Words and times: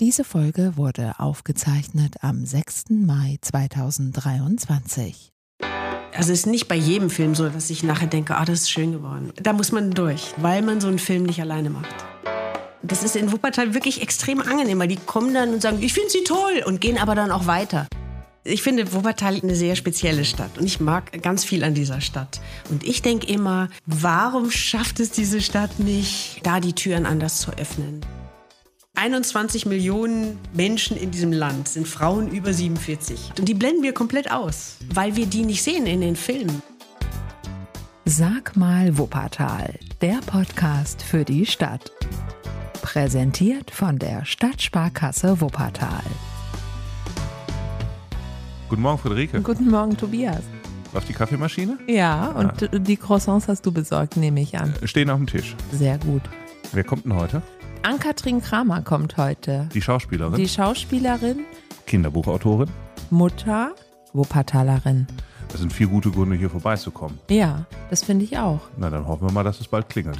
Diese 0.00 0.24
Folge 0.24 0.76
wurde 0.76 1.20
aufgezeichnet 1.20 2.16
am 2.20 2.44
6. 2.44 2.86
Mai 2.90 3.38
2023. 3.40 5.30
Also 6.12 6.32
es 6.32 6.40
ist 6.40 6.46
nicht 6.46 6.66
bei 6.66 6.74
jedem 6.74 7.10
Film 7.10 7.36
so, 7.36 7.48
dass 7.48 7.70
ich 7.70 7.84
nachher 7.84 8.08
denke, 8.08 8.34
ah, 8.34 8.44
das 8.44 8.62
ist 8.62 8.72
schön 8.72 8.90
geworden. 8.90 9.32
Da 9.40 9.52
muss 9.52 9.70
man 9.70 9.92
durch, 9.92 10.34
weil 10.38 10.62
man 10.62 10.80
so 10.80 10.88
einen 10.88 10.98
Film 10.98 11.22
nicht 11.22 11.40
alleine 11.40 11.70
macht. 11.70 11.94
Das 12.82 13.04
ist 13.04 13.14
in 13.14 13.30
Wuppertal 13.30 13.72
wirklich 13.72 14.02
extrem 14.02 14.40
angenehm, 14.40 14.80
weil 14.80 14.88
die 14.88 14.96
kommen 14.96 15.32
dann 15.32 15.54
und 15.54 15.62
sagen, 15.62 15.80
ich 15.80 15.94
finde 15.94 16.10
sie 16.10 16.24
toll 16.24 16.64
und 16.66 16.80
gehen 16.80 16.98
aber 16.98 17.14
dann 17.14 17.30
auch 17.30 17.46
weiter. 17.46 17.86
Ich 18.42 18.64
finde 18.64 18.92
Wuppertal 18.92 19.38
eine 19.40 19.54
sehr 19.54 19.76
spezielle 19.76 20.24
Stadt 20.24 20.58
und 20.58 20.66
ich 20.66 20.80
mag 20.80 21.22
ganz 21.22 21.44
viel 21.44 21.62
an 21.62 21.74
dieser 21.74 22.00
Stadt. 22.00 22.40
Und 22.68 22.82
ich 22.82 23.00
denke 23.00 23.28
immer, 23.28 23.68
warum 23.86 24.50
schafft 24.50 24.98
es 24.98 25.12
diese 25.12 25.40
Stadt 25.40 25.78
nicht, 25.78 26.40
da 26.42 26.58
die 26.58 26.72
Türen 26.72 27.06
anders 27.06 27.38
zu 27.38 27.52
öffnen? 27.52 28.04
21 28.96 29.66
Millionen 29.66 30.38
Menschen 30.52 30.96
in 30.96 31.10
diesem 31.10 31.32
Land 31.32 31.66
sind 31.66 31.88
Frauen 31.88 32.28
über 32.28 32.52
47. 32.52 33.32
Und 33.38 33.48
die 33.48 33.54
blenden 33.54 33.82
wir 33.82 33.92
komplett 33.92 34.30
aus, 34.30 34.76
weil 34.94 35.16
wir 35.16 35.26
die 35.26 35.44
nicht 35.44 35.64
sehen 35.64 35.86
in 35.86 36.00
den 36.00 36.14
Filmen. 36.14 36.62
Sag 38.04 38.56
mal 38.56 38.96
Wuppertal, 38.96 39.74
der 40.00 40.20
Podcast 40.26 41.02
für 41.02 41.24
die 41.24 41.44
Stadt. 41.44 41.90
Präsentiert 42.82 43.72
von 43.72 43.98
der 43.98 44.24
Stadtsparkasse 44.24 45.40
Wuppertal. 45.40 46.04
Guten 48.68 48.82
Morgen, 48.82 48.98
Friederike. 48.98 49.42
Guten 49.42 49.70
Morgen, 49.70 49.96
Tobias. 49.96 50.42
Auf 50.94 51.04
die 51.04 51.14
Kaffeemaschine? 51.14 51.78
Ja, 51.88 52.28
und 52.28 52.60
ja. 52.60 52.68
die 52.78 52.96
Croissants 52.96 53.48
hast 53.48 53.66
du 53.66 53.72
besorgt, 53.72 54.16
nehme 54.16 54.40
ich 54.40 54.56
an. 54.56 54.72
Stehen 54.84 55.10
auf 55.10 55.18
dem 55.18 55.26
Tisch. 55.26 55.56
Sehr 55.72 55.98
gut. 55.98 56.22
Wer 56.72 56.84
kommt 56.84 57.04
denn 57.04 57.14
heute? 57.14 57.42
Ann-Kathrin 57.84 58.40
Kramer 58.40 58.80
kommt 58.80 59.18
heute. 59.18 59.68
Die 59.74 59.82
Schauspielerin? 59.82 60.36
Die 60.36 60.48
Schauspielerin. 60.48 61.40
Kinderbuchautorin. 61.86 62.70
Mutter. 63.10 63.74
Wuppertalerin. 64.14 65.06
Das 65.50 65.60
sind 65.60 65.70
vier 65.70 65.88
gute 65.88 66.10
Gründe, 66.10 66.34
hier 66.34 66.48
vorbeizukommen. 66.48 67.18
Ja, 67.28 67.66
das 67.90 68.02
finde 68.02 68.24
ich 68.24 68.38
auch. 68.38 68.60
Na, 68.78 68.88
dann 68.88 69.06
hoffen 69.06 69.28
wir 69.28 69.32
mal, 69.32 69.44
dass 69.44 69.60
es 69.60 69.68
bald 69.68 69.90
klingelt. 69.90 70.18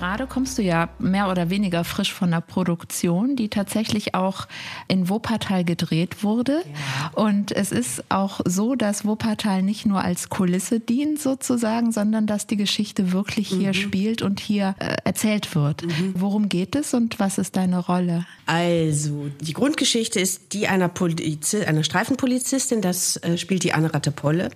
Gerade 0.00 0.26
kommst 0.26 0.56
du 0.56 0.62
ja 0.62 0.88
mehr 0.98 1.30
oder 1.30 1.50
weniger 1.50 1.84
frisch 1.84 2.14
von 2.14 2.30
der 2.30 2.40
Produktion, 2.40 3.36
die 3.36 3.50
tatsächlich 3.50 4.14
auch 4.14 4.48
in 4.88 5.10
Wuppertal 5.10 5.62
gedreht 5.62 6.24
wurde. 6.24 6.62
Ja. 6.64 7.10
Und 7.22 7.52
es 7.52 7.70
ist 7.70 8.04
auch 8.08 8.40
so, 8.46 8.76
dass 8.76 9.04
Wuppertal 9.04 9.62
nicht 9.62 9.84
nur 9.84 10.02
als 10.02 10.30
Kulisse 10.30 10.80
dient 10.80 11.20
sozusagen, 11.20 11.92
sondern 11.92 12.26
dass 12.26 12.46
die 12.46 12.56
Geschichte 12.56 13.12
wirklich 13.12 13.48
hier 13.48 13.68
mhm. 13.68 13.74
spielt 13.74 14.22
und 14.22 14.40
hier 14.40 14.74
äh, 14.78 14.96
erzählt 15.04 15.54
wird. 15.54 15.82
Mhm. 15.82 16.14
Worum 16.16 16.48
geht 16.48 16.76
es 16.76 16.94
und 16.94 17.20
was 17.20 17.36
ist 17.36 17.56
deine 17.56 17.78
Rolle? 17.78 18.24
Also, 18.46 19.28
die 19.40 19.52
Grundgeschichte 19.52 20.18
ist 20.18 20.54
die 20.54 20.66
einer, 20.66 20.88
Polizi 20.88 21.62
einer 21.64 21.84
Streifenpolizistin, 21.84 22.80
das 22.80 23.18
äh, 23.18 23.36
spielt 23.36 23.64
die 23.64 23.74
Anne 23.74 23.92
Rattepolle, 23.92 24.48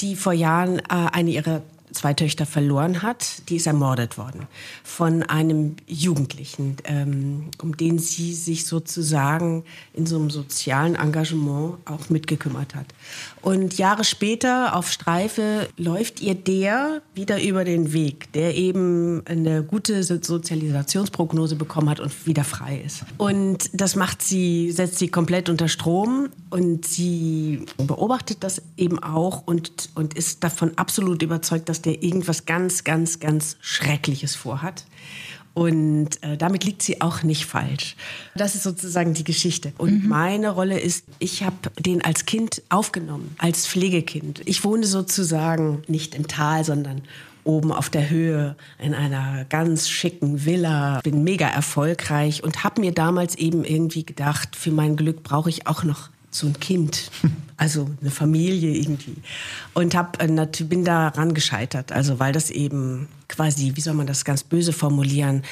die 0.00 0.16
vor 0.16 0.32
Jahren 0.32 0.80
äh, 0.80 0.82
eine 0.88 1.30
ihrer 1.30 1.62
zwei 1.92 2.14
Töchter 2.14 2.46
verloren 2.46 3.02
hat, 3.02 3.48
die 3.48 3.56
ist 3.56 3.66
ermordet 3.66 4.18
worden 4.18 4.46
von 4.84 5.22
einem 5.22 5.76
Jugendlichen, 5.86 6.76
ähm, 6.84 7.50
um 7.60 7.76
den 7.76 7.98
sie 7.98 8.34
sich 8.34 8.66
sozusagen 8.66 9.64
in 9.92 10.06
so 10.06 10.16
einem 10.16 10.30
sozialen 10.30 10.94
Engagement 10.94 11.78
auch 11.84 12.08
mitgekümmert 12.10 12.74
hat. 12.74 12.86
Und 13.42 13.78
Jahre 13.78 14.04
später 14.04 14.76
auf 14.76 14.90
Streife 14.90 15.68
läuft 15.76 16.20
ihr 16.20 16.34
der 16.34 17.02
wieder 17.14 17.42
über 17.42 17.64
den 17.64 17.92
Weg, 17.92 18.32
der 18.32 18.56
eben 18.56 19.22
eine 19.26 19.62
gute 19.62 20.02
Sozialisationsprognose 20.02 21.56
bekommen 21.56 21.88
hat 21.88 22.00
und 22.00 22.26
wieder 22.26 22.44
frei 22.44 22.82
ist. 22.84 23.04
Und 23.18 23.70
das 23.72 23.96
macht 23.96 24.22
sie, 24.22 24.70
setzt 24.72 24.98
sie 24.98 25.08
komplett 25.08 25.48
unter 25.48 25.68
Strom 25.68 26.28
und 26.50 26.86
sie 26.86 27.64
beobachtet 27.78 28.38
das 28.40 28.62
eben 28.76 28.98
auch 28.98 29.46
und, 29.46 29.90
und 29.94 30.14
ist 30.14 30.44
davon 30.44 30.72
absolut 30.76 31.22
überzeugt, 31.22 31.68
dass 31.68 31.79
der 31.82 32.02
irgendwas 32.02 32.46
ganz, 32.46 32.84
ganz, 32.84 33.20
ganz 33.20 33.56
Schreckliches 33.60 34.36
vorhat. 34.36 34.84
Und 35.52 36.22
äh, 36.22 36.36
damit 36.36 36.64
liegt 36.64 36.80
sie 36.82 37.00
auch 37.00 37.22
nicht 37.22 37.44
falsch. 37.44 37.96
Das 38.36 38.54
ist 38.54 38.62
sozusagen 38.62 39.14
die 39.14 39.24
Geschichte. 39.24 39.72
Und 39.78 40.04
mhm. 40.04 40.08
meine 40.08 40.50
Rolle 40.50 40.78
ist, 40.78 41.04
ich 41.18 41.42
habe 41.42 41.56
den 41.78 42.02
als 42.02 42.24
Kind 42.24 42.62
aufgenommen, 42.68 43.34
als 43.38 43.66
Pflegekind. 43.66 44.42
Ich 44.44 44.62
wohne 44.64 44.86
sozusagen 44.86 45.82
nicht 45.88 46.14
im 46.14 46.28
Tal, 46.28 46.64
sondern 46.64 47.02
oben 47.44 47.72
auf 47.72 47.90
der 47.90 48.10
Höhe 48.10 48.56
in 48.78 48.94
einer 48.94 49.44
ganz 49.46 49.88
schicken 49.88 50.44
Villa, 50.44 51.00
bin 51.02 51.24
mega 51.24 51.48
erfolgreich 51.48 52.44
und 52.44 52.62
habe 52.64 52.80
mir 52.80 52.92
damals 52.92 53.34
eben 53.34 53.64
irgendwie 53.64 54.04
gedacht, 54.04 54.56
für 54.56 54.70
mein 54.70 54.96
Glück 54.96 55.22
brauche 55.22 55.50
ich 55.50 55.66
auch 55.66 55.82
noch 55.82 56.10
so 56.30 56.46
ein 56.46 56.60
Kind, 56.60 57.10
also 57.60 57.90
eine 58.00 58.10
Familie 58.10 58.74
irgendwie. 58.74 59.16
Und 59.74 59.94
hab, 59.94 60.20
äh, 60.22 60.46
bin 60.64 60.84
daran 60.84 61.34
gescheitert, 61.34 61.92
also 61.92 62.18
weil 62.18 62.32
das 62.32 62.50
eben 62.50 63.06
quasi, 63.28 63.72
wie 63.74 63.80
soll 63.82 63.92
man 63.92 64.06
das 64.06 64.24
ganz 64.24 64.42
böse 64.42 64.72
formulieren, 64.72 65.42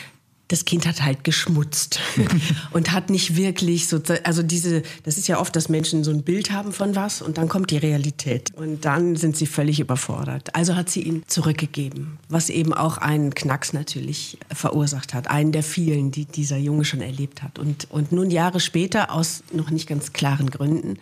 das 0.50 0.64
Kind 0.64 0.86
hat 0.86 1.02
halt 1.02 1.24
geschmutzt 1.24 2.00
und 2.72 2.92
hat 2.92 3.10
nicht 3.10 3.36
wirklich 3.36 3.86
so, 3.88 4.00
also 4.24 4.42
diese, 4.42 4.82
das 5.02 5.18
ist 5.18 5.28
ja 5.28 5.38
oft, 5.38 5.54
dass 5.54 5.68
Menschen 5.68 6.02
so 6.02 6.10
ein 6.10 6.22
Bild 6.22 6.50
haben 6.50 6.72
von 6.72 6.96
was 6.96 7.20
und 7.20 7.36
dann 7.36 7.50
kommt 7.50 7.70
die 7.70 7.76
Realität 7.76 8.54
und 8.56 8.86
dann 8.86 9.16
sind 9.16 9.36
sie 9.36 9.44
völlig 9.44 9.78
überfordert. 9.78 10.56
Also 10.56 10.76
hat 10.76 10.88
sie 10.88 11.02
ihn 11.02 11.24
zurückgegeben, 11.26 12.18
was 12.30 12.48
eben 12.48 12.72
auch 12.72 12.96
einen 12.96 13.34
Knacks 13.34 13.74
natürlich 13.74 14.38
verursacht 14.50 15.12
hat, 15.12 15.28
einen 15.28 15.52
der 15.52 15.62
vielen, 15.62 16.10
die 16.10 16.24
dieser 16.24 16.56
Junge 16.56 16.86
schon 16.86 17.02
erlebt 17.02 17.42
hat. 17.42 17.58
Und, 17.58 17.86
und 17.90 18.12
nun 18.12 18.30
Jahre 18.30 18.60
später, 18.60 19.12
aus 19.12 19.42
noch 19.52 19.68
nicht 19.68 19.86
ganz 19.86 20.14
klaren 20.14 20.48
Gründen, 20.48 20.96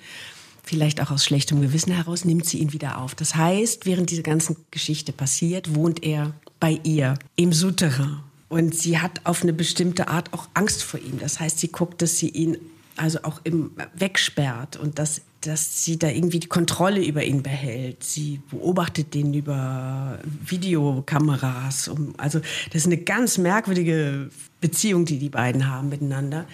vielleicht 0.66 1.00
auch 1.00 1.10
aus 1.10 1.24
schlechtem 1.24 1.62
Gewissen 1.62 1.92
heraus, 1.92 2.24
nimmt 2.24 2.44
sie 2.44 2.58
ihn 2.58 2.72
wieder 2.72 2.98
auf. 2.98 3.14
Das 3.14 3.34
heißt, 3.34 3.86
während 3.86 4.10
diese 4.10 4.22
ganze 4.22 4.56
Geschichte 4.70 5.12
passiert, 5.12 5.74
wohnt 5.74 6.02
er 6.02 6.34
bei 6.60 6.80
ihr 6.82 7.14
im 7.36 7.52
Souterrain 7.52 8.18
und 8.48 8.74
sie 8.74 8.98
hat 8.98 9.20
auf 9.24 9.42
eine 9.42 9.52
bestimmte 9.52 10.08
Art 10.08 10.32
auch 10.32 10.48
Angst 10.54 10.82
vor 10.82 11.00
ihm. 11.00 11.18
Das 11.18 11.40
heißt, 11.40 11.58
sie 11.58 11.68
guckt, 11.68 12.02
dass 12.02 12.18
sie 12.18 12.28
ihn 12.28 12.58
also 12.96 13.20
auch 13.22 13.40
im, 13.44 13.72
wegsperrt 13.94 14.76
und 14.76 14.98
dass, 14.98 15.20
dass 15.42 15.84
sie 15.84 15.98
da 15.98 16.08
irgendwie 16.08 16.40
die 16.40 16.48
Kontrolle 16.48 17.04
über 17.04 17.24
ihn 17.24 17.42
behält. 17.42 18.02
Sie 18.02 18.40
beobachtet 18.50 19.14
den 19.14 19.34
über 19.34 20.18
Videokameras. 20.24 21.88
Um, 21.88 22.14
also 22.16 22.38
das 22.38 22.82
ist 22.82 22.86
eine 22.86 22.98
ganz 22.98 23.36
merkwürdige 23.38 24.30
Beziehung, 24.60 25.04
die 25.04 25.18
die 25.18 25.28
beiden 25.28 25.68
haben 25.68 25.90
miteinander. 25.90 26.46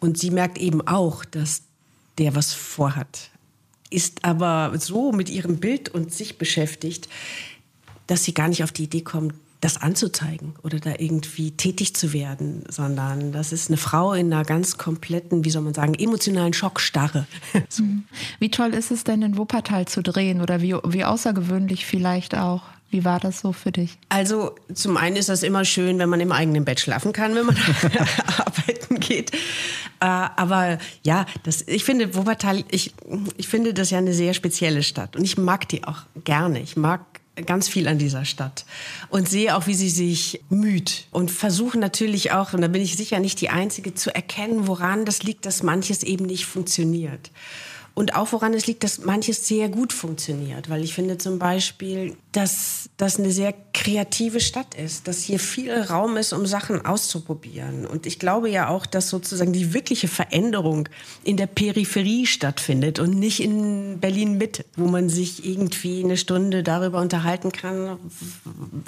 Und 0.00 0.18
sie 0.18 0.30
merkt 0.30 0.58
eben 0.58 0.80
auch, 0.86 1.24
dass 1.24 1.62
der 2.18 2.34
was 2.34 2.52
vorhat. 2.54 3.31
Ist 3.92 4.24
aber 4.24 4.72
so 4.78 5.12
mit 5.12 5.28
ihrem 5.28 5.58
Bild 5.58 5.90
und 5.90 6.12
sich 6.12 6.38
beschäftigt, 6.38 7.08
dass 8.06 8.24
sie 8.24 8.34
gar 8.34 8.48
nicht 8.48 8.64
auf 8.64 8.72
die 8.72 8.84
Idee 8.84 9.02
kommt, 9.02 9.34
das 9.60 9.76
anzuzeigen 9.76 10.54
oder 10.64 10.80
da 10.80 10.94
irgendwie 10.98 11.52
tätig 11.52 11.94
zu 11.94 12.12
werden, 12.12 12.64
sondern 12.68 13.30
das 13.30 13.52
ist 13.52 13.68
eine 13.68 13.76
Frau 13.76 14.12
in 14.12 14.32
einer 14.32 14.44
ganz 14.44 14.76
kompletten, 14.76 15.44
wie 15.44 15.50
soll 15.50 15.62
man 15.62 15.72
sagen, 15.72 15.94
emotionalen 15.94 16.52
Schockstarre. 16.52 17.26
Wie 18.40 18.50
toll 18.50 18.74
ist 18.74 18.90
es 18.90 19.04
denn 19.04 19.22
in 19.22 19.36
Wuppertal 19.36 19.86
zu 19.86 20.02
drehen 20.02 20.40
oder 20.40 20.60
wie, 20.60 20.74
wie 20.74 21.04
außergewöhnlich 21.04 21.86
vielleicht 21.86 22.36
auch? 22.36 22.62
Wie 22.92 23.06
war 23.06 23.18
das 23.18 23.40
so 23.40 23.54
für 23.54 23.72
dich? 23.72 23.96
Also 24.10 24.54
zum 24.74 24.98
einen 24.98 25.16
ist 25.16 25.30
das 25.30 25.42
immer 25.42 25.64
schön, 25.64 25.98
wenn 25.98 26.10
man 26.10 26.20
im 26.20 26.30
eigenen 26.30 26.66
Bett 26.66 26.78
schlafen 26.78 27.14
kann, 27.14 27.34
wenn 27.34 27.46
man 27.46 27.56
arbeiten 28.36 29.00
geht. 29.00 29.32
Äh, 29.32 30.04
aber 30.04 30.76
ja, 31.02 31.24
das, 31.42 31.62
ich 31.66 31.84
finde 31.84 32.14
Wuppertal, 32.14 32.64
ich, 32.70 32.92
ich 33.38 33.48
finde 33.48 33.72
das 33.72 33.88
ja 33.88 33.96
eine 33.96 34.12
sehr 34.12 34.34
spezielle 34.34 34.82
Stadt 34.82 35.16
und 35.16 35.24
ich 35.24 35.38
mag 35.38 35.70
die 35.70 35.84
auch 35.84 36.02
gerne. 36.22 36.60
Ich 36.60 36.76
mag 36.76 37.00
ganz 37.46 37.66
viel 37.66 37.88
an 37.88 37.96
dieser 37.96 38.26
Stadt 38.26 38.66
und 39.08 39.26
sehe 39.26 39.56
auch, 39.56 39.66
wie 39.66 39.74
sie 39.74 39.88
sich 39.88 40.42
müht 40.50 41.06
und 41.12 41.30
versuche 41.30 41.78
natürlich 41.78 42.32
auch, 42.32 42.52
und 42.52 42.60
da 42.60 42.68
bin 42.68 42.82
ich 42.82 42.98
sicher 42.98 43.20
nicht 43.20 43.40
die 43.40 43.48
Einzige, 43.48 43.94
zu 43.94 44.14
erkennen, 44.14 44.66
woran 44.66 45.06
das 45.06 45.22
liegt, 45.22 45.46
dass 45.46 45.62
manches 45.62 46.02
eben 46.02 46.26
nicht 46.26 46.44
funktioniert. 46.44 47.30
Und 47.94 48.14
auch 48.14 48.32
woran 48.32 48.54
es 48.54 48.66
liegt, 48.66 48.84
dass 48.84 49.00
manches 49.00 49.46
sehr 49.46 49.68
gut 49.68 49.92
funktioniert. 49.92 50.70
Weil 50.70 50.82
ich 50.82 50.94
finde 50.94 51.18
zum 51.18 51.38
Beispiel, 51.38 52.16
dass 52.32 52.88
das 52.96 53.18
eine 53.18 53.30
sehr 53.30 53.54
kreative 53.74 54.40
Stadt 54.40 54.74
ist, 54.74 55.06
dass 55.08 55.22
hier 55.22 55.38
viel 55.38 55.72
Raum 55.72 56.16
ist, 56.16 56.32
um 56.32 56.46
Sachen 56.46 56.84
auszuprobieren. 56.84 57.86
Und 57.86 58.06
ich 58.06 58.18
glaube 58.18 58.48
ja 58.48 58.68
auch, 58.68 58.86
dass 58.86 59.10
sozusagen 59.10 59.52
die 59.52 59.74
wirkliche 59.74 60.08
Veränderung 60.08 60.88
in 61.22 61.36
der 61.36 61.46
Peripherie 61.46 62.26
stattfindet 62.26 62.98
und 62.98 63.10
nicht 63.10 63.40
in 63.40 64.00
Berlin 64.00 64.38
Mitte, 64.38 64.64
wo 64.76 64.86
man 64.88 65.10
sich 65.10 65.44
irgendwie 65.44 66.02
eine 66.02 66.16
Stunde 66.16 66.62
darüber 66.62 67.00
unterhalten 67.00 67.52
kann, 67.52 67.98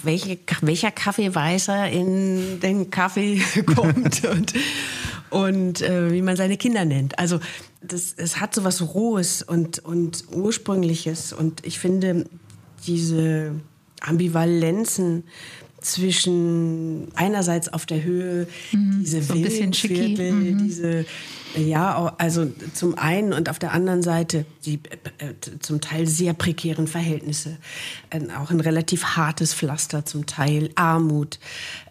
welche, 0.03 0.39
welcher 0.63 0.91
Kaffeeweißer 0.91 1.91
in 1.91 2.61
den 2.61 2.91
Kaffee 2.91 3.43
kommt 3.75 4.25
und, 4.25 4.55
und 5.35 5.83
äh, 5.83 6.13
wie 6.13 6.23
man 6.23 6.37
seine 6.37 6.57
Kinder 6.57 6.85
nennt. 6.85 7.19
Also 7.19 7.41
das, 7.83 8.15
es 8.17 8.41
hat 8.41 8.55
so 8.55 8.63
was 8.63 8.95
Rohes 8.95 9.43
und, 9.43 9.81
und 9.81 10.25
Ursprüngliches. 10.33 11.33
Und 11.33 11.67
ich 11.67 11.81
finde, 11.81 12.27
diese 12.87 13.53
Ambivalenzen 14.01 15.25
zwischen 15.85 17.09
einerseits 17.15 17.73
auf 17.73 17.87
der 17.87 18.03
Höhe 18.03 18.47
mhm, 18.73 19.01
diese 19.01 19.23
so 19.23 19.35
Viertel, 19.35 20.33
mhm. 20.33 20.59
diese 20.59 21.05
ja, 21.57 22.15
also 22.19 22.51
zum 22.73 22.99
einen 22.99 23.33
und 23.33 23.49
auf 23.49 23.61
der 23.61 23.73
anderen 23.73 24.03
Seite 24.03 24.45
die 24.67 24.81
äh, 25.19 25.35
zum 25.61 25.81
Teil 25.81 26.07
sehr 26.07 26.35
prekären 26.35 26.89
Verhältnisse, 26.89 27.59
äh, 28.11 28.21
auch 28.41 28.51
ein 28.51 28.61
relativ 28.61 29.05
hartes 29.17 29.55
Pflaster 29.55 30.05
zum 30.05 30.27
Teil, 30.27 30.71
Armut. 30.75 31.39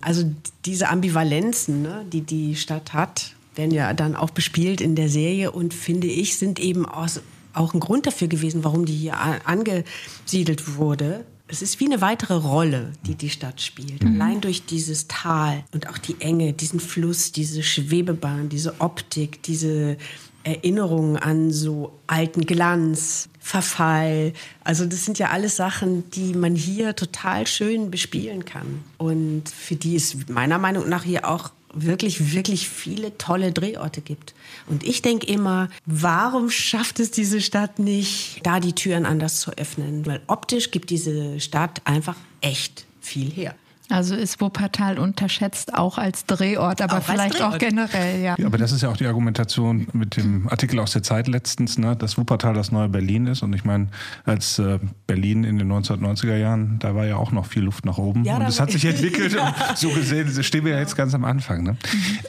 Also 0.01 0.29
diese 0.65 0.89
Ambivalenzen, 0.89 1.81
ne, 1.81 2.05
die 2.11 2.21
die 2.21 2.55
Stadt 2.55 2.93
hat, 2.93 3.35
werden 3.55 3.71
ja 3.71 3.93
dann 3.93 4.15
auch 4.15 4.31
bespielt 4.31 4.81
in 4.81 4.95
der 4.95 5.09
Serie 5.09 5.51
und 5.51 5.73
finde 5.73 6.07
ich, 6.07 6.37
sind 6.37 6.59
eben 6.59 6.85
aus, 6.85 7.21
auch 7.53 7.73
ein 7.73 7.79
Grund 7.79 8.05
dafür 8.05 8.27
gewesen, 8.27 8.63
warum 8.63 8.85
die 8.85 8.95
hier 8.95 9.17
angesiedelt 9.45 10.75
wurde. 10.75 11.23
Es 11.47 11.61
ist 11.61 11.79
wie 11.79 11.85
eine 11.85 12.01
weitere 12.01 12.35
Rolle, 12.35 12.93
die 13.05 13.15
die 13.15 13.29
Stadt 13.29 13.61
spielt. 13.61 14.03
Mhm. 14.03 14.21
Allein 14.21 14.41
durch 14.41 14.65
dieses 14.65 15.07
Tal 15.07 15.63
und 15.73 15.89
auch 15.89 15.97
die 15.97 16.15
Enge, 16.19 16.53
diesen 16.53 16.79
Fluss, 16.79 17.31
diese 17.31 17.63
Schwebebahn, 17.63 18.49
diese 18.49 18.79
Optik, 18.79 19.43
diese 19.43 19.97
Erinnerungen 20.43 21.17
an 21.17 21.51
so 21.51 21.93
alten 22.07 22.45
Glanz, 22.45 23.29
Verfall. 23.39 24.33
Also 24.63 24.85
das 24.85 25.05
sind 25.05 25.19
ja 25.19 25.29
alles 25.29 25.57
Sachen, 25.57 26.09
die 26.11 26.33
man 26.33 26.55
hier 26.55 26.95
total 26.95 27.45
schön 27.45 27.91
bespielen 27.91 28.45
kann. 28.45 28.83
Und 28.97 29.49
für 29.49 29.75
die 29.75 29.95
es 29.95 30.15
meiner 30.29 30.57
Meinung 30.57 30.87
nach 30.87 31.03
hier 31.03 31.29
auch 31.29 31.51
wirklich, 31.73 32.33
wirklich 32.33 32.69
viele 32.69 33.17
tolle 33.17 33.51
Drehorte 33.51 34.01
gibt. 34.01 34.33
Und 34.67 34.83
ich 34.83 35.01
denke 35.01 35.27
immer, 35.27 35.69
warum 35.85 36.49
schafft 36.49 36.99
es 36.99 37.11
diese 37.11 37.41
Stadt 37.41 37.79
nicht, 37.79 38.39
da 38.43 38.59
die 38.59 38.73
Türen 38.73 39.05
anders 39.05 39.39
zu 39.39 39.51
öffnen? 39.57 40.05
Weil 40.05 40.21
optisch 40.27 40.71
gibt 40.71 40.89
diese 40.89 41.39
Stadt 41.39 41.81
einfach 41.85 42.15
echt 42.41 42.85
viel 43.01 43.31
her. 43.31 43.55
Also 43.93 44.15
ist 44.15 44.41
Wuppertal 44.41 44.97
unterschätzt 44.97 45.75
auch 45.75 45.99
als 45.99 46.25
Drehort, 46.25 46.81
aber 46.81 46.97
auch 46.97 47.03
vielleicht 47.03 47.37
Drehort. 47.37 47.53
auch 47.53 47.57
generell, 47.59 48.23
ja. 48.23 48.35
ja. 48.39 48.45
Aber 48.47 48.57
das 48.57 48.71
ist 48.71 48.81
ja 48.81 48.89
auch 48.89 48.97
die 48.97 49.05
Argumentation 49.05 49.85
mit 49.93 50.17
dem 50.17 50.49
Artikel 50.49 50.79
aus 50.79 50.93
der 50.93 51.03
Zeit 51.03 51.27
letztens, 51.27 51.77
ne, 51.77 51.95
dass 51.95 52.17
Wuppertal 52.17 52.55
das 52.55 52.71
neue 52.71 52.89
Berlin 52.89 53.27
ist. 53.27 53.43
Und 53.43 53.53
ich 53.53 53.65
meine, 53.65 53.89
als 54.25 54.57
äh, 54.57 54.79
Berlin 55.05 55.43
in 55.43 55.59
den 55.59 55.71
1990er 55.71 56.37
Jahren, 56.37 56.79
da 56.79 56.95
war 56.95 57.05
ja 57.05 57.17
auch 57.17 57.31
noch 57.31 57.45
viel 57.45 57.61
Luft 57.61 57.85
nach 57.85 57.99
oben. 57.99 58.23
Ja, 58.23 58.37
und 58.37 58.47
es 58.47 58.59
hat 58.59 58.71
sich 58.71 58.83
entwickelt. 58.83 59.33
ja. 59.33 59.53
Und 59.69 59.77
so 59.77 59.89
gesehen 59.89 60.43
stehen 60.43 60.65
wir 60.65 60.73
ja 60.73 60.79
jetzt 60.79 60.95
ganz 60.95 61.13
am 61.13 61.23
Anfang. 61.23 61.61
Ne? 61.61 61.71
Mhm. 61.73 61.77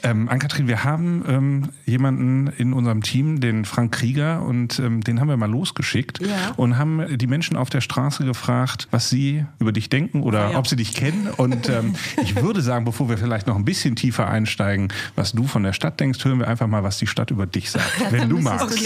Ähm, 0.03 0.29
Ann-Kathrin, 0.29 0.67
wir 0.67 0.83
haben 0.83 1.23
ähm, 1.27 1.69
jemanden 1.87 2.45
in 2.45 2.73
unserem 2.73 3.01
Team, 3.01 3.39
den 3.39 3.65
Frank 3.65 3.91
Krieger, 3.91 4.43
und 4.43 4.77
ähm, 4.77 5.01
den 5.01 5.19
haben 5.19 5.29
wir 5.29 5.37
mal 5.37 5.49
losgeschickt 5.49 6.19
ja. 6.19 6.51
und 6.57 6.77
haben 6.77 7.17
die 7.17 7.27
Menschen 7.27 7.57
auf 7.57 7.71
der 7.71 7.81
Straße 7.81 8.23
gefragt, 8.23 8.87
was 8.91 9.09
sie 9.09 9.45
über 9.57 9.71
dich 9.71 9.89
denken 9.89 10.21
oder 10.21 10.55
ob 10.57 10.67
sie 10.67 10.75
dich 10.75 10.93
kennen. 10.93 11.29
Und 11.35 11.54
ähm, 11.69 11.95
ich 12.21 12.35
würde 12.41 12.61
sagen, 12.61 12.85
bevor 12.85 13.09
wir 13.09 13.17
vielleicht 13.17 13.47
noch 13.47 13.55
ein 13.55 13.65
bisschen 13.65 13.95
tiefer 13.95 14.27
einsteigen, 14.27 14.89
was 15.15 15.31
du 15.33 15.47
von 15.47 15.63
der 15.63 15.73
Stadt 15.73 15.99
denkst, 15.99 16.23
hören 16.23 16.39
wir 16.39 16.47
einfach 16.47 16.67
mal, 16.67 16.83
was 16.83 16.97
die 16.97 17.07
Stadt 17.07 17.31
über 17.31 17.45
dich 17.45 17.71
sagt, 17.71 18.11
wenn 18.11 18.29
du 18.29 18.39
magst. 18.39 18.85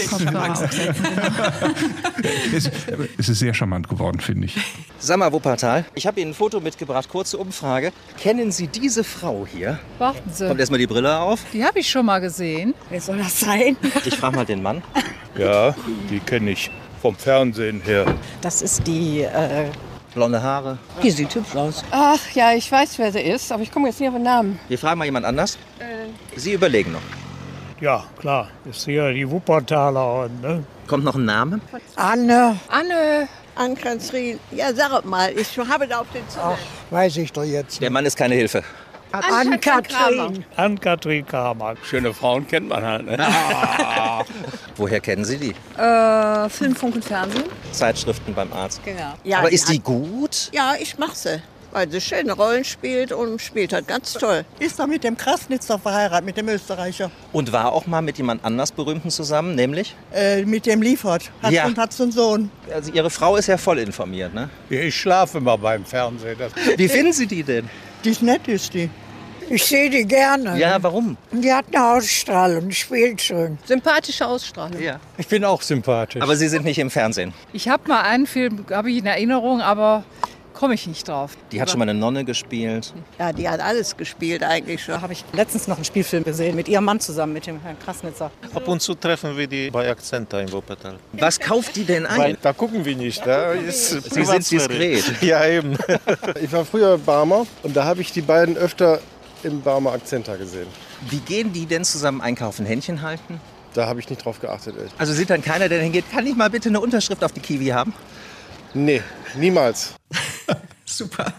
es, 2.54 2.70
es 3.18 3.28
ist 3.28 3.38
sehr 3.38 3.54
charmant 3.54 3.88
geworden, 3.88 4.20
finde 4.20 4.46
ich. 4.46 4.56
Sag 4.98 5.18
mal, 5.18 5.32
Wuppertal, 5.32 5.84
ich 5.94 6.06
habe 6.06 6.20
Ihnen 6.20 6.30
ein 6.32 6.34
Foto 6.34 6.60
mitgebracht, 6.60 7.08
kurze 7.08 7.38
Umfrage. 7.38 7.92
Kennen 8.18 8.52
Sie 8.52 8.66
diese 8.66 9.04
Frau 9.04 9.46
hier? 9.50 9.78
Warten 9.98 10.30
Sie. 10.32 10.46
Kommt 10.46 10.60
erstmal 10.60 10.78
die 10.78 10.86
Brille 10.86 11.18
auf. 11.18 11.40
Die 11.52 11.64
habe 11.64 11.78
ich 11.78 11.90
schon 11.90 12.06
mal 12.06 12.20
gesehen. 12.20 12.74
Wer 12.88 13.00
soll 13.00 13.18
das 13.18 13.40
sein? 13.40 13.76
Ich 14.04 14.16
frage 14.16 14.36
mal 14.36 14.46
den 14.46 14.62
Mann. 14.62 14.82
Ja, 15.36 15.74
die 16.10 16.20
kenne 16.20 16.50
ich 16.50 16.70
vom 17.00 17.14
Fernsehen 17.14 17.80
her. 17.82 18.06
Das 18.40 18.62
ist 18.62 18.86
die 18.86 19.20
äh, 19.20 19.66
Blonde 20.14 20.42
Haare. 20.42 20.78
Die 21.02 21.10
sieht 21.10 21.34
hübsch 21.34 21.54
aus. 21.54 21.84
Ach 21.90 22.30
ja, 22.32 22.52
ich 22.52 22.70
weiß, 22.70 22.98
wer 22.98 23.12
sie 23.12 23.20
ist, 23.20 23.50
aber 23.52 23.62
ich 23.62 23.70
komme 23.70 23.88
jetzt 23.88 24.00
nicht 24.00 24.08
auf 24.08 24.14
den 24.14 24.24
Namen. 24.24 24.58
Wir 24.68 24.78
fragen 24.78 24.98
mal 24.98 25.04
jemand 25.04 25.24
anders. 25.26 25.56
Äh. 25.78 26.38
Sie 26.38 26.52
überlegen 26.52 26.92
noch. 26.92 27.02
Ja, 27.80 28.04
klar. 28.18 28.48
Ist 28.68 28.84
hier 28.84 29.12
die 29.12 29.28
Wuppertaler. 29.30 30.28
Ne? 30.42 30.64
Kommt 30.86 31.04
noch 31.04 31.14
ein 31.14 31.24
Name? 31.24 31.60
Anne. 31.96 32.56
Anne. 32.68 33.28
Ann-Kathrin. 33.54 34.38
Ja, 34.50 34.72
sag 34.74 35.04
mal, 35.04 35.32
ich 35.36 35.58
habe 35.58 35.86
da 35.86 36.00
auf 36.00 36.06
den 36.12 36.28
Zettel. 36.28 36.54
Ach, 36.54 36.92
weiß 36.92 37.16
ich 37.18 37.32
doch 37.32 37.44
jetzt. 37.44 37.80
Der 37.80 37.90
Mann 37.90 38.06
ist 38.06 38.16
keine 38.16 38.34
Hilfe. 38.34 38.62
Ann-Kathrin. 39.12 40.44
Ann-Kathrin 40.56 41.26
Kramer. 41.26 41.74
Schöne 41.82 42.12
Frauen 42.14 42.46
kennt 42.46 42.68
man 42.68 42.82
halt. 42.84 43.06
Ne? 43.06 43.18
Woher 44.76 45.00
kennen 45.00 45.24
Sie 45.24 45.36
die? 45.38 45.54
Äh, 45.80 46.48
Film, 46.48 46.74
Funk 46.76 46.94
und 46.96 47.04
Fernsehen. 47.04 47.44
Zeitschriften 47.72 48.34
beim 48.34 48.52
Arzt. 48.52 48.80
Genau. 48.84 49.14
Ja, 49.24 49.38
Aber 49.40 49.52
ist 49.52 49.68
die 49.68 49.80
gut? 49.80 50.50
Ja, 50.52 50.74
ich 50.80 50.98
mache 50.98 51.16
sie. 51.16 51.42
Weil 51.72 51.88
sie 51.88 52.00
schöne 52.00 52.32
Rollen 52.32 52.64
spielt 52.64 53.12
und 53.12 53.40
spielt 53.40 53.72
halt 53.72 53.86
ganz 53.86 54.14
toll. 54.14 54.44
Ist 54.58 54.80
doch 54.80 54.88
mit 54.88 55.04
dem 55.04 55.16
Krasnitzer 55.16 55.78
verheiratet, 55.78 56.24
mit 56.26 56.36
dem 56.36 56.48
Österreicher. 56.48 57.12
Und 57.32 57.52
war 57.52 57.72
auch 57.72 57.86
mal 57.86 58.02
mit 58.02 58.18
jemand 58.18 58.44
anders 58.44 58.72
Berühmten 58.72 59.08
zusammen, 59.10 59.54
nämlich? 59.54 59.94
Äh, 60.12 60.42
mit 60.44 60.66
dem 60.66 60.82
Liefert. 60.82 61.30
Hat 61.40 61.52
Ja. 61.52 61.66
und 61.66 61.78
hat 61.78 61.92
so 61.92 62.02
einen 62.02 62.10
Sohn. 62.12 62.50
Also 62.74 62.90
Ihre 62.92 63.08
Frau 63.08 63.36
ist 63.36 63.46
ja 63.46 63.56
voll 63.56 63.78
informiert, 63.78 64.34
ne? 64.34 64.50
Ich 64.68 64.96
schlafe 64.96 65.38
immer 65.38 65.56
beim 65.58 65.84
Fernsehen. 65.84 66.36
Das 66.40 66.50
Wie 66.76 66.88
finden 66.88 67.12
Sie 67.12 67.28
die 67.28 67.44
denn? 67.44 67.70
Die 68.04 68.10
ist 68.10 68.22
nett, 68.22 68.48
ist 68.48 68.72
die. 68.74 68.88
Ich 69.50 69.64
sehe 69.64 69.90
die 69.90 70.04
gerne. 70.04 70.56
Ja, 70.58 70.80
warum? 70.80 71.16
Die 71.32 71.52
hat 71.52 71.66
eine 71.72 71.84
Ausstrahlung, 71.84 72.70
spielt 72.70 73.20
schön. 73.20 73.58
Sympathische 73.64 74.24
Ausstrahlung. 74.24 74.80
Ja. 74.80 75.00
ich 75.18 75.26
bin 75.26 75.44
auch 75.44 75.60
sympathisch. 75.60 76.22
Aber 76.22 76.36
Sie 76.36 76.46
sind 76.48 76.64
nicht 76.64 76.78
im 76.78 76.88
Fernsehen. 76.88 77.34
Ich 77.52 77.68
habe 77.68 77.88
mal 77.88 78.02
einen 78.02 78.28
Film, 78.28 78.64
habe 78.70 78.92
ich 78.92 78.98
in 78.98 79.06
Erinnerung, 79.06 79.60
aber 79.60 80.04
komme 80.60 80.74
ich 80.74 80.86
nicht 80.86 81.08
drauf. 81.08 81.38
Die 81.52 81.60
hat 81.60 81.70
schon 81.70 81.78
mal 81.78 81.88
eine 81.88 81.98
Nonne 81.98 82.22
gespielt. 82.22 82.92
Ja, 83.18 83.32
die 83.32 83.48
hat 83.48 83.60
alles 83.60 83.96
gespielt 83.96 84.42
eigentlich 84.42 84.84
schon. 84.84 84.94
Da 84.94 85.00
habe 85.00 85.14
ich 85.14 85.24
letztens 85.32 85.66
noch 85.66 85.76
einen 85.76 85.86
Spielfilm 85.86 86.22
gesehen 86.22 86.54
mit 86.54 86.68
ihrem 86.68 86.84
Mann 86.84 87.00
zusammen, 87.00 87.32
mit 87.32 87.46
dem 87.46 87.62
Herrn 87.62 87.78
Krasnitzer. 87.78 88.30
Ab 88.54 88.68
und 88.68 88.82
zu 88.82 88.94
treffen 88.94 89.38
wir 89.38 89.46
die 89.46 89.70
bei 89.70 89.90
Akzenta 89.90 90.38
in 90.38 90.52
Wuppertal. 90.52 90.96
Was 91.14 91.40
kauft 91.40 91.76
die 91.76 91.84
denn 91.84 92.04
ein? 92.04 92.18
Weil 92.20 92.38
da 92.42 92.52
gucken 92.52 92.84
wir 92.84 92.94
nicht. 92.94 93.26
Da 93.26 93.52
ist 93.52 93.88
Sie 93.88 94.24
sind 94.24 94.50
diskret. 94.50 95.04
Ja, 95.22 95.46
eben. 95.46 95.78
Ich 96.42 96.52
war 96.52 96.64
früher 96.66 96.98
Barmer 96.98 97.46
und 97.62 97.74
da 97.74 97.84
habe 97.84 98.02
ich 98.02 98.12
die 98.12 98.20
beiden 98.20 98.56
öfter 98.56 99.00
im 99.42 99.62
Barmer 99.62 99.92
Akzenta 99.92 100.36
gesehen. 100.36 100.66
Wie 101.08 101.20
gehen 101.20 101.52
die 101.54 101.64
denn 101.64 101.84
zusammen 101.84 102.20
einkaufen? 102.20 102.66
Händchen 102.66 103.00
halten? 103.00 103.40
Da 103.72 103.86
habe 103.86 104.00
ich 104.00 104.10
nicht 104.10 104.24
drauf 104.24 104.40
geachtet. 104.40 104.74
Echt. 104.84 104.94
Also 104.98 105.14
sieht 105.14 105.30
dann 105.30 105.42
keiner, 105.42 105.70
der 105.70 105.80
hingeht, 105.80 106.04
kann 106.12 106.26
ich 106.26 106.36
mal 106.36 106.50
bitte 106.50 106.68
eine 106.68 106.80
Unterschrift 106.80 107.24
auf 107.24 107.32
die 107.32 107.40
Kiwi 107.40 107.68
haben? 107.68 107.94
Nee, 108.74 109.02
niemals. 109.36 109.94
Super. 110.90 111.32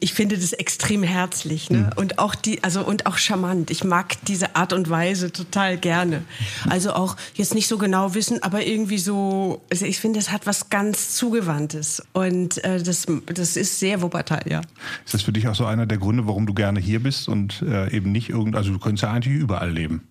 Ich 0.00 0.12
finde 0.12 0.36
das 0.36 0.52
extrem 0.52 1.02
herzlich 1.02 1.70
ne? 1.70 1.90
und 1.96 2.18
auch 2.18 2.34
die, 2.34 2.62
also 2.62 2.84
und 2.84 3.06
auch 3.06 3.16
charmant. 3.16 3.70
Ich 3.70 3.84
mag 3.84 4.16
diese 4.26 4.54
Art 4.54 4.74
und 4.74 4.90
Weise 4.90 5.32
total 5.32 5.78
gerne. 5.78 6.22
Also 6.68 6.92
auch 6.92 7.16
jetzt 7.34 7.54
nicht 7.54 7.66
so 7.68 7.78
genau 7.78 8.14
wissen, 8.14 8.42
aber 8.42 8.64
irgendwie 8.66 8.98
so. 8.98 9.62
Also 9.70 9.86
ich 9.86 9.98
finde, 9.98 10.18
es 10.18 10.30
hat 10.30 10.46
was 10.46 10.68
ganz 10.68 11.14
zugewandtes 11.16 12.02
und 12.12 12.62
äh, 12.64 12.82
das, 12.82 13.06
das 13.26 13.56
ist 13.56 13.80
sehr 13.80 14.02
Wuppertal, 14.02 14.42
ja. 14.46 14.60
Ist 15.04 15.14
das 15.14 15.22
für 15.22 15.32
dich 15.32 15.48
auch 15.48 15.54
so 15.54 15.64
einer 15.64 15.86
der 15.86 15.98
Gründe, 15.98 16.26
warum 16.26 16.46
du 16.46 16.52
gerne 16.52 16.80
hier 16.80 17.02
bist 17.02 17.28
und 17.28 17.62
äh, 17.62 17.90
eben 17.90 18.12
nicht 18.12 18.28
irgend, 18.28 18.56
also 18.56 18.72
du 18.72 18.78
könntest 18.78 19.04
ja 19.04 19.12
eigentlich 19.12 19.34
überall 19.34 19.72
leben. 19.72 20.02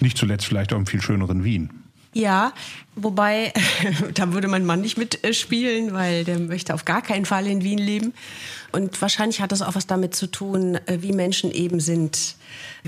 Nicht 0.00 0.16
zuletzt 0.16 0.46
vielleicht 0.46 0.72
auch 0.72 0.78
im 0.78 0.86
viel 0.86 1.02
schöneren 1.02 1.44
Wien. 1.44 1.81
Ja, 2.14 2.52
wobei, 2.94 3.52
da 4.14 4.32
würde 4.32 4.48
mein 4.48 4.66
Mann 4.66 4.82
nicht 4.82 4.98
mitspielen, 4.98 5.94
weil 5.94 6.24
der 6.24 6.38
möchte 6.38 6.74
auf 6.74 6.84
gar 6.84 7.00
keinen 7.00 7.24
Fall 7.24 7.46
in 7.46 7.64
Wien 7.64 7.78
leben. 7.78 8.12
Und 8.70 9.00
wahrscheinlich 9.00 9.40
hat 9.40 9.52
das 9.52 9.62
auch 9.62 9.74
was 9.74 9.86
damit 9.86 10.14
zu 10.14 10.26
tun, 10.26 10.74
äh, 10.86 10.98
wie 11.00 11.12
Menschen 11.12 11.50
eben 11.50 11.80
sind 11.80 12.36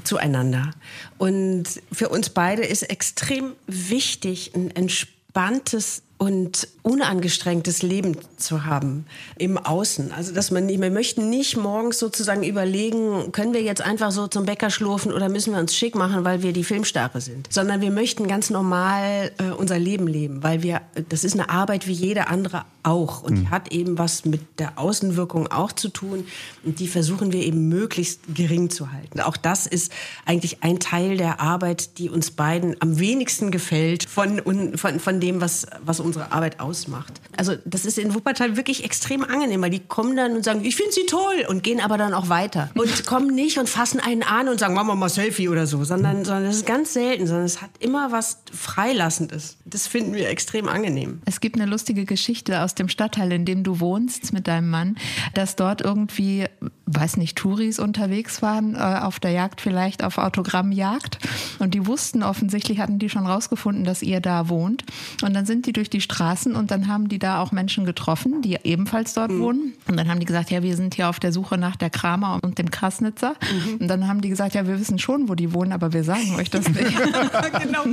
zueinander. 0.03 0.73
Und 1.19 1.65
für 1.91 2.09
uns 2.09 2.31
beide 2.31 2.65
ist 2.65 2.83
extrem 2.83 3.53
wichtig, 3.67 4.53
ein 4.55 4.71
entspanntes 4.71 6.03
und 6.25 6.69
unangestrengtes 6.81 7.83
Leben 7.83 8.17
zu 8.39 8.65
haben 8.65 9.05
im 9.37 9.59
Außen. 9.59 10.11
Also 10.11 10.33
dass 10.33 10.51
man 10.51 10.65
nicht, 10.65 10.81
wir 10.81 10.91
möchten 10.91 11.29
nicht 11.29 11.59
morgens 11.59 11.99
sozusagen 11.99 12.43
überlegen, 12.43 13.31
können 13.31 13.53
wir 13.53 13.61
jetzt 13.61 13.83
einfach 13.83 14.11
so 14.11 14.27
zum 14.27 14.47
Bäcker 14.47 14.71
schlurfen 14.71 15.13
oder 15.13 15.29
müssen 15.29 15.53
wir 15.53 15.61
uns 15.61 15.77
schick 15.77 15.95
machen, 15.95 16.25
weil 16.25 16.43
wir 16.43 16.55
die 16.55 16.65
Filmstarre 16.65 17.21
sind, 17.21 17.53
sondern 17.53 17.83
wir 17.83 17.91
möchten 17.91 18.27
ganz 18.27 18.49
normal 18.49 19.33
äh, 19.37 19.51
unser 19.51 19.79
Leben 19.79 20.07
leben, 20.07 20.43
weil 20.43 20.63
wir 20.63 20.81
das 21.11 21.25
ist 21.25 21.35
eine 21.35 21.51
Arbeit 21.51 21.87
wie 21.87 21.93
jede 21.93 22.29
andere 22.29 22.65
auch 22.83 23.23
und 23.23 23.37
die 23.37 23.49
hat 23.49 23.73
eben 23.73 23.99
was 23.99 24.25
mit 24.25 24.43
der 24.59 24.79
Außenwirkung 24.79 25.49
auch 25.49 25.73
zu 25.73 25.89
tun 25.89 26.27
und 26.65 26.81
die 26.81 26.89
versuchen 26.89 27.33
wir 27.33 27.43
eben 27.43 27.69
möglichst 27.69 28.21
gering 28.35 28.71
zu 28.71 28.93
halten. 28.93 29.21
Auch 29.21 29.37
das 29.37 29.67
ist 29.67 29.93
eigentlich 30.25 30.63
ein 30.63 30.81
Teil 30.81 31.17
der 31.17 31.41
Arbeit, 31.41 31.99
die 31.99 32.11
uns 32.11 32.31
beiden 32.31 32.77
am 32.81 32.99
wenigsten 32.99 33.51
gefällt 33.51 34.09
von 34.09 34.43
von, 34.77 35.01
von 35.01 35.21
dem 35.21 35.41
was 35.41 35.67
was 35.85 36.01
uns 36.01 36.14
unsere 36.15 36.33
Arbeit 36.33 36.61
ausmacht. 36.61 37.21
Also 37.37 37.55
das 37.65 37.85
ist 37.85 37.99
in 37.99 38.15
Wuppertal 38.15 38.57
wirklich 38.57 38.85
extrem 38.85 39.25
angenehm, 39.25 39.61
weil 39.63 39.71
die 39.71 39.81
kommen 39.81 40.17
dann 40.17 40.33
und 40.33 40.45
sagen, 40.45 40.65
ich 40.65 40.77
finde 40.77 40.93
sie 40.93 41.07
toll 41.07 41.45
und 41.49 41.63
gehen 41.63 41.81
aber 41.81 41.99
dann 41.99 42.15
auch 42.15 42.29
weiter. 42.29 42.71
Und 42.75 43.07
kommen 43.07 43.35
nicht 43.35 43.59
und 43.59 43.69
fassen 43.69 44.01
einen 44.01 44.23
an 44.23 44.49
und 44.49 44.61
sagen, 44.61 44.75
machen 44.75 44.89
wir 44.89 44.95
mal 44.95 45.09
Selfie 45.09 45.49
oder 45.49 45.67
so, 45.67 45.83
sondern, 45.85 46.25
sondern 46.25 46.45
das 46.45 46.57
ist 46.57 46.67
ganz 46.67 46.93
selten, 46.93 47.27
sondern 47.27 47.45
es 47.45 47.61
hat 47.61 47.71
immer 47.81 48.13
was 48.13 48.43
Freilassendes. 48.53 49.57
Das 49.65 49.87
finden 49.87 50.15
wir 50.15 50.29
extrem 50.29 50.69
angenehm. 50.69 51.21
Es 51.25 51.41
gibt 51.41 51.57
eine 51.57 51.67
lustige 51.67 52.05
Geschichte 52.05 52.63
aus 52.63 52.75
dem 52.75 52.89
Stadtteil, 52.89 53.33
in 53.33 53.45
dem 53.45 53.65
du 53.65 53.81
wohnst 53.81 54.33
mit 54.33 54.47
deinem 54.47 54.71
Mann, 54.71 54.97
dass 55.35 55.57
dort 55.57 55.81
irgendwie, 55.81 56.47
weiß 56.87 57.17
nicht, 57.17 57.37
Touris 57.37 57.79
unterwegs 57.79 58.43
waren, 58.43 58.75
äh, 58.75 58.79
auf 58.79 59.19
der 59.19 59.31
Jagd 59.31 59.61
vielleicht 59.61 60.05
auf 60.05 60.19
Autogrammjagd. 60.19 61.19
Und 61.59 61.75
die 61.75 61.87
wussten 61.87 62.23
offensichtlich, 62.23 62.79
hatten 62.79 62.99
die 62.99 63.09
schon 63.09 63.27
rausgefunden, 63.27 63.85
dass 63.85 64.03
ihr 64.03 64.21
da 64.21 64.49
wohnt. 64.49 64.85
Und 65.23 65.35
dann 65.35 65.47
sind 65.47 65.67
die 65.67 65.73
durch 65.73 65.89
die 65.89 66.01
Straßen 66.01 66.55
und 66.55 66.71
dann 66.71 66.89
haben 66.89 67.09
die 67.09 67.19
da 67.19 67.41
auch 67.41 67.53
Menschen 67.53 67.85
getroffen, 67.85 68.43
die 68.43 68.59
ebenfalls 68.63 69.15
dort 69.15 69.31
mhm. 69.31 69.41
wohnen. 69.41 69.73
Und 69.89 69.97
dann 69.97 70.09
haben 70.09 70.21
die 70.21 70.27
gesagt, 70.27 70.51
ja, 70.51 70.63
wir 70.63 70.77
sind 70.77 70.95
hier 70.95 71.09
auf 71.09 71.21
der 71.21 71.33
Suche 71.33 71.57
nach 71.57 71.77
der 71.77 71.91
Kramer 71.91 72.39
und 72.43 72.59
dem 72.59 72.71
Krasnitzer. 72.71 73.35
Mhm. 73.41 73.77
Und 73.81 73.89
dann 73.89 74.07
haben 74.07 74.21
die 74.21 74.29
gesagt, 74.29 74.55
ja, 74.55 74.67
wir 74.67 74.79
wissen 74.79 74.99
schon, 74.99 75.29
wo 75.29 75.35
die 75.35 75.55
wohnen, 75.55 75.73
aber 75.73 75.93
wir 75.93 76.05
sagen 76.05 76.35
euch 76.37 76.51
das 76.51 76.69
nicht. 76.69 76.79
genau. 77.63 77.85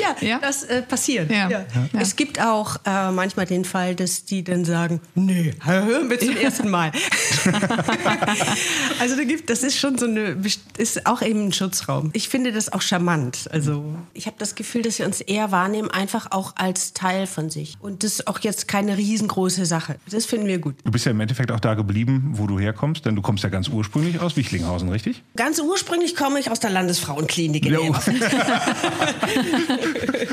Ja, 0.00 0.26
ja? 0.26 0.38
das 0.40 0.64
äh, 0.64 0.82
passiert. 0.82 1.30
Ja. 1.30 1.48
Ja. 1.48 1.64
Es 1.92 2.16
gibt 2.16 2.40
auch 2.40 2.76
äh, 2.84 3.10
manchmal 3.12 3.46
den 3.46 3.64
Fall, 3.64 3.94
dass 3.94 4.24
die 4.24 4.42
dann 4.42 4.64
sagen, 4.64 5.00
nee, 5.14 5.54
hören 5.64 6.10
wir 6.10 6.18
zum 6.18 6.36
ersten 6.36 6.68
Mal. 6.68 6.90
also 9.00 9.16
da 9.16 9.24
gibt, 9.24 9.50
das 9.50 9.62
ist 9.62 9.78
schon 9.78 9.98
so 9.98 10.06
eine, 10.06 10.36
ist 10.78 11.06
auch 11.06 11.22
eben 11.22 11.46
ein 11.46 11.52
Schutzraum. 11.52 12.10
Ich 12.12 12.28
finde 12.28 12.52
das 12.52 12.72
auch 12.72 12.82
charmant. 12.82 13.48
Also 13.50 13.84
ich 14.14 14.26
habe 14.26 14.36
das 14.38 14.54
Gefühl, 14.54 14.82
dass 14.82 14.98
wir 14.98 15.06
uns 15.06 15.20
eher 15.20 15.50
wahrnehmen, 15.50 15.90
einfach 15.90 16.30
auch 16.30 16.54
als 16.56 16.92
Teil 16.92 17.26
von 17.26 17.50
sich. 17.50 17.76
Und 17.80 18.04
das 18.04 18.14
ist 18.14 18.26
auch 18.26 18.38
jetzt 18.40 18.68
keine 18.68 18.96
riesengroße 18.96 19.66
Sache. 19.66 19.96
Das 20.10 20.26
finden 20.26 20.46
wir 20.46 20.58
gut. 20.58 20.76
Du 20.84 20.90
bist 20.90 21.04
ja 21.06 21.12
im 21.12 21.20
Endeffekt 21.20 21.50
auch 21.52 21.60
da 21.60 21.74
geblieben, 21.74 22.32
wo 22.34 22.46
du 22.46 22.58
herkommst, 22.58 23.06
denn 23.06 23.16
du 23.16 23.22
kommst 23.22 23.44
ja 23.44 23.50
ganz 23.50 23.68
ursprünglich 23.68 24.20
aus 24.20 24.36
Wichlinghausen, 24.36 24.88
richtig? 24.88 25.22
Ganz 25.36 25.60
ursprünglich 25.60 26.16
komme 26.16 26.38
ich 26.40 26.50
aus 26.50 26.60
der 26.60 26.70
Landesfrauenklinik 26.70 27.66
in 27.66 27.72
ja. 27.72 27.80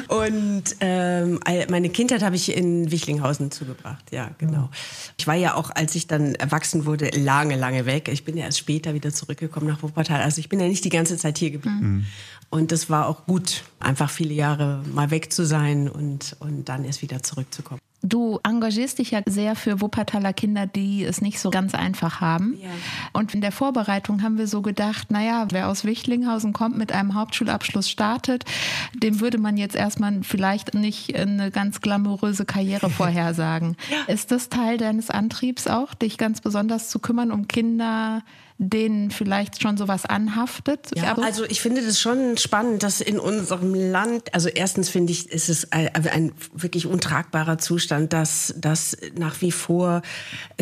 Und 0.07 0.63
ähm, 0.79 1.39
meine 1.69 1.89
Kindheit 1.89 2.23
habe 2.23 2.35
ich 2.35 2.55
in 2.55 2.91
Wichlinghausen 2.91 3.51
zugebracht. 3.51 4.05
Ja, 4.11 4.31
genau. 4.37 4.69
Ich 5.17 5.27
war 5.27 5.35
ja 5.35 5.55
auch, 5.55 5.71
als 5.71 5.95
ich 5.95 6.07
dann 6.07 6.35
erwachsen 6.35 6.85
wurde, 6.85 7.09
lange, 7.09 7.55
lange 7.55 7.85
weg. 7.85 7.96
Ich 8.05 8.23
bin 8.23 8.37
ja 8.37 8.45
erst 8.45 8.59
später 8.59 8.93
wieder 8.93 9.11
zurückgekommen 9.11 9.67
nach 9.67 9.81
Wuppertal. 9.83 10.21
Also 10.21 10.39
ich 10.39 10.49
bin 10.49 10.59
ja 10.59 10.67
nicht 10.67 10.85
die 10.85 10.89
ganze 10.89 11.17
Zeit 11.17 11.37
hier 11.37 11.51
geblieben. 11.51 11.79
Mhm. 11.79 12.05
Und 12.49 12.71
das 12.71 12.89
war 12.89 13.07
auch 13.07 13.25
gut, 13.25 13.63
einfach 13.79 14.09
viele 14.09 14.33
Jahre 14.33 14.83
mal 14.93 15.11
weg 15.11 15.33
zu 15.33 15.45
sein 15.45 15.89
und, 15.89 16.35
und 16.39 16.65
dann 16.65 16.85
erst 16.85 17.01
wieder 17.01 17.23
zurückzukommen. 17.23 17.81
Du 18.03 18.39
engagierst 18.43 18.99
dich 18.99 19.11
ja 19.11 19.21
sehr 19.25 19.55
für 19.55 19.81
Wuppertaler 19.81 20.31
Kinder, 20.31 20.67
die 20.67 21.03
es 21.03 21.19
nicht 21.19 21.39
so 21.39 21.49
ganz 21.49 21.73
einfach 21.73 22.21
haben. 22.21 22.57
Ja. 22.61 22.69
Und 23.11 23.33
in 23.33 23.41
der 23.41 23.51
Vorbereitung 23.51 24.21
haben 24.21 24.37
wir 24.37 24.47
so 24.47 24.61
gedacht, 24.61 25.09
naja, 25.09 25.47
wer 25.51 25.67
aus 25.67 25.83
Wichtlinghausen 25.83 26.53
kommt, 26.53 26.77
mit 26.77 26.91
einem 26.91 27.15
Hauptschulabschluss 27.15 27.89
startet, 27.89 28.45
dem 28.93 29.19
würde 29.19 29.39
man 29.39 29.57
jetzt 29.57 29.75
erstmal 29.75 30.21
vielleicht 30.21 30.75
nicht 30.75 31.15
eine 31.15 31.49
ganz 31.49 31.81
glamouröse 31.81 32.45
Karriere 32.45 32.89
vorhersagen. 32.91 33.75
ja. 33.89 34.13
Ist 34.13 34.31
das 34.31 34.49
Teil 34.49 34.77
deines 34.77 35.09
Antriebs 35.09 35.67
auch, 35.67 35.95
dich 35.95 36.17
ganz 36.17 36.39
besonders 36.39 36.89
zu 36.89 36.99
kümmern 36.99 37.31
um 37.31 37.47
Kinder, 37.47 38.21
denen 38.59 39.11
vielleicht 39.11 39.61
schon 39.61 39.77
sowas 39.77 40.05
anhaftet? 40.05 40.89
Ja, 40.95 41.15
also 41.15 41.45
ich 41.45 41.61
finde 41.61 41.85
das 41.85 41.99
schon 41.99 42.37
spannend, 42.37 42.81
dass 42.83 43.01
in 43.01 43.19
unserem 43.19 43.73
Land, 43.73 44.33
also 44.33 44.49
erstens 44.49 44.89
finde 44.89 45.13
ich, 45.13 45.29
ist 45.29 45.49
es 45.49 45.71
ein, 45.71 45.89
ein 45.93 46.31
wirklich 46.53 46.87
untragbarer 46.87 47.59
Zustand, 47.59 48.13
dass, 48.13 48.53
dass 48.57 48.97
nach 49.15 49.41
wie 49.41 49.51
vor 49.51 50.01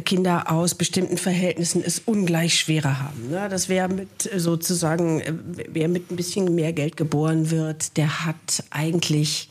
Kinder 0.03 0.51
aus 0.51 0.75
bestimmten 0.75 1.17
Verhältnissen 1.17 1.83
es 1.85 2.01
ungleich 2.05 2.59
schwerer 2.59 2.99
haben. 2.99 3.29
Ne? 3.29 3.47
Dass 3.49 3.69
wer 3.69 3.87
mit 3.87 4.29
sozusagen, 4.35 5.21
wer 5.69 5.87
mit 5.87 6.11
ein 6.11 6.17
bisschen 6.17 6.53
mehr 6.53 6.73
Geld 6.73 6.97
geboren 6.97 7.49
wird, 7.49 7.95
der 7.97 8.25
hat 8.25 8.63
eigentlich 8.71 9.49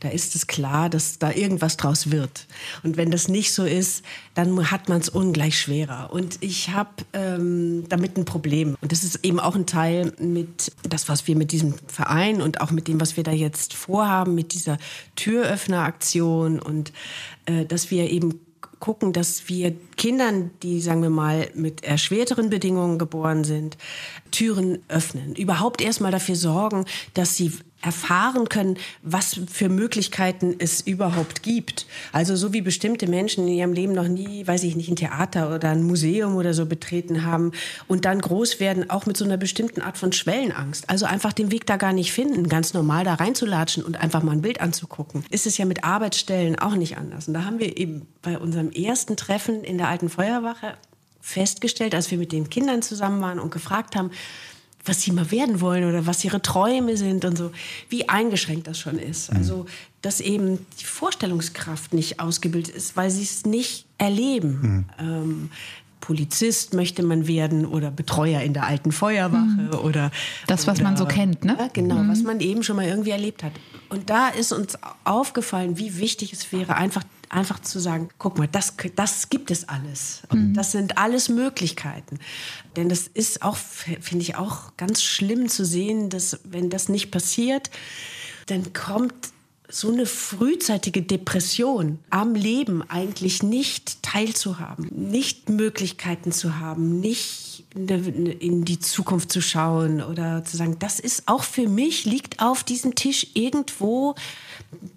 da 0.00 0.08
ist 0.08 0.34
es 0.34 0.46
klar, 0.46 0.90
dass 0.90 1.18
da 1.18 1.32
irgendwas 1.32 1.76
draus 1.76 2.10
wird. 2.10 2.46
Und 2.82 2.96
wenn 2.96 3.10
das 3.10 3.28
nicht 3.28 3.52
so 3.52 3.64
ist, 3.64 4.04
dann 4.34 4.70
hat 4.70 4.88
man 4.88 5.00
es 5.00 5.08
ungleich 5.08 5.58
schwerer. 5.58 6.12
Und 6.12 6.38
ich 6.40 6.70
habe 6.70 6.90
ähm, 7.12 7.84
damit 7.88 8.16
ein 8.16 8.24
Problem. 8.24 8.76
Und 8.80 8.92
das 8.92 9.04
ist 9.04 9.24
eben 9.24 9.40
auch 9.40 9.54
ein 9.54 9.66
Teil 9.66 10.12
mit 10.18 10.72
das, 10.82 11.08
was 11.08 11.26
wir 11.26 11.36
mit 11.36 11.52
diesem 11.52 11.74
Verein 11.86 12.42
und 12.42 12.60
auch 12.60 12.70
mit 12.70 12.88
dem, 12.88 13.00
was 13.00 13.16
wir 13.16 13.24
da 13.24 13.32
jetzt 13.32 13.74
vorhaben, 13.74 14.34
mit 14.34 14.54
dieser 14.54 14.78
Türöffneraktion 15.16 16.58
und 16.60 16.92
äh, 17.46 17.64
dass 17.64 17.90
wir 17.90 18.10
eben 18.10 18.40
gucken, 18.82 19.12
dass 19.12 19.48
wir 19.48 19.76
Kindern, 19.96 20.50
die, 20.64 20.80
sagen 20.80 21.02
wir 21.02 21.10
mal, 21.10 21.48
mit 21.54 21.84
erschwerteren 21.84 22.50
Bedingungen 22.50 22.98
geboren 22.98 23.44
sind, 23.44 23.78
Türen 24.32 24.80
öffnen. 24.88 25.36
Überhaupt 25.36 25.80
erstmal 25.80 26.10
dafür 26.10 26.34
sorgen, 26.34 26.84
dass 27.14 27.36
sie 27.36 27.52
erfahren 27.82 28.48
können, 28.48 28.78
was 29.02 29.40
für 29.50 29.68
Möglichkeiten 29.68 30.54
es 30.58 30.80
überhaupt 30.80 31.42
gibt. 31.42 31.86
Also 32.12 32.36
so 32.36 32.52
wie 32.52 32.60
bestimmte 32.60 33.08
Menschen 33.08 33.46
in 33.46 33.54
ihrem 33.54 33.72
Leben 33.72 33.92
noch 33.92 34.08
nie, 34.08 34.46
weiß 34.46 34.62
ich 34.62 34.76
nicht, 34.76 34.88
ein 34.88 34.96
Theater 34.96 35.54
oder 35.54 35.70
ein 35.70 35.82
Museum 35.82 36.36
oder 36.36 36.54
so 36.54 36.66
betreten 36.66 37.24
haben 37.24 37.52
und 37.88 38.04
dann 38.04 38.20
groß 38.20 38.60
werden, 38.60 38.88
auch 38.88 39.06
mit 39.06 39.16
so 39.16 39.24
einer 39.24 39.36
bestimmten 39.36 39.82
Art 39.82 39.98
von 39.98 40.12
Schwellenangst. 40.12 40.88
Also 40.88 41.06
einfach 41.06 41.32
den 41.32 41.50
Weg 41.50 41.66
da 41.66 41.76
gar 41.76 41.92
nicht 41.92 42.12
finden, 42.12 42.48
ganz 42.48 42.72
normal 42.72 43.04
da 43.04 43.14
reinzulatschen 43.14 43.82
und 43.82 44.00
einfach 44.00 44.22
mal 44.22 44.32
ein 44.32 44.42
Bild 44.42 44.60
anzugucken. 44.60 45.24
Ist 45.30 45.46
es 45.46 45.58
ja 45.58 45.64
mit 45.64 45.84
Arbeitsstellen 45.84 46.58
auch 46.58 46.76
nicht 46.76 46.96
anders. 46.96 47.28
Und 47.28 47.34
da 47.34 47.44
haben 47.44 47.58
wir 47.58 47.76
eben 47.76 48.06
bei 48.22 48.38
unserem 48.38 48.70
ersten 48.70 49.16
Treffen 49.16 49.64
in 49.64 49.78
der 49.78 49.88
alten 49.88 50.08
Feuerwache 50.08 50.74
festgestellt, 51.20 51.94
als 51.94 52.10
wir 52.10 52.18
mit 52.18 52.32
den 52.32 52.50
Kindern 52.50 52.82
zusammen 52.82 53.20
waren 53.22 53.38
und 53.38 53.52
gefragt 53.52 53.96
haben, 53.96 54.10
was 54.84 55.02
sie 55.02 55.12
mal 55.12 55.30
werden 55.30 55.60
wollen 55.60 55.84
oder 55.88 56.06
was 56.06 56.24
ihre 56.24 56.42
Träume 56.42 56.96
sind 56.96 57.24
und 57.24 57.36
so, 57.36 57.52
wie 57.88 58.08
eingeschränkt 58.08 58.66
das 58.66 58.78
schon 58.78 58.98
ist. 58.98 59.30
Mhm. 59.30 59.36
Also, 59.38 59.66
dass 60.00 60.20
eben 60.20 60.66
die 60.80 60.84
Vorstellungskraft 60.84 61.94
nicht 61.94 62.18
ausgebildet 62.18 62.74
ist, 62.74 62.96
weil 62.96 63.10
sie 63.10 63.22
es 63.22 63.46
nicht 63.46 63.86
erleben. 63.98 64.86
Mhm. 64.98 65.04
Ähm, 65.06 65.50
Polizist 66.00 66.74
möchte 66.74 67.04
man 67.04 67.28
werden 67.28 67.64
oder 67.64 67.92
Betreuer 67.92 68.40
in 68.40 68.54
der 68.54 68.66
alten 68.66 68.90
Feuerwache 68.90 69.70
mhm. 69.72 69.74
oder 69.84 70.10
das, 70.48 70.66
was 70.66 70.78
oder, 70.78 70.88
man 70.88 70.96
so 70.96 71.06
kennt, 71.06 71.44
ne? 71.44 71.56
Ja, 71.56 71.68
genau, 71.72 71.94
mhm. 71.94 72.10
was 72.10 72.24
man 72.24 72.40
eben 72.40 72.64
schon 72.64 72.74
mal 72.74 72.86
irgendwie 72.86 73.10
erlebt 73.10 73.44
hat. 73.44 73.52
Und 73.88 74.10
da 74.10 74.28
ist 74.28 74.52
uns 74.52 74.76
aufgefallen, 75.04 75.78
wie 75.78 75.98
wichtig 75.98 76.32
es 76.32 76.52
wäre, 76.52 76.74
einfach 76.74 77.04
einfach 77.32 77.60
zu 77.60 77.80
sagen, 77.80 78.08
guck 78.18 78.38
mal, 78.38 78.48
das, 78.48 78.74
das 78.94 79.28
gibt 79.30 79.50
es 79.50 79.68
alles. 79.68 80.22
Und 80.28 80.50
mhm. 80.50 80.54
das 80.54 80.72
sind 80.72 80.98
alles 80.98 81.28
Möglichkeiten. 81.28 82.18
Denn 82.76 82.88
das 82.88 83.08
ist 83.08 83.42
auch, 83.42 83.56
finde 83.56 84.22
ich, 84.22 84.36
auch 84.36 84.76
ganz 84.76 85.02
schlimm 85.02 85.48
zu 85.48 85.64
sehen, 85.64 86.10
dass 86.10 86.40
wenn 86.44 86.70
das 86.70 86.88
nicht 86.88 87.10
passiert, 87.10 87.70
dann 88.46 88.72
kommt 88.72 89.14
so 89.72 89.90
eine 89.90 90.06
frühzeitige 90.06 91.02
Depression 91.02 91.98
am 92.10 92.34
Leben 92.34 92.82
eigentlich 92.88 93.42
nicht 93.42 94.02
teilzuhaben, 94.02 94.88
nicht 94.90 95.48
Möglichkeiten 95.48 96.30
zu 96.30 96.58
haben, 96.58 97.00
nicht 97.00 97.64
in 97.74 98.64
die 98.66 98.78
Zukunft 98.80 99.32
zu 99.32 99.40
schauen 99.40 100.02
oder 100.02 100.44
zu 100.44 100.58
sagen, 100.58 100.76
das 100.78 101.00
ist 101.00 101.22
auch 101.26 101.42
für 101.42 101.68
mich, 101.68 102.04
liegt 102.04 102.42
auf 102.42 102.64
diesem 102.64 102.94
Tisch 102.94 103.28
irgendwo 103.32 104.14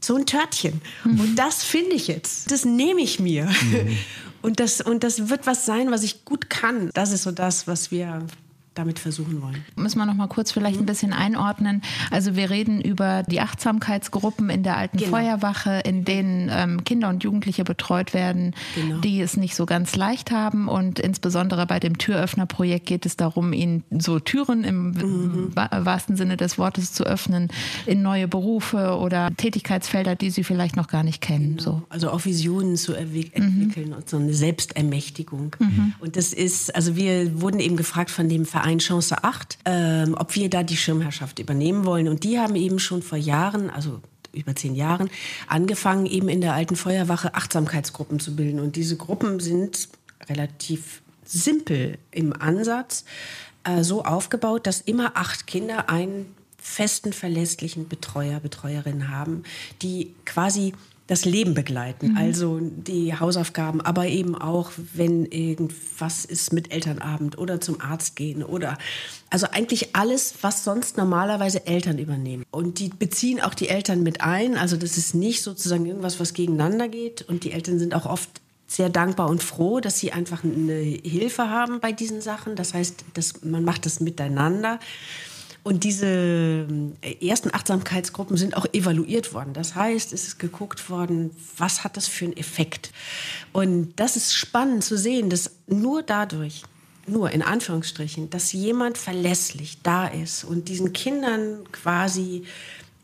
so 0.01 0.15
ein 0.15 0.25
Törtchen. 0.25 0.81
Mhm. 1.05 1.19
Und 1.21 1.35
das 1.37 1.63
finde 1.63 1.95
ich 1.95 2.07
jetzt. 2.07 2.51
Das 2.51 2.65
nehme 2.65 3.01
ich 3.01 3.19
mir. 3.19 3.45
Mhm. 3.45 3.97
Und, 4.41 4.59
das, 4.59 4.79
und 4.79 5.03
das 5.03 5.27
wird 5.29 5.47
was 5.47 5.65
sein, 5.65 5.89
was 5.89 6.03
ich 6.03 6.23
gut 6.23 6.51
kann. 6.51 6.91
Das 6.93 7.11
ist 7.11 7.23
so 7.23 7.31
das, 7.31 7.65
was 7.65 7.89
wir 7.89 8.27
damit 8.75 8.99
versuchen 8.99 9.41
wollen. 9.41 9.63
Müssen 9.75 9.97
wir 9.97 10.05
noch 10.05 10.13
mal 10.13 10.27
kurz 10.27 10.51
vielleicht 10.51 10.79
ein 10.79 10.85
bisschen 10.85 11.13
einordnen. 11.13 11.81
Also 12.11 12.35
wir 12.35 12.49
reden 12.49 12.81
über 12.81 13.23
die 13.23 13.39
Achtsamkeitsgruppen 13.39 14.49
in 14.49 14.63
der 14.63 14.77
alten 14.77 14.97
genau. 14.97 15.11
Feuerwache, 15.11 15.81
in 15.85 16.05
denen 16.05 16.49
ähm, 16.51 16.83
Kinder 16.83 17.09
und 17.09 17.23
Jugendliche 17.23 17.63
betreut 17.63 18.13
werden, 18.13 18.53
genau. 18.75 18.97
die 18.97 19.21
es 19.21 19.37
nicht 19.37 19.55
so 19.55 19.65
ganz 19.65 19.95
leicht 19.95 20.31
haben. 20.31 20.67
Und 20.67 20.99
insbesondere 20.99 21.65
bei 21.65 21.79
dem 21.79 21.97
Türöffnerprojekt 21.97 22.85
geht 22.85 23.05
es 23.05 23.15
darum, 23.15 23.53
ihnen 23.53 23.83
so 23.97 24.19
Türen 24.19 24.63
im 24.63 24.91
mhm. 24.91 25.55
wahrsten 25.55 26.17
Sinne 26.17 26.35
des 26.35 26.57
Wortes 26.57 26.91
zu 26.91 27.05
öffnen 27.05 27.47
in 27.85 28.01
neue 28.01 28.27
Berufe 28.27 28.97
oder 28.97 29.31
Tätigkeitsfelder, 29.35 30.15
die 30.15 30.29
sie 30.29 30.43
vielleicht 30.43 30.75
noch 30.75 30.87
gar 30.87 31.03
nicht 31.03 31.21
kennen. 31.21 31.57
Genau. 31.57 31.63
So. 31.63 31.81
Also 31.89 32.11
auch 32.11 32.25
Visionen 32.25 32.75
zu 32.75 32.91
mhm. 32.91 32.97
entwickeln 32.97 33.89
mhm. 33.89 33.95
und 33.95 34.09
so 34.09 34.17
eine 34.17 34.33
Selbstermächtigung. 34.33 35.55
Mhm. 35.59 35.93
Und 35.99 36.17
das 36.17 36.33
ist, 36.33 36.75
also 36.75 36.97
wir 36.97 37.41
wurden 37.41 37.61
eben 37.61 37.77
gefragt 37.77 38.11
von 38.11 38.27
dem 38.27 38.45
Verein, 38.45 38.64
Verein 38.65 38.79
Chance 38.79 39.23
8, 39.23 39.59
ähm, 39.65 40.15
ob 40.17 40.33
wir 40.33 40.49
da 40.49 40.63
die 40.63 40.75
Schirmherrschaft 40.75 41.37
übernehmen 41.37 41.85
wollen. 41.85 42.07
Und 42.07 42.23
die 42.23 42.39
haben 42.39 42.55
eben 42.55 42.79
schon 42.79 43.03
vor 43.03 43.19
Jahren, 43.19 43.69
also 43.69 44.01
über 44.33 44.55
zehn 44.55 44.73
Jahren, 44.73 45.11
angefangen, 45.45 46.07
eben 46.07 46.29
in 46.29 46.41
der 46.41 46.55
alten 46.55 46.75
Feuerwache 46.75 47.35
Achtsamkeitsgruppen 47.35 48.19
zu 48.19 48.35
bilden. 48.35 48.59
Und 48.59 48.75
diese 48.75 48.97
Gruppen 48.97 49.39
sind 49.39 49.87
relativ 50.27 51.03
simpel 51.23 51.99
im 52.09 52.33
Ansatz, 52.33 53.05
äh, 53.65 53.83
so 53.83 54.03
aufgebaut, 54.03 54.65
dass 54.65 54.81
immer 54.81 55.11
acht 55.13 55.45
Kinder 55.45 55.87
einen 55.87 56.35
festen, 56.57 57.13
verlässlichen 57.13 57.87
Betreuer, 57.87 58.39
Betreuerin 58.39 59.09
haben, 59.09 59.43
die 59.83 60.15
quasi 60.25 60.73
das 61.07 61.23
Leben 61.23 61.53
begleiten, 61.53 62.11
mhm. 62.11 62.17
also 62.17 62.59
die 62.61 63.17
Hausaufgaben, 63.17 63.79
aber 63.81 64.07
eben 64.07 64.35
auch, 64.35 64.71
wenn 64.93 65.25
irgendwas 65.25 66.25
ist 66.25 66.51
mit 66.51 66.71
Elternabend 66.71 67.37
oder 67.37 67.61
zum 67.61 67.79
Arzt 67.79 68.15
gehen 68.15 68.43
oder 68.43 68.77
also 69.29 69.47
eigentlich 69.51 69.95
alles, 69.95 70.35
was 70.41 70.63
sonst 70.63 70.97
normalerweise 70.97 71.67
Eltern 71.67 71.99
übernehmen. 71.99 72.43
Und 72.49 72.79
die 72.79 72.89
beziehen 72.89 73.39
auch 73.39 73.53
die 73.53 73.69
Eltern 73.69 74.01
mit 74.01 74.21
ein, 74.21 74.57
also 74.57 74.77
das 74.77 74.97
ist 74.97 75.13
nicht 75.13 75.43
sozusagen 75.43 75.85
irgendwas, 75.85 76.19
was 76.19 76.33
gegeneinander 76.33 76.87
geht 76.87 77.21
und 77.21 77.43
die 77.43 77.51
Eltern 77.51 77.77
sind 77.77 77.93
auch 77.93 78.07
oft 78.07 78.41
sehr 78.67 78.89
dankbar 78.89 79.29
und 79.29 79.43
froh, 79.43 79.79
dass 79.79 79.99
sie 79.99 80.11
einfach 80.11 80.43
eine 80.43 80.73
Hilfe 80.73 81.49
haben 81.49 81.79
bei 81.79 81.91
diesen 81.91 82.21
Sachen. 82.21 82.55
Das 82.55 82.73
heißt, 82.73 83.05
dass 83.13 83.43
man 83.43 83.63
macht 83.63 83.85
das 83.85 83.99
miteinander. 83.99 84.79
Und 85.65 85.83
diese 85.83 86.67
äh, 87.01 87.27
ersten 87.27 87.51
Achtsamkeitsgruppen 87.51 88.37
sind 88.37 88.55
auch 88.55 88.67
evaluiert 88.71 89.33
worden. 89.33 89.53
Das 89.53 89.73
heißt, 89.73 90.13
es 90.13 90.27
ist 90.27 90.37
geguckt 90.37 90.91
worden, 90.91 91.31
was 91.57 91.83
hat 91.83 91.97
das 91.97 92.07
für 92.07 92.25
einen 92.25 92.37
Effekt. 92.37 92.91
Und 93.51 93.93
das 93.95 94.15
ist 94.15 94.35
spannend 94.35 94.83
zu 94.83 94.95
sehen, 94.95 95.31
dass 95.31 95.49
nur 95.65 96.03
dadurch, 96.03 96.61
nur 97.07 97.31
in 97.31 97.41
Anführungsstrichen, 97.41 98.29
dass 98.29 98.53
jemand 98.53 98.99
verlässlich 98.99 99.79
da 99.81 100.05
ist 100.05 100.43
und 100.43 100.69
diesen 100.69 100.93
Kindern 100.93 101.63
quasi 101.71 102.43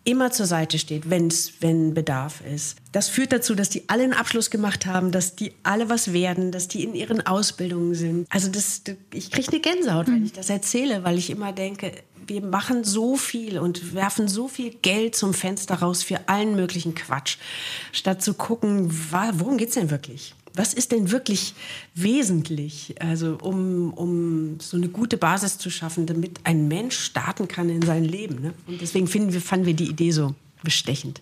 immer 0.03 0.31
zur 0.31 0.45
Seite 0.45 0.77
steht, 0.77 1.09
wenn's, 1.09 1.53
wenn 1.61 1.95
Bedarf 1.95 2.41
ist. 2.41 2.77
Das 2.91 3.07
führt 3.07 3.33
dazu, 3.33 3.55
dass 3.55 3.69
die 3.69 3.87
alle 3.87 4.03
einen 4.03 4.13
Abschluss 4.13 4.49
gemacht 4.49 4.85
haben, 4.85 5.11
dass 5.11 5.35
die 5.35 5.53
alle 5.63 5.89
was 5.89 6.13
werden, 6.13 6.51
dass 6.51 6.67
die 6.67 6.83
in 6.83 6.93
ihren 6.95 7.25
Ausbildungen 7.25 7.93
sind. 7.93 8.27
Also 8.29 8.49
das, 8.49 8.81
ich 9.13 9.31
kriege 9.31 9.51
eine 9.51 9.61
Gänsehaut, 9.61 10.07
wenn 10.07 10.19
mhm. 10.19 10.25
ich 10.25 10.33
das 10.33 10.49
erzähle, 10.49 11.03
weil 11.03 11.17
ich 11.17 11.29
immer 11.29 11.53
denke, 11.53 11.91
wir 12.27 12.41
machen 12.41 12.83
so 12.83 13.15
viel 13.15 13.59
und 13.59 13.93
werfen 13.93 14.27
so 14.27 14.47
viel 14.47 14.71
Geld 14.81 15.15
zum 15.15 15.33
Fenster 15.33 15.75
raus 15.75 16.03
für 16.03 16.27
allen 16.27 16.55
möglichen 16.55 16.95
Quatsch, 16.95 17.37
statt 17.91 18.21
zu 18.21 18.33
gucken, 18.33 18.91
worum 19.11 19.57
geht 19.57 19.69
es 19.69 19.75
denn 19.75 19.89
wirklich? 19.89 20.35
was 20.53 20.73
ist 20.73 20.91
denn 20.91 21.11
wirklich 21.11 21.53
wesentlich, 21.95 22.95
also 22.99 23.37
um, 23.41 23.93
um 23.93 24.59
so 24.59 24.77
eine 24.77 24.89
gute 24.89 25.17
Basis 25.17 25.57
zu 25.57 25.69
schaffen, 25.69 26.05
damit 26.05 26.41
ein 26.43 26.67
Mensch 26.67 26.97
starten 26.97 27.47
kann 27.47 27.69
in 27.69 27.81
sein 27.81 28.03
Leben. 28.03 28.41
Ne? 28.41 28.53
Und 28.67 28.81
deswegen 28.81 29.07
finden 29.07 29.33
wir, 29.33 29.41
fanden 29.41 29.65
wir 29.65 29.73
die 29.73 29.89
Idee 29.89 30.11
so 30.11 30.35
bestechend. 30.63 31.21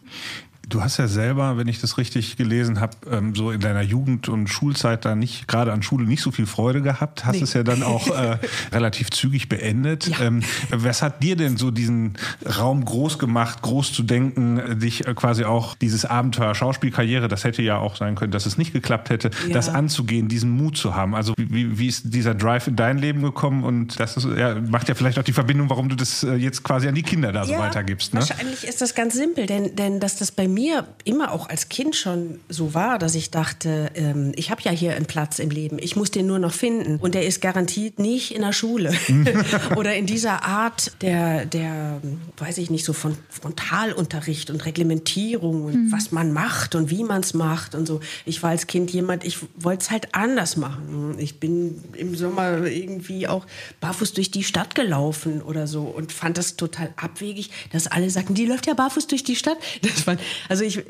Du 0.69 0.83
hast 0.83 0.97
ja 0.97 1.07
selber, 1.07 1.57
wenn 1.57 1.67
ich 1.67 1.81
das 1.81 1.97
richtig 1.97 2.37
gelesen 2.37 2.79
habe, 2.79 2.95
ähm, 3.11 3.33
so 3.33 3.49
in 3.49 3.59
deiner 3.59 3.81
Jugend- 3.81 4.29
und 4.29 4.47
Schulzeit 4.47 5.03
da 5.03 5.15
nicht, 5.15 5.47
gerade 5.47 5.73
an 5.73 5.81
Schule 5.81 6.05
nicht 6.05 6.21
so 6.21 6.29
viel 6.29 6.45
Freude 6.45 6.83
gehabt, 6.83 7.25
hast 7.25 7.37
nee. 7.37 7.41
es 7.41 7.53
ja 7.53 7.63
dann 7.63 7.81
auch 7.81 8.07
äh, 8.07 8.37
relativ 8.71 9.09
zügig 9.09 9.49
beendet. 9.49 10.07
Ja. 10.07 10.27
Ähm, 10.27 10.43
was 10.69 11.01
hat 11.01 11.23
dir 11.23 11.35
denn 11.35 11.57
so 11.57 11.71
diesen 11.71 12.13
Raum 12.45 12.85
groß 12.85 13.17
gemacht, 13.17 13.63
groß 13.63 13.93
zu 13.93 14.03
denken, 14.03 14.79
dich 14.79 15.07
äh, 15.07 15.13
quasi 15.15 15.43
auch 15.43 15.75
dieses 15.75 16.05
Abenteuer 16.05 16.53
Schauspielkarriere, 16.53 17.27
das 17.27 17.43
hätte 17.45 17.63
ja 17.63 17.77
auch 17.77 17.95
sein 17.95 18.13
können, 18.13 18.31
dass 18.31 18.45
es 18.45 18.59
nicht 18.59 18.71
geklappt 18.71 19.09
hätte, 19.09 19.31
ja. 19.47 19.53
das 19.53 19.69
anzugehen, 19.69 20.27
diesen 20.27 20.51
Mut 20.51 20.77
zu 20.77 20.95
haben? 20.95 21.15
Also 21.15 21.33
wie, 21.37 21.79
wie 21.79 21.87
ist 21.87 22.13
dieser 22.13 22.35
Drive 22.35 22.67
in 22.67 22.75
dein 22.75 22.99
Leben 22.99 23.23
gekommen 23.23 23.63
und 23.63 23.99
das 23.99 24.17
ist, 24.17 24.27
ja, 24.37 24.53
macht 24.55 24.87
ja 24.87 24.93
vielleicht 24.93 25.17
auch 25.17 25.23
die 25.23 25.33
Verbindung, 25.33 25.71
warum 25.71 25.89
du 25.89 25.95
das 25.95 26.23
äh, 26.23 26.35
jetzt 26.35 26.63
quasi 26.63 26.87
an 26.87 26.93
die 26.93 27.03
Kinder 27.03 27.31
da 27.31 27.43
so 27.43 27.57
weitergibst. 27.57 28.13
Ne? 28.13 28.19
Wahrscheinlich 28.19 28.67
ist 28.67 28.81
das 28.81 28.93
ganz 28.93 29.15
simpel, 29.15 29.47
denn, 29.47 29.75
denn 29.75 29.99
dass 29.99 30.17
das 30.17 30.31
bei 30.31 30.47
mir 30.47 30.58
mir 30.59 30.87
immer 31.05 31.31
auch 31.31 31.47
als 31.47 31.69
Kind 31.69 31.95
schon 31.95 32.39
so 32.49 32.73
war, 32.73 32.99
dass 32.99 33.15
ich 33.15 33.31
dachte, 33.31 33.91
ähm, 33.95 34.33
ich 34.35 34.51
habe 34.51 34.61
ja 34.63 34.71
hier 34.71 34.95
einen 34.95 35.05
Platz 35.05 35.39
im 35.39 35.49
Leben, 35.49 35.77
ich 35.79 35.95
muss 35.95 36.11
den 36.11 36.27
nur 36.27 36.39
noch 36.39 36.51
finden. 36.51 36.97
Und 36.97 37.15
der 37.15 37.25
ist 37.25 37.41
garantiert 37.41 37.99
nicht 37.99 38.35
in 38.35 38.41
der 38.41 38.51
Schule 38.51 38.93
oder 39.77 39.95
in 39.95 40.05
dieser 40.05 40.43
Art 40.43 40.91
der, 41.01 41.45
der, 41.45 42.01
weiß 42.37 42.57
ich 42.57 42.69
nicht, 42.69 42.83
so 42.83 42.93
von 42.93 43.15
Frontalunterricht 43.29 44.49
und 44.49 44.65
Reglementierung 44.65 45.63
und 45.63 45.85
mhm. 45.85 45.91
was 45.91 46.11
man 46.11 46.33
macht 46.33 46.75
und 46.75 46.89
wie 46.89 47.03
man 47.03 47.21
es 47.21 47.33
macht 47.33 47.73
und 47.73 47.85
so. 47.85 48.01
Ich 48.25 48.43
war 48.43 48.49
als 48.49 48.67
Kind 48.67 48.91
jemand, 48.91 49.23
ich 49.23 49.37
wollte 49.55 49.83
es 49.83 49.91
halt 49.91 50.13
anders 50.13 50.57
machen. 50.57 51.15
Ich 51.19 51.39
bin 51.39 51.81
im 51.93 52.15
Sommer 52.15 52.65
irgendwie 52.65 53.27
auch 53.27 53.45
barfuß 53.79 54.13
durch 54.13 54.29
die 54.31 54.43
Stadt 54.43 54.75
gelaufen 54.75 55.41
oder 55.41 55.67
so 55.67 55.83
und 55.83 56.11
fand 56.11 56.37
das 56.37 56.57
total 56.57 56.93
abwegig, 56.97 57.49
dass 57.71 57.87
alle 57.87 58.09
sagten, 58.09 58.33
die 58.33 58.45
läuft 58.45 58.67
ja 58.67 58.73
barfuß 58.73 59.07
durch 59.07 59.23
die 59.23 59.37
Stadt. 59.37 59.57
Das 59.81 60.05
war, 60.05 60.17
also 60.49 60.63
ich, 60.63 60.83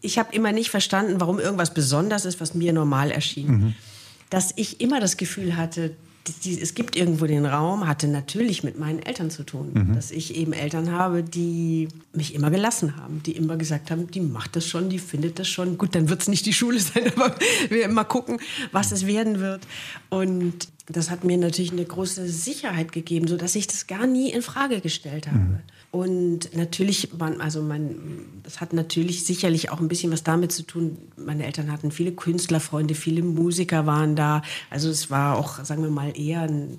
ich 0.00 0.18
habe 0.18 0.32
immer 0.34 0.52
nicht 0.52 0.70
verstanden, 0.70 1.20
warum 1.20 1.40
irgendwas 1.40 1.74
besonders 1.74 2.24
ist, 2.24 2.40
was 2.40 2.54
mir 2.54 2.72
normal 2.72 3.10
erschien. 3.10 3.50
Mhm. 3.50 3.74
Dass 4.30 4.52
ich 4.56 4.80
immer 4.80 5.00
das 5.00 5.16
Gefühl 5.16 5.56
hatte, 5.56 5.96
die, 6.44 6.60
es 6.60 6.74
gibt 6.74 6.96
irgendwo 6.96 7.26
den 7.26 7.46
Raum, 7.46 7.86
hatte 7.86 8.06
natürlich 8.08 8.62
mit 8.62 8.78
meinen 8.78 9.00
Eltern 9.00 9.30
zu 9.30 9.44
tun. 9.44 9.70
Mhm. 9.72 9.94
Dass 9.94 10.10
ich 10.10 10.36
eben 10.36 10.52
Eltern 10.52 10.92
habe, 10.92 11.22
die 11.22 11.88
mich 12.12 12.34
immer 12.34 12.50
gelassen 12.50 12.96
haben, 12.96 13.22
die 13.22 13.32
immer 13.32 13.56
gesagt 13.56 13.90
haben, 13.90 14.10
die 14.10 14.20
macht 14.20 14.56
das 14.56 14.66
schon, 14.66 14.90
die 14.90 14.98
findet 14.98 15.38
das 15.38 15.48
schon. 15.48 15.78
Gut, 15.78 15.94
dann 15.94 16.08
wird 16.08 16.20
es 16.20 16.28
nicht 16.28 16.46
die 16.46 16.52
Schule 16.52 16.78
sein, 16.80 17.10
aber 17.16 17.34
wir 17.70 17.88
mal 17.88 18.04
gucken, 18.04 18.38
was 18.72 18.92
es 18.92 19.06
werden 19.06 19.40
wird. 19.40 19.62
Und 20.10 20.68
das 20.86 21.10
hat 21.10 21.24
mir 21.24 21.36
natürlich 21.36 21.72
eine 21.72 21.84
große 21.84 22.28
Sicherheit 22.28 22.92
gegeben, 22.92 23.28
sodass 23.28 23.54
ich 23.54 23.66
das 23.66 23.86
gar 23.86 24.06
nie 24.06 24.30
in 24.30 24.42
Frage 24.42 24.80
gestellt 24.80 25.26
habe. 25.26 25.38
Mhm. 25.38 25.58
Und 25.90 26.54
natürlich, 26.54 27.14
man, 27.18 27.40
also 27.40 27.62
man, 27.62 27.96
das 28.42 28.60
hat 28.60 28.74
natürlich 28.74 29.24
sicherlich 29.24 29.70
auch 29.70 29.80
ein 29.80 29.88
bisschen 29.88 30.12
was 30.12 30.22
damit 30.22 30.52
zu 30.52 30.62
tun. 30.62 30.98
Meine 31.16 31.46
Eltern 31.46 31.72
hatten 31.72 31.90
viele 31.90 32.12
Künstlerfreunde, 32.12 32.94
viele 32.94 33.22
Musiker 33.22 33.86
waren 33.86 34.14
da. 34.14 34.42
Also 34.68 34.90
es 34.90 35.10
war 35.10 35.38
auch, 35.38 35.64
sagen 35.64 35.82
wir 35.82 35.90
mal, 35.90 36.12
eher 36.18 36.42
ein 36.42 36.78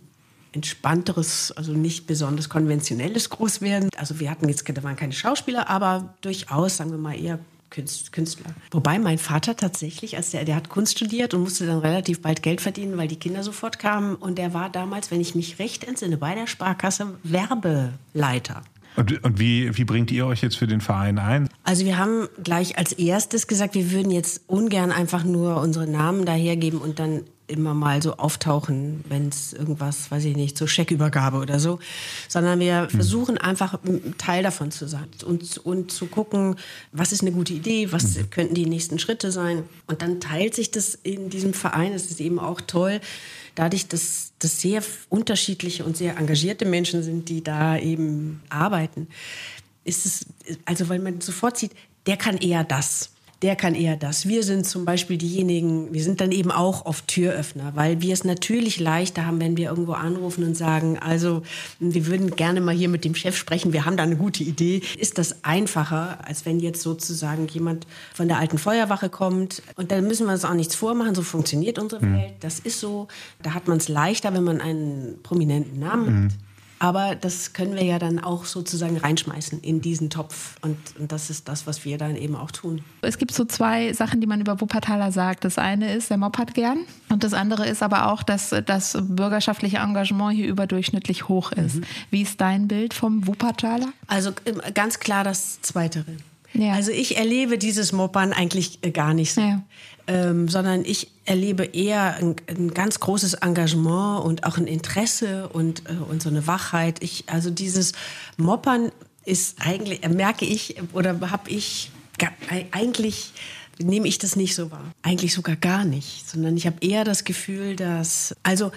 entspannteres, 0.51 1.51
also 1.51 1.73
nicht 1.73 2.07
besonders 2.07 2.49
konventionelles 2.49 3.29
Großwerden. 3.29 3.89
Also 3.97 4.19
wir 4.19 4.29
hatten 4.29 4.47
jetzt, 4.47 4.67
da 4.67 4.83
waren 4.83 4.95
keine 4.95 5.13
Schauspieler, 5.13 5.69
aber 5.69 6.13
durchaus, 6.21 6.77
sagen 6.77 6.91
wir 6.91 6.97
mal, 6.97 7.19
eher 7.19 7.39
Künstler. 7.69 8.55
Wobei 8.71 8.97
mein 8.97 9.19
Vater 9.19 9.55
tatsächlich, 9.55 10.17
als 10.17 10.31
der, 10.31 10.43
der 10.43 10.55
hat 10.55 10.69
Kunst 10.69 10.97
studiert 10.97 11.35
und 11.35 11.43
musste 11.43 11.67
dann 11.67 11.79
relativ 11.79 12.21
bald 12.21 12.41
Geld 12.41 12.61
verdienen, 12.61 12.97
weil 12.97 13.07
die 13.07 13.17
Kinder 13.19 13.43
sofort 13.43 13.77
kamen. 13.77 14.15
Und 14.15 14.39
der 14.39 14.55
war 14.55 14.71
damals, 14.71 15.11
wenn 15.11 15.21
ich 15.21 15.35
mich 15.35 15.59
recht 15.59 15.83
entsinne, 15.83 16.17
bei 16.17 16.33
der 16.33 16.47
Sparkasse 16.47 17.19
Werbeleiter. 17.23 18.63
Und, 18.95 19.23
und, 19.23 19.39
wie, 19.39 19.77
wie 19.77 19.85
bringt 19.85 20.11
ihr 20.11 20.25
euch 20.25 20.41
jetzt 20.41 20.57
für 20.57 20.67
den 20.67 20.81
Verein 20.81 21.19
ein? 21.19 21.49
Also 21.63 21.85
wir 21.85 21.97
haben 21.97 22.27
gleich 22.43 22.77
als 22.77 22.91
erstes 22.93 23.47
gesagt, 23.47 23.75
wir 23.75 23.91
würden 23.91 24.11
jetzt 24.11 24.41
ungern 24.47 24.91
einfach 24.91 25.23
nur 25.23 25.61
unsere 25.61 25.87
Namen 25.87 26.25
dahergeben 26.25 26.79
und 26.79 26.99
dann 26.99 27.23
immer 27.49 27.73
mal 27.73 28.01
so 28.01 28.17
auftauchen, 28.17 29.03
wenn 29.07 29.29
es 29.29 29.53
irgendwas, 29.53 30.11
weiß 30.11 30.25
ich 30.25 30.35
nicht, 30.35 30.57
zur 30.57 30.67
Scheckübergabe 30.67 31.37
oder 31.37 31.59
so, 31.59 31.79
sondern 32.27 32.59
wir 32.59 32.83
hm. 32.83 32.89
versuchen 32.89 33.37
einfach 33.37 33.79
Teil 34.17 34.43
davon 34.43 34.71
zu 34.71 34.87
sein 34.87 35.07
und, 35.25 35.57
und 35.59 35.91
zu 35.91 36.07
gucken, 36.07 36.55
was 36.91 37.11
ist 37.11 37.21
eine 37.21 37.31
gute 37.31 37.53
Idee, 37.53 37.91
was 37.91 38.15
hm. 38.15 38.29
könnten 38.29 38.55
die 38.55 38.65
nächsten 38.65 38.99
Schritte 38.99 39.31
sein. 39.31 39.63
Und 39.87 40.01
dann 40.01 40.19
teilt 40.19 40.55
sich 40.55 40.71
das 40.71 40.95
in 40.95 41.29
diesem 41.29 41.53
Verein, 41.53 41.93
das 41.93 42.05
ist 42.05 42.21
eben 42.21 42.39
auch 42.39 42.61
toll, 42.61 43.01
dadurch, 43.55 43.87
dass 43.87 44.31
das 44.39 44.61
sehr 44.61 44.81
unterschiedliche 45.09 45.83
und 45.83 45.97
sehr 45.97 46.17
engagierte 46.17 46.65
Menschen 46.65 47.03
sind, 47.03 47.29
die 47.29 47.43
da 47.43 47.77
eben 47.77 48.41
arbeiten, 48.49 49.07
ist 49.83 50.05
es, 50.05 50.25
also 50.65 50.87
weil 50.89 50.99
man 50.99 51.19
sofort 51.19 51.57
sieht, 51.57 51.71
der 52.05 52.17
kann 52.17 52.37
eher 52.37 52.63
das 52.63 53.11
der 53.41 53.55
kann 53.55 53.73
eher 53.73 53.95
das. 53.95 54.27
Wir 54.27 54.43
sind 54.43 54.65
zum 54.65 54.83
Beispiel 54.83 55.17
diejenigen, 55.17 55.93
wir 55.93 56.03
sind 56.03 56.19
dann 56.19 56.31
eben 56.31 56.51
auch 56.51 56.85
oft 56.85 57.07
Türöffner, 57.07 57.71
weil 57.73 58.01
wir 58.01 58.13
es 58.13 58.25
natürlich 58.25 58.79
leichter 58.79 59.25
haben, 59.25 59.39
wenn 59.39 59.55
wir 59.55 59.69
irgendwo 59.69 59.93
anrufen 59.93 60.43
und 60.43 60.55
sagen, 60.55 60.99
also 60.99 61.41
wir 61.79 62.05
würden 62.07 62.35
gerne 62.35 62.59
mal 62.59 62.75
hier 62.75 62.89
mit 62.89 63.05
dem 63.05 63.15
Chef 63.15 63.37
sprechen, 63.37 63.71
wir 63.71 63.85
haben 63.85 63.95
da 63.95 64.03
eine 64.03 64.17
gute 64.17 64.43
Idee. 64.43 64.81
Ist 64.97 65.17
das 65.17 65.45
einfacher, 65.45 66.19
als 66.27 66.45
wenn 66.45 66.59
jetzt 66.59 66.81
sozusagen 66.81 67.47
jemand 67.47 67.87
von 68.13 68.27
der 68.27 68.39
alten 68.39 68.57
Feuerwache 68.57 69.09
kommt 69.09 69.61
und 69.77 69.91
dann 69.91 70.05
müssen 70.05 70.25
wir 70.25 70.33
uns 70.33 70.43
auch 70.43 70.53
nichts 70.53 70.75
vormachen, 70.75 71.15
so 71.15 71.21
funktioniert 71.21 71.79
unsere 71.79 72.05
mhm. 72.05 72.17
Welt, 72.17 72.33
das 72.41 72.59
ist 72.59 72.79
so. 72.81 73.07
Da 73.41 73.53
hat 73.53 73.69
man 73.69 73.77
es 73.77 73.87
leichter, 73.87 74.33
wenn 74.33 74.43
man 74.43 74.59
einen 74.59 75.19
prominenten 75.23 75.79
Namen 75.79 76.05
mhm. 76.05 76.25
hat. 76.25 76.33
Aber 76.79 77.15
das 77.15 77.51
können 77.51 77.75
wir 77.75 77.83
ja 77.83 77.99
dann 77.99 78.19
auch 78.19 78.45
sozusagen 78.45 78.97
reinschmeißen 78.97 79.59
in 79.61 79.81
diesen 79.81 80.09
Topf. 80.09 80.55
Und, 80.61 80.77
und, 80.97 81.11
das 81.11 81.29
ist 81.29 81.49
das, 81.49 81.67
was 81.67 81.83
wir 81.83 81.97
dann 81.97 82.15
eben 82.15 82.35
auch 82.35 82.51
tun. 82.51 82.83
Es 83.01 83.17
gibt 83.17 83.33
so 83.33 83.43
zwei 83.43 83.91
Sachen, 83.91 84.21
die 84.21 84.27
man 84.27 84.39
über 84.39 84.61
Wuppertaler 84.61 85.11
sagt. 85.11 85.43
Das 85.43 85.57
eine 85.57 85.93
ist, 85.93 86.09
der 86.09 86.17
Mob 86.17 86.37
hat 86.37 86.53
gern. 86.53 86.79
Und 87.09 87.25
das 87.25 87.33
andere 87.33 87.67
ist 87.67 87.83
aber 87.83 88.11
auch, 88.11 88.23
dass 88.23 88.55
das 88.65 88.97
bürgerschaftliche 89.01 89.77
Engagement 89.77 90.35
hier 90.35 90.47
überdurchschnittlich 90.47 91.27
hoch 91.27 91.51
ist. 91.51 91.75
Mhm. 91.75 91.83
Wie 92.11 92.21
ist 92.21 92.39
dein 92.39 92.69
Bild 92.69 92.93
vom 92.93 93.27
Wuppertaler? 93.27 93.89
Also 94.07 94.31
ähm, 94.45 94.61
ganz 94.73 94.99
klar 94.99 95.25
das 95.25 95.61
Zweitere. 95.61 96.15
Ja. 96.53 96.73
Also 96.73 96.91
ich 96.91 97.17
erlebe 97.17 97.57
dieses 97.57 97.91
Moppern 97.91 98.33
eigentlich 98.33 98.79
äh, 98.81 98.91
gar 98.91 99.13
nicht 99.13 99.33
so. 99.33 99.41
Ja 99.41 99.61
ähm, 100.09 100.49
sondern 100.49 100.83
ich 100.85 101.11
erlebe 101.25 101.65
eher 101.65 102.15
ein, 102.15 102.35
ein, 102.47 102.73
ganz 102.73 102.99
großes 102.99 103.35
Engagement 103.35 104.25
und 104.25 104.43
auch 104.43 104.57
ein 104.57 104.65
Interesse 104.65 105.47
und, 105.49 105.83
äh, 105.87 105.93
und 106.09 106.23
so 106.23 106.29
eine 106.29 106.47
Wachheit. 106.47 107.03
Ich, 107.03 107.25
also 107.27 107.51
dieses 107.51 107.91
Moppern 108.35 108.91
ist 109.23 109.57
eigentlich, 109.59 110.03
äh, 110.03 110.09
merke 110.09 110.45
ich 110.45 110.77
oder 110.93 111.19
habe 111.29 111.51
ich 111.51 111.91
eigentlich 112.71 113.33
nehme 113.81 114.09
ich 114.09 114.17
das 114.17 114.35
nicht 114.35 114.55
so 114.55 114.71
wahr. 114.71 114.91
Eigentlich 115.03 115.33
sogar 115.33 115.55
gar 115.55 115.85
nicht, 115.85 116.27
sondern 116.27 116.57
ich 116.57 116.65
habe 116.65 116.75
eher 116.81 117.05
das 117.05 117.23
Gefühl, 117.23 117.77
dass, 117.77 118.35
also 118.43 118.71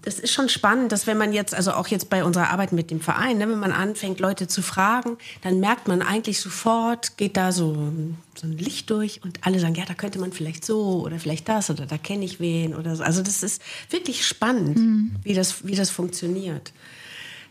das 0.00 0.18
ist 0.18 0.32
schon 0.32 0.48
spannend, 0.48 0.90
dass 0.90 1.06
wenn 1.06 1.18
man 1.18 1.32
jetzt, 1.32 1.54
also 1.54 1.72
auch 1.72 1.86
jetzt 1.88 2.08
bei 2.08 2.24
unserer 2.24 2.48
Arbeit 2.48 2.72
mit 2.72 2.90
dem 2.90 3.00
Verein, 3.00 3.38
ne, 3.38 3.48
wenn 3.48 3.58
man 3.58 3.72
anfängt, 3.72 4.20
Leute 4.20 4.48
zu 4.48 4.62
fragen, 4.62 5.18
dann 5.42 5.60
merkt 5.60 5.86
man 5.86 6.00
eigentlich 6.00 6.40
sofort, 6.40 7.18
geht 7.18 7.36
da 7.36 7.52
so, 7.52 7.92
so 8.34 8.46
ein 8.46 8.56
Licht 8.56 8.88
durch 8.88 9.22
und 9.22 9.38
alle 9.42 9.60
sagen, 9.60 9.74
ja, 9.74 9.84
da 9.84 9.94
könnte 9.94 10.18
man 10.18 10.32
vielleicht 10.32 10.64
so 10.64 11.02
oder 11.04 11.18
vielleicht 11.18 11.48
das 11.48 11.68
oder 11.68 11.84
da 11.84 11.98
kenne 11.98 12.24
ich 12.24 12.40
wen 12.40 12.74
oder 12.74 12.96
so. 12.96 13.02
Also 13.02 13.22
das 13.22 13.42
ist 13.42 13.60
wirklich 13.90 14.26
spannend, 14.26 14.78
mhm. 14.78 15.16
wie, 15.22 15.34
das, 15.34 15.66
wie 15.66 15.74
das 15.74 15.90
funktioniert. 15.90 16.72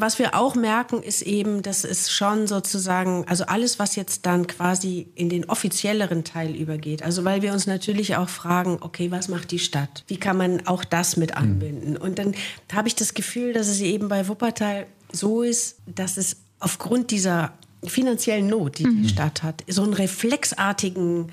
Was 0.01 0.17
wir 0.17 0.33
auch 0.33 0.55
merken, 0.55 1.03
ist 1.03 1.21
eben, 1.21 1.61
dass 1.61 1.83
es 1.83 2.11
schon 2.11 2.47
sozusagen, 2.47 3.23
also 3.27 3.45
alles, 3.45 3.77
was 3.77 3.95
jetzt 3.95 4.25
dann 4.25 4.47
quasi 4.47 5.07
in 5.13 5.29
den 5.29 5.47
offizielleren 5.47 6.23
Teil 6.23 6.55
übergeht, 6.55 7.03
also 7.03 7.23
weil 7.23 7.43
wir 7.43 7.53
uns 7.53 7.67
natürlich 7.67 8.15
auch 8.15 8.27
fragen, 8.27 8.79
okay, 8.81 9.11
was 9.11 9.27
macht 9.27 9.51
die 9.51 9.59
Stadt? 9.59 10.03
Wie 10.07 10.17
kann 10.17 10.37
man 10.37 10.65
auch 10.65 10.83
das 10.83 11.17
mit 11.17 11.37
anbinden? 11.37 11.97
Und 11.97 12.17
dann 12.17 12.33
habe 12.73 12.87
ich 12.87 12.95
das 12.95 13.13
Gefühl, 13.13 13.53
dass 13.53 13.67
es 13.67 13.79
eben 13.79 14.07
bei 14.07 14.27
Wuppertal 14.27 14.87
so 15.11 15.43
ist, 15.43 15.77
dass 15.85 16.17
es 16.17 16.37
aufgrund 16.59 17.11
dieser 17.11 17.53
finanziellen 17.83 18.47
Not, 18.47 18.79
die 18.79 18.83
die 18.83 18.89
mhm. 18.89 19.07
Stadt 19.07 19.43
hat, 19.43 19.63
so 19.67 19.83
einen 19.83 19.93
reflexartigen 19.93 21.31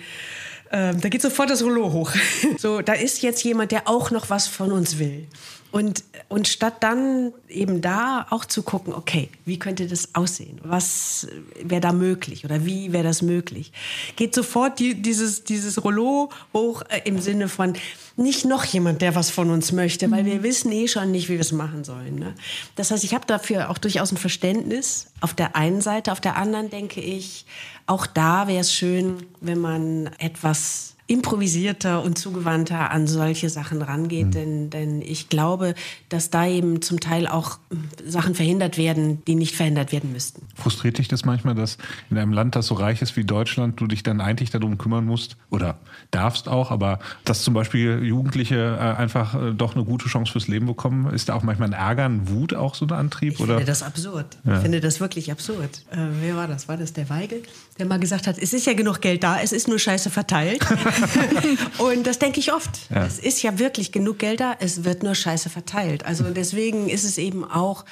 ähm, 0.71 1.01
da 1.01 1.09
geht 1.09 1.23
sofort 1.23 1.49
das 1.49 1.63
Rollo 1.63 1.93
hoch. 1.93 2.13
So, 2.59 2.83
da 2.83 2.93
ist 2.93 3.23
jetzt 3.23 3.43
jemand, 3.45 3.73
der 3.73 3.89
auch 3.89 4.11
noch 4.11 4.31
was 4.31 4.49
von 4.49 4.73
uns 4.73 4.99
will. 4.99 5.27
Und, 5.71 6.03
und 6.29 6.49
statt 6.49 6.77
dann 6.81 7.33
eben 7.49 7.83
da 7.83 8.27
auch 8.31 8.47
zu 8.47 8.63
gucken, 8.63 8.95
okay, 8.95 9.29
wie 9.45 9.59
könnte 9.59 9.87
das 9.87 10.15
aussehen? 10.15 10.59
Was 10.63 11.29
wäre 11.63 11.83
da 11.83 11.93
möglich 11.93 12.47
oder 12.47 12.65
wie 12.65 12.93
wäre 12.93 13.05
das 13.05 13.21
möglich? 13.21 13.73
Geht 14.17 14.35
sofort 14.35 14.79
die, 14.79 14.95
dieses, 14.95 15.45
dieses 15.45 15.85
Rollo 15.85 16.31
hoch 16.55 16.83
äh, 16.89 17.03
im 17.05 17.21
Sinne 17.21 17.49
von 17.49 17.75
nicht 18.17 18.47
noch 18.47 18.65
jemand, 18.65 19.03
der 19.03 19.15
was 19.15 19.31
von 19.31 19.51
uns 19.51 19.71
möchte, 19.73 20.11
weil 20.11 20.25
wir 20.25 20.37
mhm. 20.37 20.43
wissen 20.43 20.73
eh 20.73 20.89
schon 20.89 21.11
nicht, 21.13 21.29
wie 21.29 21.35
wir 21.35 21.41
es 21.41 21.53
machen 21.53 21.85
sollen. 21.85 22.17
Ne? 22.17 22.35
Das 22.75 22.91
heißt, 22.91 23.05
ich 23.05 23.15
habe 23.15 23.27
dafür 23.27 23.71
auch 23.71 23.79
durchaus 23.79 24.11
ein 24.11 24.17
Verständnis 24.17 25.09
auf 25.21 25.35
der 25.35 25.55
einen 25.55 25.83
Seite. 25.83 26.13
Auf 26.13 26.21
der 26.21 26.37
anderen 26.37 26.71
denke 26.71 27.01
ich, 27.01 27.45
auch 27.87 28.07
da 28.07 28.49
wäre 28.49 28.61
es 28.61 28.73
schön, 28.73 29.19
wenn 29.41 29.59
man 29.59 30.07
etwas 30.19 30.95
improvisierter 31.09 32.05
und 32.05 32.19
zugewandter 32.19 32.91
an 32.91 33.07
solche 33.07 33.49
Sachen 33.49 33.81
rangeht. 33.81 34.27
Mhm. 34.27 34.31
Denn, 34.31 34.71
denn 34.71 35.03
ich 35.03 35.29
glaube, 35.29 35.75
dass 36.11 36.31
da 36.31 36.47
eben 36.47 36.83
zum 36.83 37.01
Teil 37.01 37.27
auch 37.27 37.59
Sachen 38.07 38.35
verhindert 38.35 38.77
werden, 38.77 39.25
die 39.25 39.35
nicht 39.35 39.57
verhindert 39.57 39.91
werden 39.91 40.13
müssten. 40.13 40.47
Frustriert 40.55 40.99
dich 40.99 41.09
das 41.09 41.25
manchmal, 41.25 41.55
dass 41.55 41.79
in 42.11 42.19
einem 42.19 42.33
Land, 42.33 42.57
das 42.57 42.67
so 42.67 42.75
reich 42.75 43.01
ist 43.01 43.17
wie 43.17 43.25
Deutschland, 43.25 43.81
du 43.81 43.87
dich 43.87 44.03
dann 44.03 44.21
eigentlich 44.21 44.51
darum 44.51 44.77
kümmern 44.77 45.07
musst 45.07 45.39
oder 45.51 45.79
darfst 46.11 46.47
auch, 46.47 46.71
aber 46.71 46.99
dass 47.25 47.43
zum 47.43 47.55
Beispiel 47.55 48.05
Jugendliche 48.05 48.77
äh, 48.79 49.01
einfach 49.01 49.35
äh, 49.35 49.53
doch 49.55 49.75
eine 49.75 49.85
gute 49.85 50.09
Chance 50.09 50.33
fürs 50.33 50.47
Leben 50.47 50.67
bekommen? 50.67 51.13
Ist 51.15 51.31
da 51.31 51.35
auch 51.35 51.43
manchmal 51.43 51.71
ein 51.71 51.73
Ärger, 51.73 52.05
ein 52.05 52.29
Wut 52.29 52.53
auch 52.53 52.75
so 52.75 52.85
ein 52.85 52.93
Antrieb? 52.93 53.35
Ich 53.35 53.41
oder? 53.41 53.55
finde 53.55 53.67
das 53.67 53.83
absurd. 53.83 54.37
Ja. 54.45 54.57
Ich 54.57 54.61
finde 54.61 54.81
das 54.81 55.01
wirklich 55.01 55.33
absurd. 55.33 55.85
Äh, 55.91 55.97
wer 56.21 56.37
war 56.37 56.47
das? 56.47 56.69
War 56.69 56.77
das 56.77 56.93
der 56.93 57.09
Weigel, 57.09 57.43
der 57.79 57.87
mal 57.87 57.99
gesagt 57.99 58.27
hat, 58.27 58.37
es 58.37 58.53
ist 58.53 58.67
ja 58.67 58.75
genug 58.75 59.01
Geld 59.01 59.23
da, 59.23 59.41
es 59.41 59.53
ist 59.53 59.69
nur 59.69 59.79
scheiße 59.79 60.11
verteilt. 60.11 60.67
und 61.79 62.07
das 62.07 62.19
denke 62.19 62.41
ich 62.41 62.53
oft. 62.53 62.91
Ja. 62.91 63.07
Es 63.07 63.19
ist 63.19 63.43
ja 63.43 63.59
wirklich 63.59 63.93
genug 63.93 64.19
Geld 64.19 64.41
da, 64.41 64.57
es 64.59 64.85
wird 64.85 65.03
nur 65.03 65.15
scheiße 65.15 65.51
verteilt. 65.51 66.05
Also 66.05 66.25
deswegen 66.25 66.89
ist 66.89 67.05
es 67.05 67.19
eben 67.19 67.45
auch, 67.45 67.85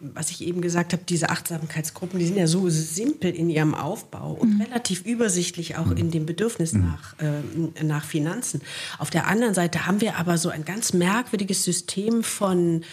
was 0.00 0.30
ich 0.30 0.42
eben 0.46 0.60
gesagt 0.60 0.92
habe, 0.92 1.02
diese 1.08 1.30
Achtsamkeitsgruppen, 1.30 2.18
die 2.18 2.26
sind 2.26 2.36
ja 2.36 2.46
so 2.46 2.68
simpel 2.68 3.30
in 3.30 3.50
ihrem 3.50 3.74
Aufbau 3.74 4.32
und 4.32 4.54
mhm. 4.54 4.62
relativ 4.62 5.04
übersichtlich 5.04 5.76
auch 5.76 5.90
in 5.90 6.10
dem 6.10 6.26
Bedürfnis 6.26 6.72
mhm. 6.72 6.86
nach, 6.86 7.14
äh, 7.18 7.84
nach 7.84 8.04
Finanzen. 8.04 8.62
Auf 8.98 9.10
der 9.10 9.26
anderen 9.26 9.54
Seite 9.54 9.86
haben 9.86 10.00
wir 10.00 10.16
aber 10.16 10.38
so 10.38 10.48
ein 10.48 10.64
ganz 10.64 10.92
merkwürdiges 10.92 11.64
System 11.64 12.22
von 12.22 12.84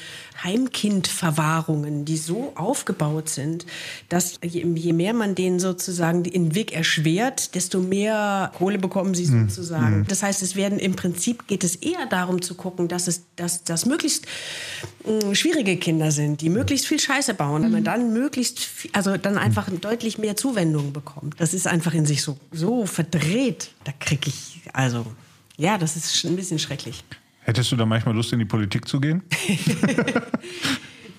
Heimkindverwahrungen, 0.44 2.06
die 2.06 2.18
so 2.18 2.54
aufgebaut 2.56 3.30
sind, 3.30 3.66
dass 4.10 4.40
je, 4.44 4.66
mehr 4.66 5.14
man 5.14 5.36
denen 5.36 5.60
sozusagen 5.60 6.24
den 6.24 6.56
Weg 6.56 6.74
erschwert, 6.74 7.56
desto 7.56 7.80
mehr 7.80 8.52
Kohle 8.58 8.80
bekommen 8.80 9.14
sie 9.14 9.28
mhm. 9.28 9.50
sozusagen. 9.50 10.00
Mhm. 10.00 10.08
Das 10.08 10.24
heißt, 10.24 10.42
es 10.42 10.56
werden 10.56 10.80
im 10.80 10.96
Prinzip 10.96 11.48
geht 11.48 11.64
es 11.64 11.76
eher 11.76 12.06
darum 12.10 12.42
zu 12.42 12.56
gucken, 12.56 12.88
dass 12.88 13.08
es 13.08 13.24
dass, 13.36 13.64
dass 13.64 13.86
möglichst 13.86 14.26
mh, 15.06 15.30
mm, 15.30 15.36
schwierige 15.36 15.78
Kinder 15.78 16.12
sind, 16.12 16.42
die 16.42 16.50
möglichst 16.50 16.88
viel 16.88 17.00
Scheiße 17.00 17.34
bauen, 17.34 17.64
mhm. 17.64 17.72
man 17.72 17.84
dann 17.84 18.14
möglichst 18.14 18.60
viel, 18.60 18.92
also 18.94 19.18
dann 19.18 19.38
einfach 19.38 19.70
deutlich 19.70 20.18
mehr 20.18 20.36
Zuwendung 20.36 20.94
bekommt. 20.94 21.40
Das 21.40 21.54
ist 21.54 21.68
einfach 21.68 21.94
in 21.94 22.06
sich 22.06 22.22
so 22.22 22.38
so 22.52 22.86
verdreht. 22.86 23.72
Da 23.84 23.92
kriege 24.00 24.30
ich 24.30 24.62
also 24.74 25.06
ja, 25.58 25.78
das 25.78 25.96
ist 25.96 26.26
ein 26.26 26.36
bisschen 26.36 26.60
schrecklich. 26.60 27.04
Hättest 27.44 27.72
du 27.72 27.76
da 27.76 27.86
manchmal 27.86 28.16
Lust, 28.16 28.32
in 28.34 28.40
die 28.40 28.46
Politik 28.46 28.88
zu 28.88 29.00
gehen? 29.00 29.24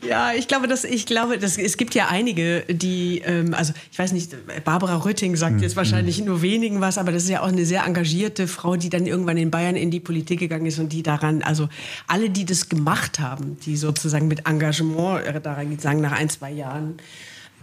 Ja, 0.04 0.32
ich 0.32 0.48
glaube, 0.48 0.66
dass 0.66 0.82
ich 0.82 1.06
glaube, 1.06 1.38
dass, 1.38 1.56
es 1.56 1.76
gibt 1.76 1.94
ja 1.94 2.08
einige, 2.08 2.64
die, 2.68 3.22
ähm, 3.24 3.54
also 3.54 3.72
ich 3.90 3.98
weiß 3.98 4.12
nicht, 4.12 4.34
Barbara 4.64 4.96
Rütting 4.96 5.36
sagt 5.36 5.60
jetzt 5.60 5.76
wahrscheinlich 5.76 6.18
mhm. 6.18 6.26
nur 6.26 6.42
wenigen 6.42 6.80
was, 6.80 6.98
aber 6.98 7.12
das 7.12 7.22
ist 7.22 7.28
ja 7.28 7.40
auch 7.42 7.48
eine 7.48 7.64
sehr 7.64 7.84
engagierte 7.84 8.48
Frau, 8.48 8.74
die 8.74 8.90
dann 8.90 9.06
irgendwann 9.06 9.36
in 9.36 9.52
Bayern 9.52 9.76
in 9.76 9.92
die 9.92 10.00
Politik 10.00 10.40
gegangen 10.40 10.66
ist 10.66 10.80
und 10.80 10.92
die 10.92 11.04
daran, 11.04 11.42
also 11.42 11.68
alle, 12.08 12.30
die 12.30 12.44
das 12.44 12.68
gemacht 12.68 13.20
haben, 13.20 13.58
die 13.64 13.76
sozusagen 13.76 14.26
mit 14.26 14.46
Engagement 14.46 15.24
äh, 15.24 15.40
daran 15.40 15.70
geht, 15.70 15.80
sagen 15.80 16.00
nach 16.00 16.12
ein, 16.12 16.28
zwei 16.28 16.50
Jahren, 16.50 16.96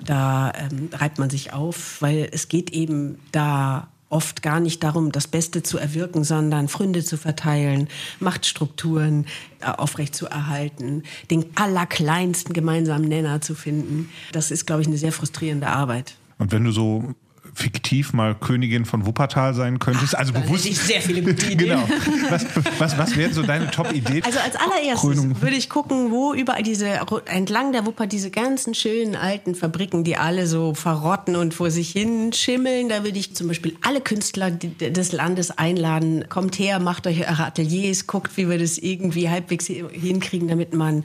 da 0.03 0.53
ähm, 0.55 0.89
reibt 0.93 1.19
man 1.19 1.29
sich 1.29 1.51
auf, 1.51 2.01
weil 2.01 2.29
es 2.31 2.47
geht 2.47 2.69
eben 2.71 3.19
da 3.33 3.89
oft 4.09 4.41
gar 4.41 4.59
nicht 4.59 4.83
darum, 4.83 5.11
das 5.11 5.27
Beste 5.27 5.63
zu 5.63 5.77
erwirken, 5.77 6.23
sondern 6.23 6.67
Fründe 6.67 7.03
zu 7.03 7.17
verteilen, 7.17 7.87
Machtstrukturen 8.19 9.25
äh, 9.61 9.65
aufrechtzuerhalten, 9.65 11.03
den 11.29 11.45
allerkleinsten 11.55 12.53
gemeinsamen 12.53 13.07
Nenner 13.07 13.41
zu 13.41 13.55
finden. 13.55 14.09
Das 14.31 14.51
ist, 14.51 14.65
glaube 14.65 14.81
ich, 14.81 14.87
eine 14.87 14.97
sehr 14.97 15.11
frustrierende 15.11 15.67
Arbeit. 15.67 16.15
Und 16.37 16.51
wenn 16.51 16.63
du 16.63 16.71
so 16.71 17.13
fiktiv 17.59 18.13
mal 18.13 18.35
Königin 18.35 18.85
von 18.85 19.05
Wuppertal 19.05 19.53
sein 19.53 19.79
könntest? 19.79 20.17
Also 20.17 20.33
bewusst. 20.33 20.65
Ich 20.65 20.79
sehr 20.79 21.01
viele 21.01 21.21
gute 21.21 21.45
Ideen. 21.51 21.69
genau. 21.69 21.89
Was, 22.29 22.45
was, 22.77 22.97
was 22.97 23.15
wären 23.15 23.33
so 23.33 23.43
deine 23.43 23.69
Top-Ideen? 23.69 24.23
Also 24.23 24.39
als 24.39 24.55
allererstes 24.55 25.01
Krönung. 25.01 25.41
würde 25.41 25.55
ich 25.55 25.69
gucken, 25.69 26.11
wo 26.11 26.33
überall 26.33 26.63
diese, 26.63 26.99
entlang 27.25 27.71
der 27.73 27.85
Wupper 27.85 28.07
diese 28.07 28.31
ganzen 28.31 28.73
schönen 28.73 29.15
alten 29.15 29.55
Fabriken, 29.55 30.03
die 30.03 30.15
alle 30.17 30.47
so 30.47 30.73
verrotten 30.73 31.35
und 31.35 31.53
vor 31.53 31.69
sich 31.71 31.91
hin 31.91 32.31
schimmeln. 32.33 32.89
Da 32.89 33.03
würde 33.03 33.19
ich 33.19 33.35
zum 33.35 33.47
Beispiel 33.47 33.75
alle 33.81 34.01
Künstler 34.01 34.51
des 34.51 35.11
Landes 35.11 35.51
einladen. 35.51 36.25
Kommt 36.29 36.57
her, 36.59 36.79
macht 36.79 37.07
euch 37.07 37.29
eure 37.29 37.45
Ateliers, 37.45 38.07
guckt, 38.07 38.37
wie 38.37 38.49
wir 38.49 38.57
das 38.57 38.77
irgendwie 38.77 39.29
halbwegs 39.29 39.67
hinkriegen, 39.67 40.47
damit 40.47 40.73
man 40.73 41.03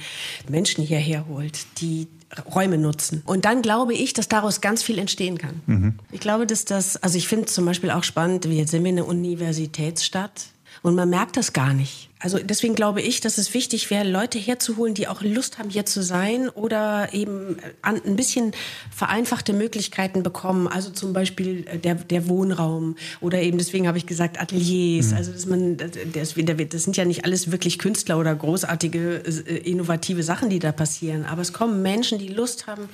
Menschen 0.48 0.84
hierher 0.84 1.26
holt, 1.28 1.66
die 1.80 2.06
Räume 2.54 2.78
nutzen. 2.78 3.22
Und 3.26 3.44
dann 3.44 3.62
glaube 3.62 3.94
ich, 3.94 4.12
dass 4.12 4.28
daraus 4.28 4.60
ganz 4.60 4.82
viel 4.82 4.98
entstehen 4.98 5.38
kann. 5.38 5.60
Mhm. 5.66 5.94
Ich 6.12 6.20
glaube, 6.20 6.46
dass 6.46 6.64
das, 6.64 6.96
also 6.96 7.18
ich 7.18 7.28
finde 7.28 7.46
zum 7.46 7.64
Beispiel 7.64 7.90
auch 7.90 8.04
spannend, 8.04 8.44
jetzt 8.46 8.70
sind 8.70 8.84
wir 8.84 8.90
eine 8.90 9.04
Universitätsstadt 9.04 10.46
und 10.84 10.96
man 10.96 11.08
merkt 11.08 11.38
das 11.38 11.54
gar 11.54 11.72
nicht. 11.72 12.10
Also 12.18 12.38
deswegen 12.38 12.74
glaube 12.74 13.00
ich, 13.00 13.22
dass 13.22 13.38
es 13.38 13.54
wichtig 13.54 13.88
wäre, 13.88 14.06
Leute 14.06 14.38
herzuholen, 14.38 14.92
die 14.92 15.08
auch 15.08 15.22
Lust 15.22 15.58
haben, 15.58 15.70
hier 15.70 15.86
zu 15.86 16.02
sein 16.02 16.50
oder 16.50 17.14
eben 17.14 17.56
ein 17.80 18.16
bisschen 18.16 18.52
vereinfachte 18.94 19.54
Möglichkeiten 19.54 20.22
bekommen. 20.22 20.68
Also 20.68 20.90
zum 20.90 21.14
Beispiel 21.14 21.66
äh, 21.68 21.78
der, 21.78 21.94
der 21.94 22.28
Wohnraum 22.28 22.96
oder 23.22 23.40
eben 23.40 23.56
deswegen 23.56 23.88
habe 23.88 23.96
ich 23.96 24.04
gesagt 24.04 24.38
Ateliers. 24.38 25.12
Mhm. 25.12 25.16
Also 25.16 25.32
dass 25.32 25.46
man, 25.46 25.78
das, 25.78 26.34
das 26.68 26.82
sind 26.84 26.98
ja 26.98 27.06
nicht 27.06 27.24
alles 27.24 27.50
wirklich 27.50 27.78
Künstler 27.78 28.18
oder 28.18 28.34
großartige, 28.34 29.22
äh, 29.24 29.56
innovative 29.56 30.22
Sachen, 30.22 30.50
die 30.50 30.58
da 30.58 30.70
passieren. 30.70 31.24
Aber 31.24 31.40
es 31.40 31.54
kommen 31.54 31.80
Menschen, 31.80 32.18
die 32.18 32.28
Lust 32.28 32.66
haben, 32.66 32.90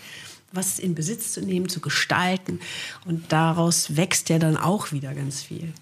was 0.52 0.78
in 0.78 0.94
Besitz 0.94 1.32
zu 1.32 1.40
nehmen, 1.40 1.68
zu 1.68 1.80
gestalten. 1.80 2.60
Und 3.04 3.32
daraus 3.32 3.96
wächst 3.96 4.28
ja 4.28 4.38
dann 4.38 4.56
auch 4.56 4.92
wieder 4.92 5.12
ganz 5.12 5.42
viel. 5.42 5.72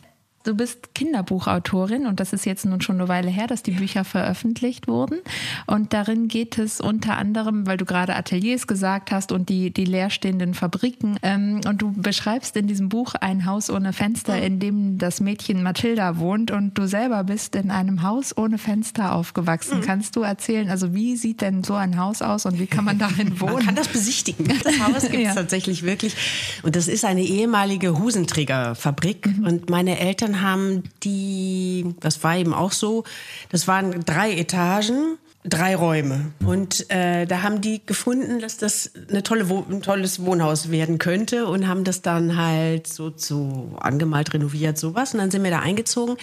Du 0.45 0.55
bist 0.55 0.95
Kinderbuchautorin 0.95 2.07
und 2.07 2.21
das 2.21 2.33
ist 2.33 2.47
jetzt 2.47 2.65
nun 2.65 2.81
schon 2.81 2.97
eine 2.97 3.09
Weile 3.09 3.29
her, 3.29 3.47
dass 3.47 3.63
die 3.63 3.73
Bücher 3.73 4.05
veröffentlicht 4.05 4.89
wurden. 4.89 5.19
Und 5.67 5.93
darin 5.93 6.29
geht 6.29 6.59
es 6.59 6.81
unter 6.81 7.19
anderem, 7.19 7.67
weil 7.67 7.77
du 7.77 7.85
gerade 7.85 8.15
Ateliers 8.17 8.67
gesagt 8.67 9.11
hast 9.11 9.33
und 9.33 9.49
die, 9.49 9.71
die 9.71 9.85
leerstehenden 9.85 10.55
Fabriken. 10.55 11.19
Ähm, 11.23 11.61
und 11.67 11.83
du 11.83 11.93
beschreibst 11.93 12.57
in 12.57 12.67
diesem 12.67 12.89
Buch 12.89 13.15
ein 13.15 13.45
Haus 13.45 13.69
ohne 13.69 13.93
Fenster, 13.93 14.41
in 14.41 14.59
dem 14.59 14.97
das 14.97 15.21
Mädchen 15.21 15.63
Mathilda 15.63 16.19
wohnt 16.19 16.51
und 16.51 16.79
du 16.79 16.87
selber 16.87 17.25
bist 17.25 17.55
in 17.55 17.71
einem 17.71 18.03
Haus 18.03 18.37
ohne 18.37 18.59
Fenster 18.59 19.15
aufgewachsen. 19.15 19.79
Mhm. 19.79 19.83
Kannst 19.83 20.17
du 20.17 20.23
erzählen, 20.23 20.71
also 20.71 20.95
wie 20.95 21.17
sieht 21.17 21.41
denn 21.41 21.65
so 21.65 21.75
ein 21.75 21.99
Haus 21.99 22.23
aus 22.23 22.47
und 22.47 22.59
wie 22.59 22.67
kann 22.67 22.85
man 22.85 22.99
darin 22.99 23.41
wohnen? 23.41 23.55
Man 23.55 23.65
kann 23.67 23.75
das 23.75 23.89
besichtigen. 23.89 24.49
Das 24.65 24.81
Haus 24.81 25.03
gibt 25.03 25.15
es 25.15 25.21
ja. 25.25 25.35
tatsächlich 25.35 25.83
wirklich. 25.83 26.17
Und 26.63 26.77
das 26.77 26.89
ist 26.89 27.05
eine 27.05 27.23
ehemalige 27.23 27.99
Husenträgerfabrik. 27.99 29.27
Mhm. 29.27 29.47
Und 29.47 29.71
meine 29.71 29.99
Eltern 29.99 30.28
haben 30.41 30.85
die, 31.03 31.95
das 32.01 32.23
war 32.25 32.37
eben 32.37 32.55
auch 32.55 32.73
so, 32.73 33.05
das 33.51 33.69
waren 33.69 34.05
drei 34.05 34.33
Etagen 34.33 35.19
drei 35.45 35.77
Räume. 35.77 36.33
Und 36.45 36.91
äh, 36.91 37.27
da 37.27 37.43
haben 37.43 37.61
die 37.61 37.85
gefunden, 37.85 38.41
dass 38.41 38.57
das 38.57 38.91
eine 39.09 39.23
tolle 39.23 39.45
ein 39.71 39.83
tolles 39.83 40.25
Wohnhaus 40.25 40.71
werden 40.71 40.99
könnte 40.99 41.47
und 41.47 41.69
haben 41.69 41.85
das 41.85 42.03
dann 42.03 42.37
halt 42.37 42.87
so, 42.87 43.13
so 43.17 43.77
angemalt, 43.81 44.35
renoviert, 44.35 44.79
sowas. 44.79 45.15
Und 45.15 45.21
dann 45.21 45.31
sind 45.31 45.45
wir 45.45 45.51
da 45.51 45.61
eingezogen. 45.61 46.17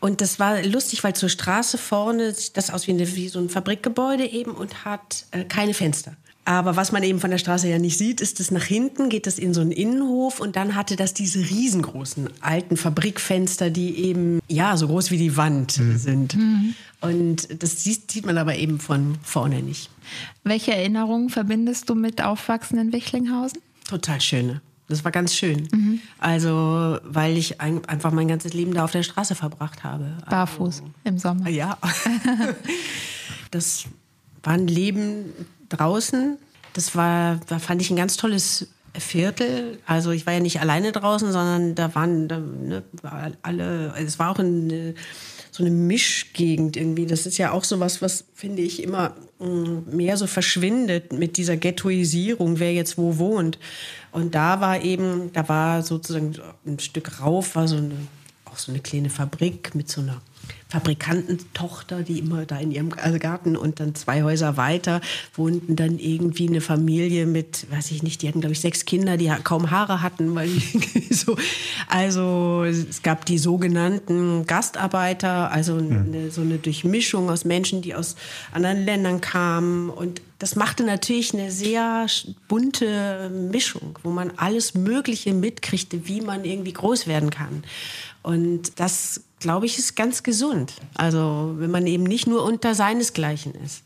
Und 0.00 0.20
das 0.22 0.38
war 0.38 0.62
lustig, 0.62 1.04
weil 1.04 1.14
zur 1.14 1.28
Straße 1.28 1.76
vorne 1.76 2.32
sieht 2.32 2.56
das 2.56 2.70
aus 2.70 2.86
wie, 2.86 2.92
eine, 2.92 3.14
wie 3.14 3.28
so 3.28 3.38
ein 3.38 3.50
Fabrikgebäude 3.50 4.24
eben 4.26 4.52
und 4.52 4.84
hat 4.84 5.26
äh, 5.30 5.44
keine 5.44 5.74
Fenster. 5.74 6.16
Aber 6.46 6.74
was 6.74 6.90
man 6.90 7.02
eben 7.02 7.20
von 7.20 7.30
der 7.30 7.38
Straße 7.38 7.68
ja 7.68 7.78
nicht 7.78 7.98
sieht, 7.98 8.20
ist 8.20 8.40
es 8.40 8.50
nach 8.50 8.64
hinten, 8.64 9.08
geht 9.10 9.26
das 9.26 9.38
in 9.38 9.52
so 9.54 9.60
einen 9.60 9.72
Innenhof 9.72 10.40
und 10.40 10.56
dann 10.56 10.74
hatte 10.74 10.96
das 10.96 11.12
diese 11.14 11.38
riesengroßen 11.38 12.28
alten 12.40 12.76
Fabrikfenster, 12.76 13.70
die 13.70 13.94
eben, 13.96 14.40
ja, 14.48 14.76
so 14.76 14.88
groß 14.88 15.10
wie 15.10 15.18
die 15.18 15.36
Wand 15.36 15.78
Mhm. 15.78 15.98
sind. 15.98 16.36
Und 17.02 17.62
das 17.62 17.84
sieht, 17.84 18.10
sieht 18.10 18.26
man 18.26 18.36
aber 18.38 18.56
eben 18.56 18.80
von 18.80 19.16
vorne 19.22 19.62
nicht. 19.62 19.90
Welche 20.42 20.74
Erinnerungen 20.74 21.28
verbindest 21.28 21.88
du 21.90 21.94
mit 21.94 22.22
Aufwachsen 22.22 22.78
in 22.78 22.92
Wichlinghausen? 22.92 23.60
Total 23.88 24.20
schöne. 24.20 24.60
Das 24.88 25.04
war 25.04 25.12
ganz 25.12 25.34
schön. 25.36 26.00
Also, 26.18 26.98
weil 27.04 27.36
ich 27.36 27.60
ein, 27.60 27.84
einfach 27.84 28.10
mein 28.10 28.26
ganzes 28.26 28.54
Leben 28.54 28.74
da 28.74 28.82
auf 28.84 28.90
der 28.90 29.04
Straße 29.04 29.36
verbracht 29.36 29.84
habe. 29.84 30.16
Barfuß 30.28 30.82
im 31.04 31.16
Sommer. 31.16 31.48
Ja. 31.48 31.78
das 33.52 33.84
war 34.42 34.54
ein 34.54 34.66
Leben 34.66 35.26
draußen. 35.70 36.38
Das 36.74 36.94
war, 36.94 37.40
da 37.48 37.58
fand 37.58 37.82
ich 37.82 37.90
ein 37.90 37.96
ganz 37.96 38.16
tolles 38.16 38.68
Viertel. 38.98 39.78
Also 39.86 40.10
ich 40.10 40.26
war 40.26 40.34
ja 40.34 40.40
nicht 40.40 40.60
alleine 40.60 40.92
draußen, 40.92 41.30
sondern 41.32 41.74
da 41.74 41.94
waren 41.94 42.28
da, 42.28 42.38
ne, 42.38 42.82
alle, 43.42 43.94
es 43.96 44.18
war 44.18 44.30
auch 44.30 44.38
eine, 44.38 44.94
so 45.50 45.62
eine 45.62 45.70
Mischgegend 45.70 46.76
irgendwie. 46.76 47.06
Das 47.06 47.26
ist 47.26 47.38
ja 47.38 47.52
auch 47.52 47.64
so 47.64 47.80
was, 47.80 48.02
was 48.02 48.24
finde 48.34 48.62
ich 48.62 48.82
immer 48.82 49.14
mh, 49.38 49.82
mehr 49.92 50.16
so 50.16 50.26
verschwindet 50.26 51.12
mit 51.12 51.36
dieser 51.36 51.56
Ghettoisierung, 51.56 52.58
wer 52.58 52.72
jetzt 52.72 52.98
wo 52.98 53.18
wohnt. 53.18 53.58
Und 54.12 54.34
da 54.34 54.60
war 54.60 54.82
eben, 54.82 55.32
da 55.32 55.48
war 55.48 55.82
sozusagen 55.82 56.34
ein 56.66 56.78
Stück 56.78 57.20
rauf, 57.20 57.54
war 57.54 57.68
so 57.68 57.76
eine, 57.76 57.94
auch 58.44 58.58
so 58.58 58.72
eine 58.72 58.80
kleine 58.80 59.10
Fabrik 59.10 59.74
mit 59.74 59.88
so 59.88 60.00
einer 60.00 60.20
Fabrikantentochter, 60.70 62.02
die 62.02 62.20
immer 62.20 62.46
da 62.46 62.58
in 62.58 62.70
ihrem 62.70 62.90
Garten 62.90 63.56
und 63.56 63.80
dann 63.80 63.94
zwei 63.94 64.22
Häuser 64.22 64.56
weiter 64.56 65.00
wohnten 65.34 65.76
dann 65.76 65.98
irgendwie 65.98 66.48
eine 66.48 66.60
Familie 66.60 67.26
mit, 67.26 67.66
weiß 67.70 67.90
ich 67.90 68.02
nicht, 68.02 68.22
die 68.22 68.28
hatten 68.28 68.40
glaube 68.40 68.52
ich 68.52 68.60
sechs 68.60 68.84
Kinder, 68.84 69.16
die 69.16 69.30
kaum 69.42 69.70
Haare 69.70 70.00
hatten, 70.00 70.34
weil 70.34 70.48
so, 71.10 71.36
also 71.88 72.64
es 72.64 73.02
gab 73.02 73.24
die 73.26 73.38
sogenannten 73.38 74.46
Gastarbeiter, 74.46 75.50
also 75.50 75.76
eine, 75.76 76.30
so 76.30 76.42
eine 76.42 76.58
Durchmischung 76.58 77.30
aus 77.30 77.44
Menschen, 77.44 77.82
die 77.82 77.94
aus 77.94 78.14
anderen 78.52 78.84
Ländern 78.84 79.20
kamen 79.20 79.90
und 79.90 80.22
das 80.38 80.56
machte 80.56 80.84
natürlich 80.84 81.34
eine 81.34 81.50
sehr 81.50 82.06
bunte 82.48 83.28
Mischung, 83.28 83.98
wo 84.02 84.10
man 84.10 84.32
alles 84.36 84.72
Mögliche 84.72 85.34
mitkriegte, 85.34 86.08
wie 86.08 86.22
man 86.22 86.46
irgendwie 86.46 86.72
groß 86.72 87.06
werden 87.06 87.28
kann. 87.28 87.62
Und 88.22 88.80
das, 88.80 89.22
glaube 89.40 89.66
ich, 89.66 89.78
ist 89.78 89.96
ganz 89.96 90.22
gesund. 90.22 90.74
Also 90.94 91.54
wenn 91.58 91.70
man 91.70 91.86
eben 91.86 92.04
nicht 92.04 92.26
nur 92.26 92.44
unter 92.44 92.74
seinesgleichen 92.74 93.54
ist. 93.54 93.82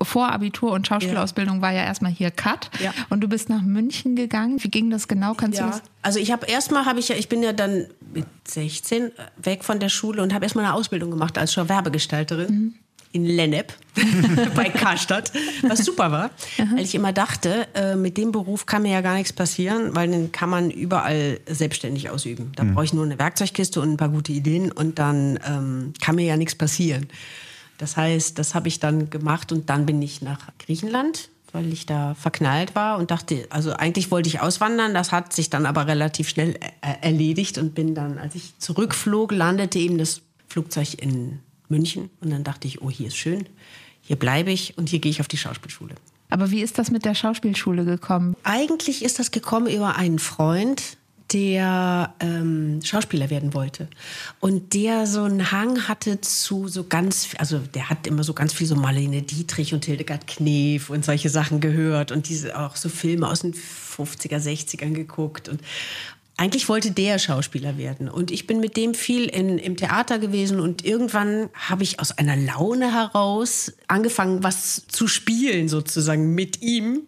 Vor 0.00 0.30
Abitur 0.32 0.72
und 0.72 0.86
Schauspielausbildung 0.86 1.62
war 1.62 1.72
ja 1.72 1.84
erstmal 1.84 2.12
hier 2.12 2.30
Cut 2.30 2.70
Ja. 2.80 2.92
und 3.08 3.20
du 3.20 3.28
bist 3.28 3.48
nach 3.48 3.62
München 3.62 4.14
gegangen. 4.16 4.62
Wie 4.62 4.68
ging 4.68 4.90
das 4.90 5.06
genau? 5.08 5.34
Kannst 5.34 5.58
du 5.58 5.64
Ja. 5.64 5.70
das? 5.70 5.82
Also 6.02 6.18
ich 6.18 6.30
habe 6.32 6.46
erstmal 6.46 6.84
habe 6.86 6.98
ich 7.00 7.08
ja, 7.08 7.16
ich 7.16 7.28
bin 7.28 7.42
ja 7.42 7.52
dann 7.52 7.86
mit 8.12 8.26
16 8.46 9.10
weg 9.36 9.64
von 9.64 9.78
der 9.80 9.88
Schule 9.88 10.22
und 10.22 10.34
habe 10.34 10.44
erstmal 10.44 10.64
eine 10.64 10.74
Ausbildung 10.74 11.10
gemacht 11.10 11.38
als 11.38 11.56
Werbegestalterin. 11.56 12.74
In 13.12 13.26
Lennep 13.26 13.74
bei 14.54 14.70
Karstadt, 14.70 15.32
was 15.62 15.84
super 15.84 16.10
war, 16.10 16.30
weil 16.74 16.82
ich 16.82 16.94
immer 16.94 17.12
dachte, 17.12 17.68
äh, 17.74 17.94
mit 17.94 18.16
dem 18.16 18.32
Beruf 18.32 18.64
kann 18.64 18.82
mir 18.82 18.92
ja 18.92 19.00
gar 19.02 19.14
nichts 19.16 19.32
passieren, 19.32 19.94
weil 19.94 20.10
den 20.10 20.32
kann 20.32 20.48
man 20.48 20.70
überall 20.70 21.38
selbstständig 21.46 22.08
ausüben. 22.08 22.52
Da 22.56 22.64
brauche 22.64 22.84
ich 22.84 22.94
nur 22.94 23.04
eine 23.04 23.18
Werkzeugkiste 23.18 23.80
und 23.80 23.92
ein 23.92 23.96
paar 23.98 24.08
gute 24.08 24.32
Ideen 24.32 24.72
und 24.72 24.98
dann 24.98 25.38
ähm, 25.46 25.92
kann 26.00 26.16
mir 26.16 26.24
ja 26.24 26.36
nichts 26.38 26.54
passieren. 26.54 27.08
Das 27.78 27.96
heißt, 27.96 28.38
das 28.38 28.54
habe 28.54 28.68
ich 28.68 28.80
dann 28.80 29.10
gemacht 29.10 29.52
und 29.52 29.68
dann 29.68 29.86
bin 29.86 30.00
ich 30.00 30.22
nach 30.22 30.48
Griechenland, 30.58 31.28
weil 31.52 31.72
ich 31.72 31.84
da 31.84 32.14
verknallt 32.14 32.74
war 32.74 32.96
und 32.98 33.10
dachte, 33.10 33.46
also 33.50 33.72
eigentlich 33.72 34.10
wollte 34.10 34.28
ich 34.28 34.40
auswandern, 34.40 34.94
das 34.94 35.12
hat 35.12 35.32
sich 35.32 35.50
dann 35.50 35.66
aber 35.66 35.86
relativ 35.86 36.28
schnell 36.28 36.54
äh, 36.54 36.68
erledigt 37.02 37.58
und 37.58 37.74
bin 37.74 37.94
dann, 37.94 38.18
als 38.18 38.34
ich 38.36 38.56
zurückflog, 38.58 39.32
landete 39.32 39.78
eben 39.78 39.98
das 39.98 40.22
Flugzeug 40.48 40.94
in 41.02 41.40
München 41.72 42.10
und 42.20 42.30
dann 42.30 42.44
dachte 42.44 42.68
ich, 42.68 42.82
oh, 42.82 42.90
hier 42.90 43.08
ist 43.08 43.16
schön, 43.16 43.46
hier 44.00 44.16
bleibe 44.16 44.52
ich 44.52 44.78
und 44.78 44.88
hier 44.88 45.00
gehe 45.00 45.10
ich 45.10 45.20
auf 45.20 45.28
die 45.28 45.38
Schauspielschule. 45.38 45.94
Aber 46.30 46.50
wie 46.50 46.62
ist 46.62 46.78
das 46.78 46.90
mit 46.90 47.04
der 47.04 47.14
Schauspielschule 47.14 47.84
gekommen? 47.84 48.36
Eigentlich 48.44 49.04
ist 49.04 49.18
das 49.18 49.32
gekommen 49.32 49.66
über 49.66 49.96
einen 49.96 50.18
Freund, 50.18 50.96
der 51.32 52.14
ähm, 52.20 52.80
Schauspieler 52.82 53.30
werden 53.30 53.54
wollte 53.54 53.88
und 54.40 54.74
der 54.74 55.06
so 55.06 55.22
einen 55.22 55.50
Hang 55.50 55.88
hatte 55.88 56.20
zu 56.20 56.68
so 56.68 56.84
ganz, 56.84 57.28
also 57.38 57.58
der 57.58 57.88
hat 57.88 58.06
immer 58.06 58.22
so 58.22 58.34
ganz 58.34 58.52
viel 58.52 58.66
so 58.66 58.76
Marlene 58.76 59.22
Dietrich 59.22 59.72
und 59.72 59.84
Hildegard 59.84 60.26
Knef 60.26 60.90
und 60.90 61.04
solche 61.04 61.30
Sachen 61.30 61.60
gehört 61.60 62.12
und 62.12 62.28
diese 62.28 62.58
auch 62.58 62.76
so 62.76 62.88
Filme 62.88 63.28
aus 63.28 63.40
den 63.40 63.54
50er, 63.54 64.38
60ern 64.38 64.92
geguckt 64.92 65.48
und 65.48 65.60
eigentlich 66.36 66.68
wollte 66.68 66.90
der 66.90 67.18
Schauspieler 67.18 67.76
werden. 67.76 68.08
Und 68.08 68.30
ich 68.30 68.46
bin 68.46 68.60
mit 68.60 68.76
dem 68.76 68.94
viel 68.94 69.26
in, 69.26 69.58
im 69.58 69.76
Theater 69.76 70.18
gewesen 70.18 70.60
und 70.60 70.84
irgendwann 70.84 71.50
habe 71.54 71.82
ich 71.82 72.00
aus 72.00 72.16
einer 72.18 72.36
Laune 72.36 72.92
heraus 72.92 73.72
angefangen, 73.86 74.42
was 74.42 74.86
zu 74.88 75.06
spielen 75.06 75.68
sozusagen 75.68 76.34
mit 76.34 76.62
ihm. 76.62 77.02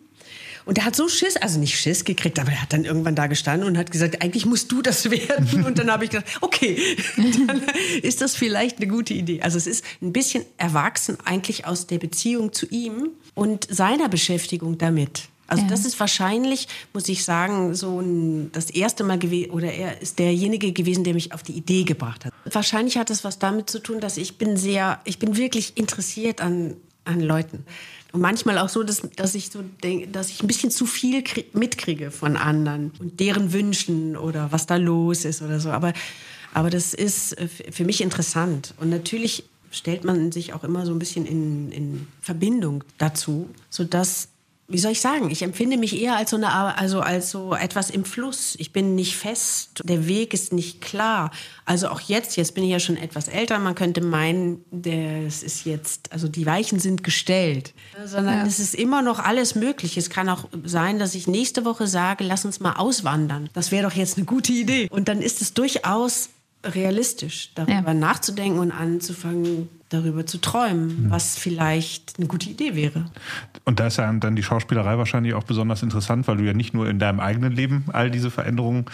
Und 0.66 0.78
er 0.78 0.86
hat 0.86 0.96
so 0.96 1.08
Schiss, 1.08 1.36
also 1.36 1.58
nicht 1.58 1.78
Schiss 1.78 2.04
gekriegt, 2.04 2.38
aber 2.38 2.50
er 2.50 2.62
hat 2.62 2.72
dann 2.72 2.84
irgendwann 2.84 3.14
da 3.14 3.26
gestanden 3.26 3.68
und 3.68 3.76
hat 3.76 3.90
gesagt, 3.90 4.22
eigentlich 4.22 4.46
musst 4.46 4.72
du 4.72 4.82
das 4.82 5.10
werden. 5.10 5.64
Und 5.64 5.78
dann 5.78 5.90
habe 5.90 6.04
ich 6.04 6.10
gedacht, 6.10 6.38
okay, 6.40 6.96
dann 7.46 7.62
ist 8.02 8.20
das 8.20 8.34
vielleicht 8.34 8.78
eine 8.78 8.86
gute 8.86 9.14
Idee. 9.14 9.42
Also 9.42 9.58
es 9.58 9.66
ist 9.66 9.84
ein 10.00 10.12
bisschen 10.12 10.44
erwachsen 10.56 11.18
eigentlich 11.24 11.66
aus 11.66 11.86
der 11.86 11.98
Beziehung 11.98 12.52
zu 12.52 12.66
ihm 12.66 13.10
und 13.34 13.66
seiner 13.70 14.08
Beschäftigung 14.08 14.78
damit. 14.78 15.28
Also 15.46 15.62
Ja. 15.64 15.68
das 15.68 15.84
ist 15.84 15.98
wahrscheinlich, 16.00 16.68
muss 16.92 17.08
ich 17.08 17.24
sagen, 17.24 17.74
so 17.74 18.00
ein, 18.00 18.50
das 18.52 18.70
erste 18.70 19.04
Mal 19.04 19.18
gewesen, 19.18 19.50
oder 19.50 19.72
er 19.72 20.00
ist 20.00 20.18
derjenige 20.18 20.72
gewesen, 20.72 21.04
der 21.04 21.14
mich 21.14 21.32
auf 21.32 21.42
die 21.42 21.52
Idee 21.52 21.84
gebracht 21.84 22.24
hat. 22.24 22.32
Wahrscheinlich 22.50 22.96
hat 22.96 23.10
es 23.10 23.24
was 23.24 23.38
damit 23.38 23.68
zu 23.68 23.78
tun, 23.78 24.00
dass 24.00 24.16
ich 24.16 24.38
bin 24.38 24.56
sehr, 24.56 25.00
ich 25.04 25.18
bin 25.18 25.36
wirklich 25.36 25.76
interessiert 25.76 26.40
an, 26.40 26.74
an 27.04 27.20
Leuten. 27.20 27.64
Und 28.12 28.20
manchmal 28.20 28.58
auch 28.58 28.68
so, 28.68 28.82
dass, 28.84 29.02
dass 29.16 29.34
ich 29.34 29.50
so 29.50 29.60
denke, 29.82 30.06
dass 30.08 30.30
ich 30.30 30.40
ein 30.40 30.46
bisschen 30.46 30.70
zu 30.70 30.86
viel 30.86 31.20
krie- 31.22 31.46
mitkriege 31.52 32.10
von 32.10 32.36
anderen 32.36 32.92
und 33.00 33.18
deren 33.20 33.52
Wünschen 33.52 34.16
oder 34.16 34.52
was 34.52 34.66
da 34.66 34.76
los 34.76 35.24
ist 35.24 35.42
oder 35.42 35.58
so. 35.60 35.70
Aber, 35.70 35.92
aber 36.54 36.70
das 36.70 36.94
ist 36.94 37.36
äh, 37.38 37.48
für 37.48 37.84
mich 37.84 38.00
interessant. 38.00 38.72
Und 38.78 38.88
natürlich 38.90 39.44
stellt 39.72 40.04
man 40.04 40.30
sich 40.30 40.52
auch 40.54 40.62
immer 40.62 40.86
so 40.86 40.92
ein 40.92 41.00
bisschen 41.00 41.26
in, 41.26 41.72
in 41.72 42.06
Verbindung 42.20 42.84
dazu, 42.98 43.50
sodass 43.68 44.28
wie 44.66 44.78
soll 44.78 44.92
ich 44.92 45.00
sagen, 45.02 45.30
ich 45.30 45.42
empfinde 45.42 45.76
mich 45.76 46.00
eher 46.00 46.16
als 46.16 46.30
so, 46.30 46.36
eine, 46.36 46.50
also 46.78 47.00
als 47.00 47.30
so 47.30 47.54
etwas 47.54 47.90
im 47.90 48.04
Fluss. 48.06 48.54
Ich 48.58 48.72
bin 48.72 48.94
nicht 48.94 49.14
fest, 49.16 49.82
der 49.84 50.06
Weg 50.08 50.32
ist 50.32 50.52
nicht 50.54 50.80
klar. 50.80 51.30
Also 51.66 51.88
auch 51.88 52.00
jetzt, 52.00 52.36
jetzt 52.36 52.54
bin 52.54 52.64
ich 52.64 52.70
ja 52.70 52.80
schon 52.80 52.96
etwas 52.96 53.28
älter, 53.28 53.58
man 53.58 53.74
könnte 53.74 54.00
meinen, 54.00 54.64
das 54.70 55.42
ist 55.42 55.66
jetzt, 55.66 56.12
also 56.12 56.28
die 56.28 56.46
Weichen 56.46 56.78
sind 56.78 57.04
gestellt. 57.04 57.74
Sondern 58.06 58.38
Ja. 58.38 58.46
es 58.46 58.58
ist 58.58 58.74
immer 58.74 59.02
noch 59.02 59.18
alles 59.18 59.54
möglich. 59.54 59.98
Es 59.98 60.08
kann 60.08 60.28
auch 60.30 60.46
sein, 60.64 60.98
dass 60.98 61.14
ich 61.14 61.26
nächste 61.26 61.64
Woche 61.66 61.86
sage, 61.86 62.24
lass 62.24 62.46
uns 62.46 62.60
mal 62.60 62.72
auswandern. 62.76 63.50
Das 63.52 63.70
wäre 63.70 63.88
doch 63.88 63.94
jetzt 63.96 64.16
eine 64.16 64.24
gute 64.24 64.52
Idee. 64.52 64.88
Und 64.90 65.08
dann 65.08 65.20
ist 65.20 65.42
es 65.42 65.52
durchaus 65.52 66.30
realistisch, 66.64 67.50
darüber 67.54 67.72
Ja. 67.88 67.94
nachzudenken 67.94 68.58
und 68.58 68.72
anzufangen, 68.72 69.68
darüber 69.88 70.26
zu 70.26 70.38
träumen, 70.38 71.06
was 71.10 71.38
vielleicht 71.38 72.14
eine 72.18 72.26
gute 72.26 72.50
Idee 72.50 72.74
wäre. 72.74 73.06
Und 73.64 73.80
da 73.80 73.86
ist 73.86 73.98
ja 73.98 74.12
dann 74.12 74.36
die 74.36 74.42
Schauspielerei 74.42 74.98
wahrscheinlich 74.98 75.34
auch 75.34 75.44
besonders 75.44 75.82
interessant, 75.82 76.26
weil 76.28 76.36
du 76.36 76.44
ja 76.44 76.52
nicht 76.52 76.74
nur 76.74 76.88
in 76.88 76.98
deinem 76.98 77.20
eigenen 77.20 77.52
Leben 77.52 77.84
all 77.92 78.10
diese 78.10 78.30
Veränderungen, 78.30 78.86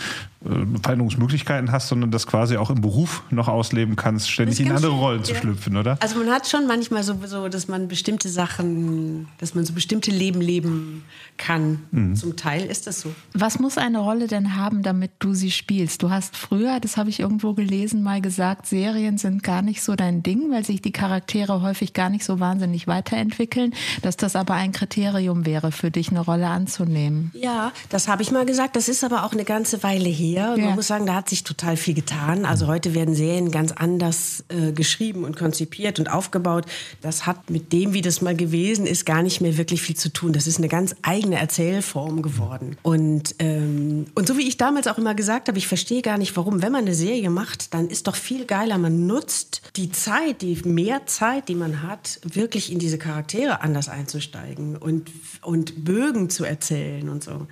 Veränderungsmöglichkeiten 0.43 1.71
hast, 1.71 1.89
sondern 1.89 2.11
das 2.11 2.27
quasi 2.27 2.57
auch 2.57 2.71
im 2.71 2.81
Beruf 2.81 3.23
noch 3.31 3.49
ausleben 3.49 3.97
kannst, 3.97 4.31
ständig 4.31 4.61
in 4.61 4.69
andere 4.69 4.93
schön, 4.93 4.99
Rollen 4.99 5.25
zu 5.25 5.35
ja. 5.35 5.39
schlüpfen, 5.39 5.77
oder? 5.77 5.99
Also 6.01 6.19
man 6.19 6.31
hat 6.31 6.49
schon 6.49 6.67
manchmal 6.67 7.03
so, 7.03 7.15
so, 7.27 7.49
dass 7.49 7.69
man 7.69 7.89
bestimmte 7.89 8.31
Sachen, 8.31 9.29
dass 9.39 9.55
man 9.55 9.67
so 9.67 9.75
bestimmte 9.75 10.11
Leben 10.11 10.41
leben 10.41 11.05
kann. 11.37 11.81
Mhm. 11.91 12.17
Zum 12.17 12.37
Teil 12.37 12.65
ist 12.65 12.87
das 12.87 13.03
so. 13.03 13.13
Was 13.35 13.59
muss 13.59 13.77
eine 13.77 13.99
Rolle 13.99 14.29
denn 14.29 14.57
haben, 14.57 14.83
damit 14.83 15.11
du 15.19 15.35
sie 15.35 15.51
spielst? 15.51 16.03
Du 16.03 16.11
hast 16.11 16.37
früher, 16.39 16.81
das 16.81 16.97
habe 16.97 17.11
ich 17.11 17.21
irgendwo 17.21 17.53
gelesen, 17.53 18.03
mal 18.03 18.23
gesagt, 18.23 18.67
Serien 18.67 19.19
sind 19.19 19.43
gar 19.43 19.61
nicht 19.61 19.83
so 19.83 19.95
dein 19.95 20.23
Ding, 20.23 20.51
weil 20.51 20.65
tatsächlich 20.71 20.83
die 20.83 20.93
Charaktere 20.93 21.63
häufig 21.63 21.93
gar 21.95 22.11
nicht 22.11 22.25
so 22.25 22.39
wahnsinnig 22.39 22.87
weiterentwickeln, 22.87 23.75
dass 24.03 24.17
das 24.17 24.37
aber 24.37 24.55
ein 24.55 24.73
Kriterium 24.73 25.45
wäre 25.45 25.73
für 25.73 25.91
dich, 25.91 26.11
eine 26.11 26.21
Rolle 26.21 26.47
anzunehmen. 26.47 27.33
Ja, 27.35 27.73
das 27.89 28.09
habe 28.09 28.23
ich 28.23 28.31
mal 28.31 28.47
gesagt. 28.47 28.77
Das 28.77 28.89
ist 28.89 29.03
aber 29.03 29.25
auch 29.25 29.33
eine 29.33 29.45
ganze 29.45 29.83
Weile 29.83 30.09
her. 30.09 30.30
Und 30.39 30.59
Ja. 30.61 30.67
man 30.67 30.75
muss 30.75 30.87
sagen, 30.87 31.07
da 31.07 31.15
hat 31.15 31.29
sich 31.29 31.45
total 31.45 31.77
viel 31.77 31.95
getan. 31.95 32.45
Also 32.45 32.67
heute 32.67 32.95
werden 32.95 33.15
Serien 33.15 33.51
ganz 33.51 33.73
anders 33.73 34.45
äh, 34.49 34.73
geschrieben 34.73 35.25
und 35.25 35.37
konzipiert 35.37 35.99
und 35.99 36.11
aufgebaut. 36.11 36.67
Das 37.01 37.27
hat 37.27 37.51
mit 37.51 37.73
dem, 37.73 37.93
wie 37.93 38.01
das 38.01 38.21
mal 38.21 38.35
gewesen 38.37 38.87
ist, 38.87 39.07
gar 39.07 39.23
nicht 39.23 39.41
mehr 39.41 39.57
wirklich 39.57 39.83
viel 39.83 39.97
zu 39.97 40.13
tun. 40.13 40.33
Das 40.33 40.47
ist 40.47 40.59
eine 40.59 40.69
ganz 40.69 40.95
eigene 41.03 41.39
Erzählform 41.39 42.23
geworden. 42.23 42.77
Und, 42.83 43.35
ähm, 43.39 44.07
und 44.15 44.29
so 44.29 44.37
wie 44.37 44.47
ich 44.49 44.57
damals 44.57 44.87
auch 44.87 44.99
immer 44.99 45.15
gesagt 45.15 45.49
habe, 45.49 45.59
ich 45.59 45.67
verstehe 45.67 46.03
gar 46.03 46.19
nicht, 46.19 46.37
warum, 46.37 46.63
wenn 46.63 46.73
man 46.73 46.83
eine 46.85 46.95
Serie 46.95 47.31
macht, 47.31 47.75
dann 47.75 47.89
ist 47.89 48.07
doch 48.07 48.17
viel 48.17 48.45
geiler, 48.45 48.79
man 48.79 49.07
nutzt 49.07 49.63
die 49.77 49.91
Zeit, 49.91 50.43
die 50.43 50.61
mehr 50.65 51.07
Zeit, 51.07 51.49
die 51.49 51.55
man 51.55 51.83
hat, 51.83 52.21
wirklich 52.25 52.71
in 52.73 52.79
diese 52.79 52.99
Charaktere 52.99 53.63
anders 53.63 53.89
einzusteigen 53.89 54.77
und, 54.77 55.11
und 55.43 55.85
Bögen 55.85 56.31
zu 56.31 56.45
erzählen 56.45 57.09
und 57.09 57.25
so. 57.25 57.47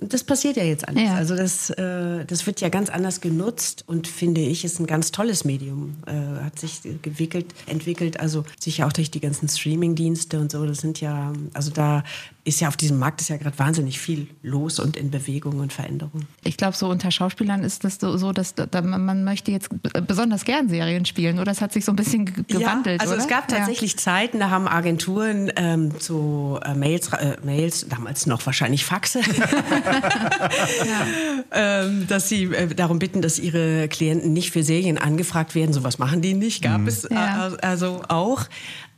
Das 0.00 0.22
passiert 0.22 0.56
ja 0.56 0.62
jetzt 0.62 0.86
alles. 0.86 1.02
Ja. 1.02 1.14
Also 1.14 1.34
das, 1.34 1.70
äh, 1.70 2.24
das 2.24 2.46
wird 2.46 2.60
ja 2.60 2.68
ganz 2.68 2.88
anders 2.88 3.20
genutzt 3.20 3.82
und 3.88 4.06
finde 4.06 4.40
ich, 4.40 4.64
ist 4.64 4.78
ein 4.78 4.86
ganz 4.86 5.10
tolles 5.10 5.44
Medium. 5.44 5.96
Äh, 6.06 6.44
hat 6.44 6.58
sich 6.58 6.82
gewickelt, 7.02 7.46
entwickelt, 7.66 8.20
also 8.20 8.44
sicher 8.60 8.86
auch 8.86 8.92
durch 8.92 9.10
die 9.10 9.18
ganzen 9.18 9.48
Streaming-Dienste 9.48 10.38
und 10.38 10.52
so. 10.52 10.64
Das 10.66 10.78
sind 10.78 11.00
ja, 11.00 11.32
also 11.52 11.72
da 11.72 12.04
ist 12.48 12.60
ja 12.60 12.68
auf 12.68 12.76
diesem 12.76 12.98
Markt 12.98 13.20
ist 13.20 13.28
ja 13.28 13.36
gerade 13.36 13.58
wahnsinnig 13.58 13.98
viel 13.98 14.26
los 14.42 14.78
und 14.80 14.96
in 14.96 15.10
Bewegung 15.10 15.60
und 15.60 15.72
Veränderung. 15.72 16.22
Ich 16.44 16.56
glaube, 16.56 16.76
so 16.76 16.88
unter 16.88 17.10
Schauspielern 17.10 17.62
ist 17.62 17.84
das 17.84 17.98
so, 18.00 18.16
so 18.16 18.32
dass 18.32 18.54
da, 18.54 18.80
man 18.80 19.24
möchte 19.24 19.50
jetzt 19.52 19.68
besonders 20.06 20.44
gern 20.44 20.68
Serien 20.68 21.04
spielen, 21.04 21.38
oder? 21.38 21.52
Es 21.52 21.60
hat 21.60 21.72
sich 21.72 21.84
so 21.84 21.92
ein 21.92 21.96
bisschen 21.96 22.24
ge- 22.24 22.44
gewandelt, 22.48 22.96
ja, 22.96 23.00
also 23.02 23.14
oder? 23.14 23.22
es 23.22 23.28
gab 23.28 23.48
tatsächlich 23.48 23.98
Zeiten, 23.98 24.40
da 24.40 24.50
haben 24.50 24.66
Agenturen 24.66 25.52
ähm, 25.56 25.92
so 25.98 26.58
äh, 26.64 26.74
Mails, 26.74 27.12
äh, 27.12 27.36
Mails, 27.44 27.86
damals 27.88 28.26
noch 28.26 28.44
wahrscheinlich 28.46 28.84
Faxe, 28.84 29.20
ähm, 31.52 32.06
dass 32.08 32.28
sie 32.28 32.44
äh, 32.44 32.74
darum 32.74 32.98
bitten, 32.98 33.22
dass 33.22 33.38
ihre 33.38 33.88
Klienten 33.88 34.32
nicht 34.32 34.50
für 34.52 34.62
Serien 34.62 34.98
angefragt 34.98 35.54
werden. 35.54 35.72
Sowas 35.72 35.98
machen 35.98 36.22
die 36.22 36.34
nicht, 36.34 36.62
gab 36.62 36.86
es 36.86 37.04
äh, 37.04 37.14
Ja. 37.14 37.50
also 37.62 38.02
auch. 38.08 38.44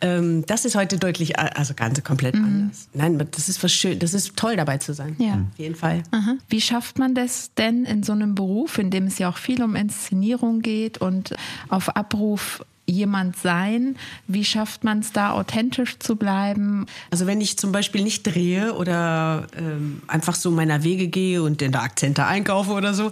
Ähm, 0.01 0.45
das 0.47 0.65
ist 0.65 0.75
heute 0.75 0.99
deutlich, 0.99 1.39
also 1.39 1.75
ganz 1.75 2.03
komplett 2.03 2.35
anders. 2.35 2.89
Nein, 2.95 3.27
das 3.31 3.49
ist 3.49 3.63
was 3.63 3.73
schön, 3.73 3.99
das 3.99 4.15
ist 4.15 4.37
toll 4.37 4.57
dabei 4.57 4.79
zu 4.79 4.95
sein. 4.95 5.17
Ja. 5.19 5.35
Auf 5.35 5.59
jeden 5.59 5.75
Fall. 5.75 6.03
Aha. 6.11 6.37
Wie 6.49 6.61
schafft 6.61 6.99
man 6.99 7.15
das 7.15 7.53
denn 7.55 7.85
in 7.85 8.03
so 8.03 8.13
einem 8.13 8.35
Beruf, 8.35 8.79
in 8.79 8.91
dem 8.91 9.07
es 9.07 9.19
ja 9.19 9.29
auch 9.29 9.37
viel 9.37 9.63
um 9.63 9.77
Inszenierung 9.77 10.61
geht 10.61 10.99
und 10.99 11.35
auf 11.69 11.95
Abruf 11.97 12.65
jemand 12.87 13.37
sein? 13.37 13.97
Wie 14.27 14.45
schafft 14.45 14.85
man 14.85 15.01
es 15.01 15.13
da 15.13 15.33
authentisch 15.33 15.99
zu 15.99 16.17
bleiben? 16.17 16.87
Also 17.11 17.27
wenn 17.27 17.41
ich 17.41 17.59
zum 17.59 17.73
Beispiel 17.73 18.03
nicht 18.03 18.23
drehe 18.25 18.75
oder 18.75 19.47
ähm, 19.57 20.03
einfach 20.07 20.35
so 20.35 20.51
meiner 20.51 20.83
Wege 20.83 21.09
gehe 21.09 21.43
und 21.43 21.63
in 21.63 21.73
der 21.73 21.83
Akzente 21.83 22.27
einkaufe 22.27 22.73
oder 22.73 22.95
so 22.95 23.11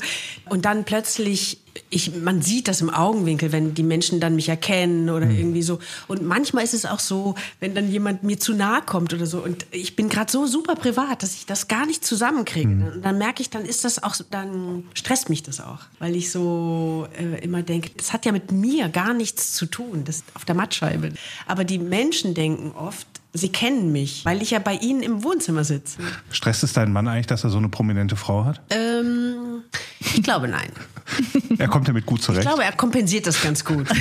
und 0.49 0.65
dann 0.65 0.85
plötzlich 0.85 1.59
ich, 1.91 2.15
man 2.15 2.43
sieht 2.43 2.69
das 2.69 2.81
im 2.81 2.91
Augenwinkel, 2.91 3.53
wenn 3.53 3.75
die 3.75 3.83
Menschen 3.83 4.21
dann 4.21 4.37
mich 4.37 4.49
erkennen 4.49 5.11
oder 5.11 5.29
irgendwie 5.29 5.63
so. 5.63 5.79
Und 6.07 6.23
manchmal 6.23 6.65
ist 6.65 6.75
es 6.75 6.85
auch 6.85 7.01
so, 7.01 7.35
wenn 7.61 7.75
dann 7.75 7.91
jemand 7.91 8.23
mir 8.23 8.39
zu 8.39 8.55
nahe 8.55 8.83
kommt 8.83 9.13
oder 9.15 9.27
so. 9.27 9.39
Und 9.39 9.67
ich 9.71 9.97
bin 9.97 10.09
gerade 10.09 10.31
so 10.31 10.47
super 10.47 10.75
privat, 10.75 11.23
dass 11.23 11.35
ich 11.35 11.47
das 11.47 11.69
gar 11.69 11.87
nicht 11.87 12.05
zusammenkriege. 12.05 12.69
Und 12.69 13.03
dann 13.03 13.19
merke 13.19 13.43
ich, 13.43 13.51
dann 13.51 13.65
ist 13.65 13.85
das 13.85 14.03
auch, 14.03 14.17
dann 14.31 14.85
stresst 14.95 15.29
mich 15.29 15.43
das 15.43 15.61
auch. 15.61 15.81
Weil 15.99 16.17
ich 16.17 16.31
so 16.31 17.07
äh, 17.19 17.43
immer 17.43 17.63
denke, 17.63 17.91
das 17.97 18.13
hat 18.13 18.27
ja 18.27 18.33
mit 18.33 18.53
mir 18.53 18.89
gar 18.89 19.15
nichts 19.15 19.53
zu 19.53 19.67
tun, 19.67 20.05
das 20.05 20.25
auf 20.35 20.45
der 20.45 20.55
Mattscheibe. 20.55 21.13
Aber 21.47 21.65
die 21.65 21.79
Menschen 21.79 22.35
denken 22.35 22.73
oft, 22.73 23.07
sie 23.33 23.51
kennen 23.51 23.93
mich, 23.93 24.25
weil 24.25 24.43
ich 24.43 24.51
ja 24.51 24.59
bei 24.59 24.75
ihnen 24.75 25.03
im 25.03 25.23
Wohnzimmer 25.23 25.65
sitze. 25.65 25.99
Stresst 26.31 26.63
es 26.63 26.73
deinen 26.73 26.93
Mann 26.93 27.09
eigentlich, 27.09 27.27
dass 27.27 27.45
er 27.45 27.51
so 27.51 27.59
eine 27.59 27.69
prominente 27.69 28.17
Frau 28.17 28.45
hat? 28.45 28.61
Ähm, 28.71 29.63
ich 30.01 30.23
glaube 30.23 30.49
nein. 30.49 30.71
Er 31.59 31.67
kommt 31.69 31.89
damit 31.89 32.07
gut 32.07 32.21
Ich 32.21 32.25
zurecht. 32.27 32.43
glaube, 32.43 32.63
er 32.63 32.73
kompensiert 32.73 33.27
das 33.27 33.43
ganz 33.43 33.65
gut. 33.65 33.89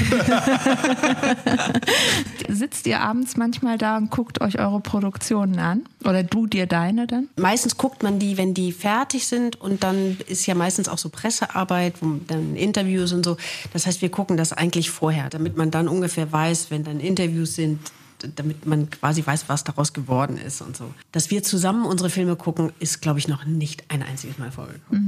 Sitzt 2.50 2.88
ihr 2.88 3.02
abends 3.02 3.38
manchmal 3.38 3.78
da 3.78 3.98
und 3.98 4.12
guckt 4.12 4.42
euch 4.42 4.60
eure 4.60 4.80
Produktionen 4.80 5.60
an? 5.60 5.82
Oder 6.04 6.24
du 6.24 6.48
dir 6.48 6.66
deine 6.68 7.08
dann? 7.08 7.28
Meistens 7.36 7.78
guckt 7.78 8.04
man 8.04 8.20
die, 8.20 8.38
wenn 8.38 8.54
die 8.54 8.72
fertig 8.72 9.28
sind 9.28 9.60
und 9.60 9.84
dann 9.84 10.18
ist 10.28 10.46
ja 10.46 10.56
meistens 10.56 10.88
auch 10.88 10.98
so 10.98 11.10
Pressearbeit, 11.10 11.96
wo 12.02 12.20
dann 12.28 12.56
Interviews 12.56 13.12
und 13.12 13.26
so. 13.26 13.38
Das 13.74 13.86
heißt, 13.88 14.02
wir 14.02 14.10
gucken 14.10 14.38
das 14.38 14.54
eigentlich 14.54 14.90
vorher, 14.90 15.30
damit 15.30 15.58
man 15.58 15.72
dann 15.72 15.88
ungefähr 15.88 16.32
weiß, 16.32 16.72
wenn 16.72 16.84
dann 16.84 17.00
Interviews 17.00 17.56
sind, 17.56 17.80
damit 18.36 18.66
man 18.66 18.90
quasi 18.90 19.24
weiß, 19.26 19.46
was 19.48 19.64
daraus 19.64 19.94
geworden 19.94 20.38
ist 20.38 20.62
und 20.62 20.76
so. 20.76 20.92
Dass 21.12 21.30
wir 21.30 21.44
zusammen 21.44 21.86
unsere 21.86 22.10
Filme 22.10 22.36
gucken, 22.36 22.72
ist, 22.80 23.02
glaube 23.02 23.20
ich, 23.20 23.28
noch 23.28 23.46
nicht 23.46 23.84
ein 23.90 24.02
einziges 24.02 24.40
Mal 24.40 24.52
vorgekommen. 24.52 25.07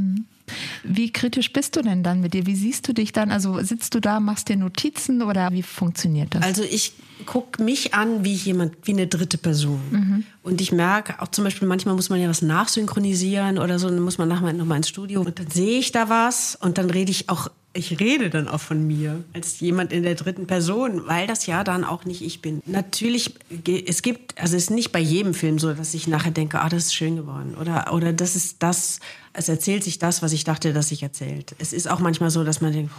Wie 0.83 1.11
kritisch 1.11 1.51
bist 1.53 1.75
du 1.75 1.81
denn 1.81 2.03
dann 2.03 2.21
mit 2.21 2.33
dir? 2.33 2.45
Wie 2.45 2.55
siehst 2.55 2.87
du 2.87 2.93
dich 2.93 3.11
dann? 3.11 3.31
Also 3.31 3.61
sitzt 3.61 3.95
du 3.95 3.99
da, 3.99 4.19
machst 4.19 4.49
dir 4.49 4.57
Notizen 4.57 5.21
oder 5.21 5.51
wie 5.51 5.63
funktioniert 5.63 6.35
das? 6.35 6.43
Also 6.43 6.63
ich 6.63 6.93
gucke 7.25 7.61
mich 7.63 7.93
an 7.93 8.23
wie 8.23 8.33
jemand, 8.33 8.75
wie 8.83 8.93
eine 8.93 9.07
dritte 9.07 9.37
Person. 9.37 10.25
Und 10.41 10.61
ich 10.61 10.71
merke 10.71 11.21
auch 11.21 11.27
zum 11.27 11.43
Beispiel, 11.43 11.67
manchmal 11.67 11.95
muss 11.95 12.09
man 12.09 12.19
ja 12.19 12.29
was 12.29 12.41
nachsynchronisieren 12.41 13.57
oder 13.57 13.77
so, 13.77 13.89
dann 13.89 13.99
muss 13.99 14.17
man 14.17 14.29
nachher 14.29 14.53
noch 14.53 14.65
mal 14.65 14.77
ins 14.77 14.89
Studio 14.89 15.21
und 15.21 15.37
dann 15.37 15.49
sehe 15.49 15.79
ich 15.79 15.91
da 15.91 16.09
was 16.09 16.55
und 16.55 16.77
dann 16.77 16.89
rede 16.89 17.11
ich 17.11 17.29
auch, 17.29 17.49
ich 17.79 17.99
rede 17.99 18.29
dann 18.29 18.47
auch 18.47 18.59
von 18.59 18.85
mir 18.85 19.23
als 19.33 19.59
jemand 19.59 19.93
in 19.93 20.03
der 20.03 20.15
dritten 20.15 20.45
Person, 20.45 21.07
weil 21.07 21.25
das 21.25 21.45
ja 21.45 21.63
dann 21.63 21.83
auch 21.83 22.05
nicht 22.05 22.21
ich 22.21 22.41
bin. 22.41 22.61
Natürlich, 22.65 23.33
es 23.65 24.01
gibt, 24.01 24.39
also 24.39 24.55
es 24.55 24.63
ist 24.63 24.69
nicht 24.69 24.91
bei 24.91 24.99
jedem 24.99 25.33
Film 25.33 25.57
so, 25.57 25.73
dass 25.73 25.93
ich 25.93 26.07
nachher 26.07 26.31
denke, 26.31 26.59
ah, 26.59 26.69
das 26.69 26.85
ist 26.85 26.95
schön 26.95 27.15
geworden 27.15 27.55
oder, 27.59 27.93
oder 27.93 28.13
das 28.13 28.35
ist 28.35 28.57
das, 28.59 28.99
es 29.33 29.47
erzählt 29.47 29.83
sich 29.83 29.97
das, 29.97 30.21
was 30.21 30.33
ich 30.33 30.43
dachte, 30.43 30.73
dass 30.73 30.89
sich 30.89 31.01
erzählt. 31.01 31.55
Es 31.57 31.73
ist 31.73 31.89
auch 31.89 31.99
manchmal 31.99 32.29
so, 32.29 32.43
dass 32.43 32.61
man 32.61 32.73
denkt, 32.73 32.91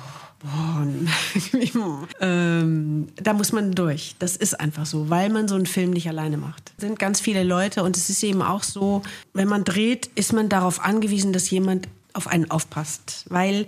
Boah, 0.42 0.86
ähm, 2.22 3.08
da 3.16 3.34
muss 3.34 3.52
man 3.52 3.72
durch. 3.72 4.16
Das 4.18 4.36
ist 4.36 4.58
einfach 4.58 4.86
so, 4.86 5.10
weil 5.10 5.28
man 5.28 5.48
so 5.48 5.54
einen 5.54 5.66
Film 5.66 5.90
nicht 5.90 6.08
alleine 6.08 6.38
macht. 6.38 6.72
Es 6.78 6.82
sind 6.82 6.98
ganz 6.98 7.20
viele 7.20 7.44
Leute 7.44 7.82
und 7.82 7.94
es 7.94 8.08
ist 8.08 8.22
eben 8.22 8.40
auch 8.40 8.62
so, 8.62 9.02
wenn 9.34 9.48
man 9.48 9.64
dreht, 9.64 10.06
ist 10.14 10.32
man 10.32 10.48
darauf 10.48 10.82
angewiesen, 10.82 11.34
dass 11.34 11.50
jemand 11.50 11.88
auf 12.14 12.26
einen 12.26 12.50
aufpasst. 12.50 13.26
Weil 13.28 13.66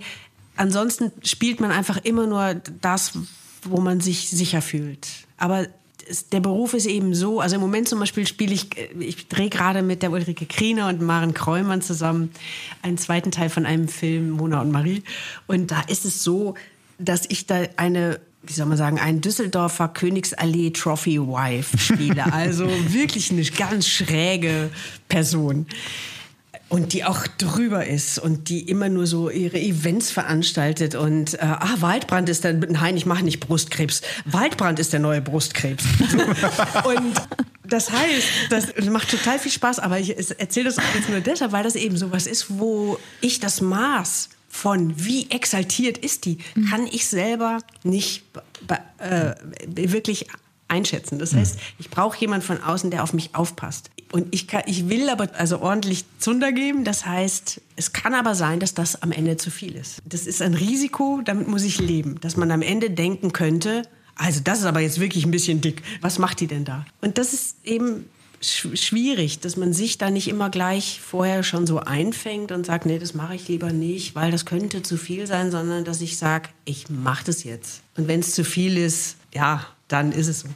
ansonsten 0.55 1.11
spielt 1.23 1.59
man 1.59 1.71
einfach 1.71 1.97
immer 2.03 2.27
nur 2.27 2.55
das, 2.81 3.13
wo 3.63 3.79
man 3.79 4.01
sich 4.01 4.29
sicher 4.29 4.61
fühlt. 4.61 5.07
Aber 5.37 5.67
der 6.31 6.39
Beruf 6.39 6.73
ist 6.73 6.85
eben 6.85 7.13
so, 7.13 7.39
also 7.39 7.55
im 7.55 7.61
Moment 7.61 7.87
zum 7.87 7.99
Beispiel 7.99 8.27
spiele 8.27 8.53
ich, 8.53 8.77
äh, 8.77 8.89
ich 8.99 9.27
drehe 9.27 9.49
gerade 9.49 9.81
mit 9.81 10.01
der 10.01 10.11
Ulrike 10.11 10.45
Kriener 10.45 10.87
und 10.87 11.01
Maren 11.01 11.33
Kräumann 11.33 11.81
zusammen 11.81 12.31
einen 12.81 12.97
zweiten 12.97 13.31
Teil 13.31 13.49
von 13.49 13.65
einem 13.65 13.87
Film, 13.87 14.31
Mona 14.31 14.61
und 14.61 14.71
Marie. 14.71 15.03
Und 15.47 15.71
da 15.71 15.81
ist 15.81 16.05
es 16.05 16.23
so, 16.23 16.55
dass 16.99 17.23
ich 17.29 17.47
da 17.47 17.63
eine, 17.77 18.19
wie 18.43 18.53
soll 18.53 18.65
man 18.65 18.77
sagen, 18.77 18.99
einen 18.99 19.21
Düsseldorfer 19.21 19.87
Königsallee 19.89 20.71
Trophy 20.71 21.19
Wife 21.19 21.77
spiele. 21.77 22.31
Also 22.33 22.67
wirklich 22.87 23.31
eine 23.31 23.43
ganz 23.43 23.87
schräge 23.87 24.69
Person. 25.07 25.67
Und 26.73 26.93
die 26.93 27.03
auch 27.03 27.27
drüber 27.37 27.85
ist 27.85 28.17
und 28.17 28.49
die 28.49 28.61
immer 28.61 28.89
nur 28.89 29.05
so 29.05 29.29
ihre 29.29 29.59
Events 29.59 30.09
veranstaltet 30.09 30.95
und 30.95 31.35
äh, 31.35 31.37
ah, 31.41 31.75
Waldbrand 31.81 32.29
ist 32.29 32.43
der, 32.43 32.53
nein, 32.53 32.97
ich 32.97 33.05
mache 33.05 33.23
nicht 33.23 33.39
Brustkrebs. 33.39 34.01
Waldbrand 34.25 34.79
ist 34.79 34.91
der 34.91 34.99
neue 34.99 35.21
Brustkrebs. 35.21 35.83
So. 36.09 36.17
und 36.89 37.13
das 37.63 37.91
heißt, 37.91 38.27
das 38.49 38.85
macht 38.89 39.11
total 39.11 39.37
viel 39.37 39.51
Spaß, 39.51 39.77
aber 39.77 39.99
ich 39.99 40.17
erzähle 40.17 40.65
das 40.65 40.77
jetzt 40.95 41.09
nur 41.09 41.19
deshalb, 41.19 41.51
weil 41.51 41.63
das 41.63 41.75
eben 41.75 41.95
sowas 41.95 42.25
ist, 42.25 42.57
wo 42.57 42.97
ich 43.21 43.39
das 43.39 43.61
Maß 43.61 44.29
von 44.49 44.93
wie 44.97 45.29
exaltiert 45.29 45.99
ist 45.99 46.25
die, 46.25 46.39
kann 46.71 46.87
ich 46.87 47.05
selber 47.05 47.59
nicht 47.83 48.23
äh, 48.97 49.35
wirklich 49.65 50.25
einschätzen. 50.67 51.19
Das 51.19 51.35
heißt, 51.35 51.59
ich 51.77 51.89
brauche 51.89 52.17
jemanden 52.19 52.45
von 52.45 52.63
außen, 52.63 52.89
der 52.89 53.03
auf 53.03 53.13
mich 53.13 53.35
aufpasst. 53.35 53.91
Und 54.13 54.27
ich, 54.29 54.47
kann, 54.47 54.61
ich 54.67 54.89
will 54.89 55.09
aber 55.09 55.27
also 55.39 55.59
ordentlich 55.59 56.05
Zunder 56.19 56.51
geben. 56.51 56.83
Das 56.83 57.03
heißt, 57.03 57.59
es 57.75 57.93
kann 57.93 58.13
aber 58.13 58.35
sein, 58.35 58.59
dass 58.59 58.75
das 58.75 59.01
am 59.01 59.11
Ende 59.11 59.37
zu 59.37 59.49
viel 59.49 59.75
ist. 59.75 60.03
Das 60.05 60.27
ist 60.27 60.39
ein 60.43 60.53
Risiko, 60.53 61.21
damit 61.25 61.47
muss 61.47 61.63
ich 61.63 61.79
leben. 61.79 62.19
Dass 62.21 62.37
man 62.37 62.51
am 62.51 62.61
Ende 62.61 62.91
denken 62.91 63.33
könnte, 63.33 63.81
also 64.13 64.41
das 64.43 64.59
ist 64.59 64.65
aber 64.65 64.81
jetzt 64.81 64.99
wirklich 64.99 65.25
ein 65.25 65.31
bisschen 65.31 65.61
dick. 65.61 65.81
Was 66.01 66.19
macht 66.19 66.41
die 66.41 66.45
denn 66.45 66.63
da? 66.63 66.85
Und 67.01 67.17
das 67.17 67.33
ist 67.33 67.55
eben 67.63 68.07
sch 68.39 68.67
schwierig, 68.75 69.39
dass 69.39 69.57
man 69.57 69.73
sich 69.73 69.97
da 69.97 70.11
nicht 70.11 70.27
immer 70.27 70.51
gleich 70.51 71.01
vorher 71.01 71.41
schon 71.41 71.65
so 71.65 71.79
einfängt 71.79 72.51
und 72.51 72.67
sagt, 72.67 72.85
nee, 72.85 72.99
das 72.99 73.15
mache 73.15 73.33
ich 73.33 73.47
lieber 73.47 73.73
nicht, 73.73 74.13
weil 74.13 74.29
das 74.29 74.45
könnte 74.45 74.83
zu 74.83 74.97
viel 74.97 75.25
sein, 75.25 75.49
sondern 75.49 75.85
dass 75.85 76.01
ich 76.01 76.19
sage, 76.19 76.49
ich 76.65 76.87
mache 76.87 77.25
das 77.25 77.43
jetzt. 77.43 77.81
Und 77.97 78.07
wenn 78.07 78.19
es 78.19 78.35
zu 78.35 78.43
viel 78.43 78.77
ist, 78.77 79.15
ja, 79.33 79.65
dann 79.93 80.11
ist 80.11 80.27
es 80.27 80.41
so. 80.41 80.49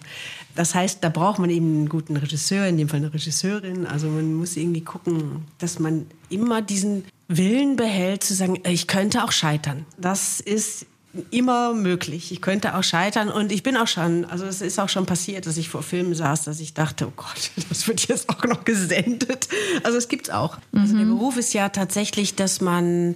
Das 0.55 0.73
heißt, 0.73 1.03
da 1.03 1.09
braucht 1.09 1.37
man 1.37 1.51
eben 1.51 1.67
einen 1.67 1.89
guten 1.89 2.17
Regisseur, 2.17 2.65
in 2.65 2.77
dem 2.77 2.89
Fall 2.89 2.97
eine 2.97 3.13
Regisseurin. 3.13 3.85
Also 3.85 4.07
man 4.07 4.33
muss 4.33 4.57
irgendwie 4.57 4.81
gucken, 4.81 5.45
dass 5.59 5.77
man 5.77 6.07
immer 6.29 6.63
diesen 6.63 7.05
Willen 7.27 7.75
behält, 7.75 8.23
zu 8.23 8.33
sagen, 8.33 8.59
ich 8.67 8.87
könnte 8.87 9.23
auch 9.23 9.31
scheitern. 9.31 9.85
Das 9.97 10.39
ist 10.39 10.87
immer 11.31 11.73
möglich. 11.73 12.31
Ich 12.31 12.41
könnte 12.41 12.75
auch 12.75 12.83
scheitern 12.83 13.29
und 13.29 13.51
ich 13.51 13.63
bin 13.63 13.77
auch 13.77 13.87
schon, 13.87 14.25
also 14.25 14.45
es 14.45 14.61
ist 14.61 14.79
auch 14.79 14.89
schon 14.89 15.05
passiert, 15.05 15.45
dass 15.45 15.57
ich 15.57 15.69
vor 15.69 15.83
Filmen 15.83 16.15
saß, 16.15 16.43
dass 16.43 16.59
ich 16.59 16.73
dachte, 16.73 17.07
oh 17.07 17.13
Gott, 17.15 17.51
das 17.69 17.87
wird 17.87 18.07
jetzt 18.07 18.29
auch 18.29 18.43
noch 18.45 18.65
gesendet. 18.65 19.47
Also 19.83 19.97
es 19.97 20.07
gibt's 20.07 20.29
auch. 20.29 20.57
Also 20.73 20.97
der 20.97 21.05
Beruf 21.05 21.37
ist 21.37 21.53
ja 21.53 21.69
tatsächlich, 21.69 22.35
dass 22.35 22.61
man 22.61 23.15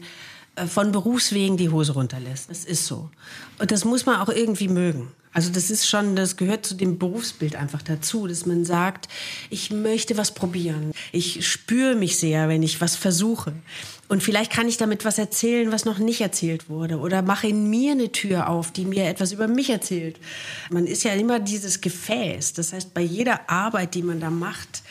äh, 0.55 0.67
von 0.67 0.91
Berufswegen 0.91 1.57
die 1.57 1.69
Hose 1.69 1.93
runterlässt. 1.93 2.49
Das 2.49 2.65
ist 2.65 2.85
so. 2.85 3.09
Und 3.59 3.71
das 3.71 3.85
muss 3.85 4.05
man 4.05 4.19
auch 4.19 4.29
irgendwie 4.29 4.67
mögen. 4.67 5.09
Also 5.33 5.49
das 5.49 5.71
ist 5.71 5.87
schon, 5.87 6.15
das 6.15 6.35
gehört 6.35 6.65
zu 6.65 6.75
dem 6.75 6.97
Berufsbild 6.97 7.55
einfach 7.55 7.81
dazu, 7.81 8.27
dass 8.27 8.45
man 8.45 8.65
sagt, 8.65 9.07
ich 9.49 9.71
möchte 9.71 10.17
was 10.17 10.33
probieren. 10.33 10.91
Ich 11.11 11.47
spüre 11.47 11.95
mich 11.95 12.17
sehr, 12.17 12.49
wenn 12.49 12.63
ich 12.63 12.81
was 12.81 12.97
versuche. 12.97 13.53
Und 14.09 14.21
vielleicht 14.21 14.51
kann 14.51 14.67
ich 14.67 14.75
damit 14.75 15.05
was 15.05 15.17
erzählen, 15.17 15.71
was 15.71 15.85
noch 15.85 15.99
nicht 15.99 16.19
erzählt 16.19 16.69
wurde. 16.69 16.99
Oder 16.99 17.21
mache 17.21 17.47
in 17.47 17.69
mir 17.69 17.93
eine 17.93 18.11
Tür 18.11 18.49
auf, 18.49 18.71
die 18.71 18.83
mir 18.83 19.05
etwas 19.05 19.31
über 19.31 19.47
mich 19.47 19.69
erzählt. 19.69 20.19
Man 20.69 20.85
ist 20.85 21.03
ja 21.03 21.13
immer 21.13 21.39
dieses 21.39 21.79
Gefäß. 21.79 22.51
Das 22.53 22.73
heißt, 22.73 22.93
bei 22.93 23.01
jeder 23.01 23.49
Arbeit, 23.49 23.95
die 23.95 24.03
man 24.03 24.19
da 24.19 24.29
macht, 24.29 24.83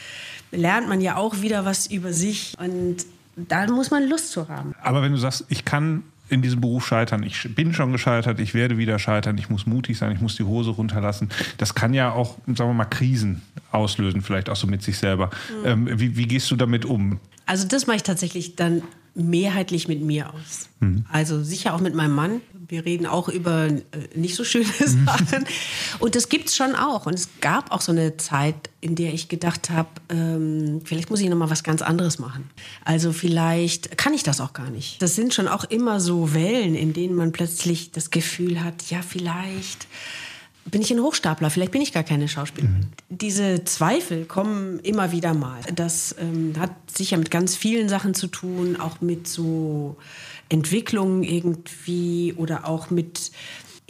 lernt 0.53 0.89
man 0.89 1.03
ja 1.03 1.17
auch 1.17 1.43
wieder 1.43 1.67
was 1.67 1.87
über 1.87 2.15
sich. 2.15 2.55
Und 2.59 3.05
da 3.37 3.67
muss 3.67 3.91
man 3.91 4.09
Lust 4.09 4.31
zu 4.31 4.49
haben. 4.49 4.75
Aber 4.83 5.03
wenn 5.03 5.13
du 5.13 5.19
sagst, 5.19 5.45
ich 5.51 5.67
kann 5.67 6.03
in 6.31 6.43
diesem 6.43 6.61
Beruf 6.61 6.87
scheitern, 6.87 7.23
ich 7.23 7.55
bin 7.55 7.75
schon 7.75 7.93
gescheitert, 7.93 8.41
ich 8.41 8.55
werde 8.55 8.79
wieder 8.79 8.99
scheitern, 8.99 9.37
ich 9.39 9.51
muss 9.51 9.67
mutig 9.67 9.99
sein, 9.99 10.13
ich 10.13 10.21
muss 10.21 10.37
die 10.37 10.45
Hose 10.45 10.71
runterlassen, 10.71 11.29
das 11.59 11.75
kann 11.75 11.93
ja 11.93 12.13
auch, 12.13 12.39
sagen 12.47 12.71
wir 12.71 12.75
mal, 12.75 12.85
Krisen 12.85 13.43
auslösen, 13.73 14.23
vielleicht 14.23 14.49
auch 14.49 14.57
so 14.57 14.67
mit 14.67 14.83
sich 14.83 14.99
selber. 14.99 15.31
Ähm, 15.65 15.89
wie, 16.01 16.17
wie 16.17 16.27
gehst 16.27 16.51
du 16.51 16.57
damit 16.57 16.85
um? 16.85 17.21
Also 17.47 17.67
das 17.67 17.87
mache 17.87 17.97
ich 17.97 18.03
tatsächlich 18.03 18.57
dann 18.57 18.83
mehrheitlich 19.15 19.89
mit 19.89 20.03
mir 20.03 20.33
aus. 20.33 20.69
Also 21.13 21.43
sicher 21.43 21.75
auch 21.75 21.81
mit 21.81 21.95
meinem 21.95 22.15
Mann. 22.15 22.41
Wir 22.71 22.85
reden 22.85 23.07
auch 23.07 23.29
über 23.29 23.67
äh, 23.67 23.81
nicht 24.15 24.37
so 24.37 24.45
schöne 24.45 24.65
Sachen. 25.05 25.45
Und 25.99 26.15
das 26.15 26.29
gibt's 26.29 26.55
schon 26.55 26.77
auch. 26.77 27.07
Und 27.07 27.15
es 27.15 27.29
gab 27.41 27.73
auch 27.73 27.81
so 27.81 27.91
eine 27.91 28.17
Zeit, 28.17 28.71
in 28.81 28.95
der 28.95 29.13
ich 29.13 29.29
gedacht 29.29 29.71
habe, 29.71 29.89
ähm, 30.09 30.81
vielleicht 30.85 31.11
muss 31.11 31.21
ich 31.21 31.29
noch 31.29 31.37
mal 31.37 31.51
was 31.51 31.65
ganz 31.65 31.83
anderes 31.83 32.19
machen. 32.19 32.49
Also 32.85 33.13
vielleicht 33.13 33.99
kann 33.99 34.15
ich 34.15 34.23
das 34.23 34.41
auch 34.41 34.53
gar 34.53 34.71
nicht. 34.71 35.03
Das 35.03 35.17
sind 35.17 35.35
schon 35.35 35.49
auch 35.49 35.65
immer 35.65 36.01
so 36.01 36.33
Wellen, 36.33 36.77
in 36.77 36.93
denen 36.93 37.17
man 37.17 37.33
plötzlich 37.33 37.91
das 37.91 38.11
Gefühl 38.11 38.63
hat, 38.63 38.89
ja 38.89 39.03
vielleicht 39.03 39.89
bin 40.67 40.83
ich 40.83 40.91
ein 40.93 41.01
Hochstapler, 41.01 41.51
vielleicht 41.51 41.73
bin 41.73 41.83
ich 41.83 41.93
gar 41.93 42.03
keine 42.03 42.29
Schauspielerin. 42.29 42.87
Diese 43.09 43.65
Zweifel 43.65 44.25
kommen 44.25 44.79
immer 44.81 45.13
wieder 45.13 45.35
mal. 45.35 45.61
Das 45.75 46.15
ähm, 46.19 46.55
hat 46.59 46.73
sicher 46.93 47.17
mit 47.17 47.31
ganz 47.31 47.57
vielen 47.57 47.89
Sachen 47.89 48.15
zu 48.15 48.27
tun, 48.27 48.77
auch 48.79 49.01
mit 49.01 49.27
so 49.27 49.97
Entwicklungen 50.49 51.23
irgendwie 51.23 52.35
oder 52.37 52.67
auch 52.69 52.91
mit 52.91 53.31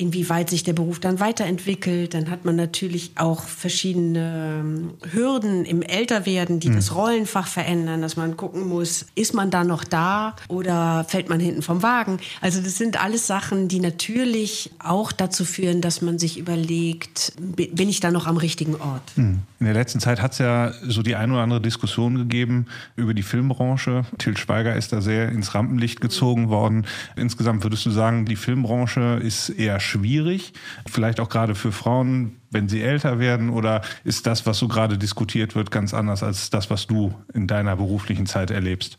inwieweit 0.01 0.51
sich 0.51 0.65
der 0.65 0.73
Beruf 0.73 0.99
dann 0.99 1.21
weiterentwickelt. 1.21 2.15
Dann 2.15 2.31
hat 2.31 2.45
man 2.45 2.57
natürlich 2.57 3.13
auch 3.17 3.43
verschiedene 3.43 4.61
ähm, 4.61 4.91
Hürden 5.13 5.65
im 5.65 5.83
Älterwerden, 5.83 6.59
die 6.61 6.71
das 6.71 6.95
Rollenfach 6.95 7.47
verändern, 7.47 8.03
dass 8.03 8.17
man 8.17 8.37
gucken 8.37 8.69
muss, 8.69 9.07
ist 9.15 9.35
man 9.35 9.51
da 9.51 9.65
noch 9.65 9.85
da 9.85 10.35
oder 10.49 11.05
fällt 11.09 11.29
man 11.29 11.41
hinten 11.41 11.63
vom 11.63 11.83
Wagen? 11.83 12.19
Also 12.41 12.61
das 12.61 12.77
sind 12.79 13.03
alles 13.03 13.27
Sachen, 13.27 13.69
die 13.69 13.81
natürlich 13.81 14.71
auch 14.79 15.13
dazu 15.13 15.45
führen, 15.45 15.81
dass 15.81 16.01
man 16.03 16.19
sich 16.19 16.39
überlegt, 16.39 17.33
bi- 17.41 17.69
bin 17.73 17.89
ich 17.89 18.01
da 18.01 18.11
noch 18.11 18.27
am 18.27 18.37
richtigen 18.37 18.75
Ort? 18.77 19.03
In 19.61 19.67
der 19.67 19.75
letzten 19.75 20.01
Zeit 20.01 20.23
hat 20.23 20.33
es 20.33 20.39
ja 20.39 20.73
so 20.83 21.03
die 21.03 21.17
ein 21.17 21.31
oder 21.31 21.43
andere 21.43 21.61
Diskussion 21.61 22.17
gegeben 22.17 22.65
über 22.97 23.13
die 23.13 23.23
Filmbranche. 23.23 24.07
Til 24.17 24.35
Schweiger 24.39 24.75
ist 24.75 24.91
da 24.91 25.03
sehr 25.03 25.29
ins 25.29 25.55
Rampenlicht 25.55 26.01
gezogen 26.01 26.49
worden. 26.49 26.87
Insgesamt 27.15 27.63
würdest 27.63 27.85
du 27.85 27.91
sagen, 27.91 28.25
die 28.25 28.37
Filmbranche 28.37 29.21
ist 29.23 29.51
eher 29.51 29.79
schwierig, 29.79 30.55
vielleicht 30.87 31.21
auch 31.21 31.29
gerade 31.29 31.55
für 31.55 31.73
Frauen, 31.73 32.37
wenn 32.51 32.71
sie 32.71 32.81
älter 32.81 33.19
werden? 33.19 33.51
Oder 33.51 33.83
ist 34.03 34.27
das, 34.27 34.47
was 34.47 34.59
so 34.59 34.67
gerade 34.67 34.97
diskutiert 34.97 35.55
wird, 35.55 35.71
ganz 35.71 35.93
anders 35.93 36.23
als 36.23 36.49
das, 36.49 36.71
was 36.71 36.87
du 36.87 37.15
in 37.35 37.47
deiner 37.47 37.77
beruflichen 37.77 38.25
Zeit 38.25 38.51
erlebst? 38.51 38.97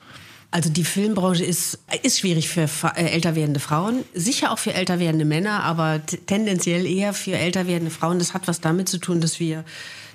Also 0.51 0.69
die 0.69 0.83
Filmbranche 0.83 1.45
ist, 1.45 1.79
ist 2.03 2.19
schwierig 2.19 2.49
für 2.49 2.67
äh, 2.95 3.05
älter 3.05 3.35
werdende 3.35 3.61
Frauen, 3.61 4.03
sicher 4.13 4.51
auch 4.51 4.59
für 4.59 4.73
älter 4.73 4.99
werdende 4.99 5.23
Männer, 5.23 5.63
aber 5.63 6.01
tendenziell 6.05 6.85
eher 6.85 7.13
für 7.13 7.37
älter 7.37 7.67
werdende 7.67 7.89
Frauen. 7.89 8.19
Das 8.19 8.33
hat 8.33 8.49
was 8.49 8.59
damit 8.59 8.89
zu 8.89 8.99
tun, 8.99 9.21
dass 9.21 9.39
wir, 9.39 9.63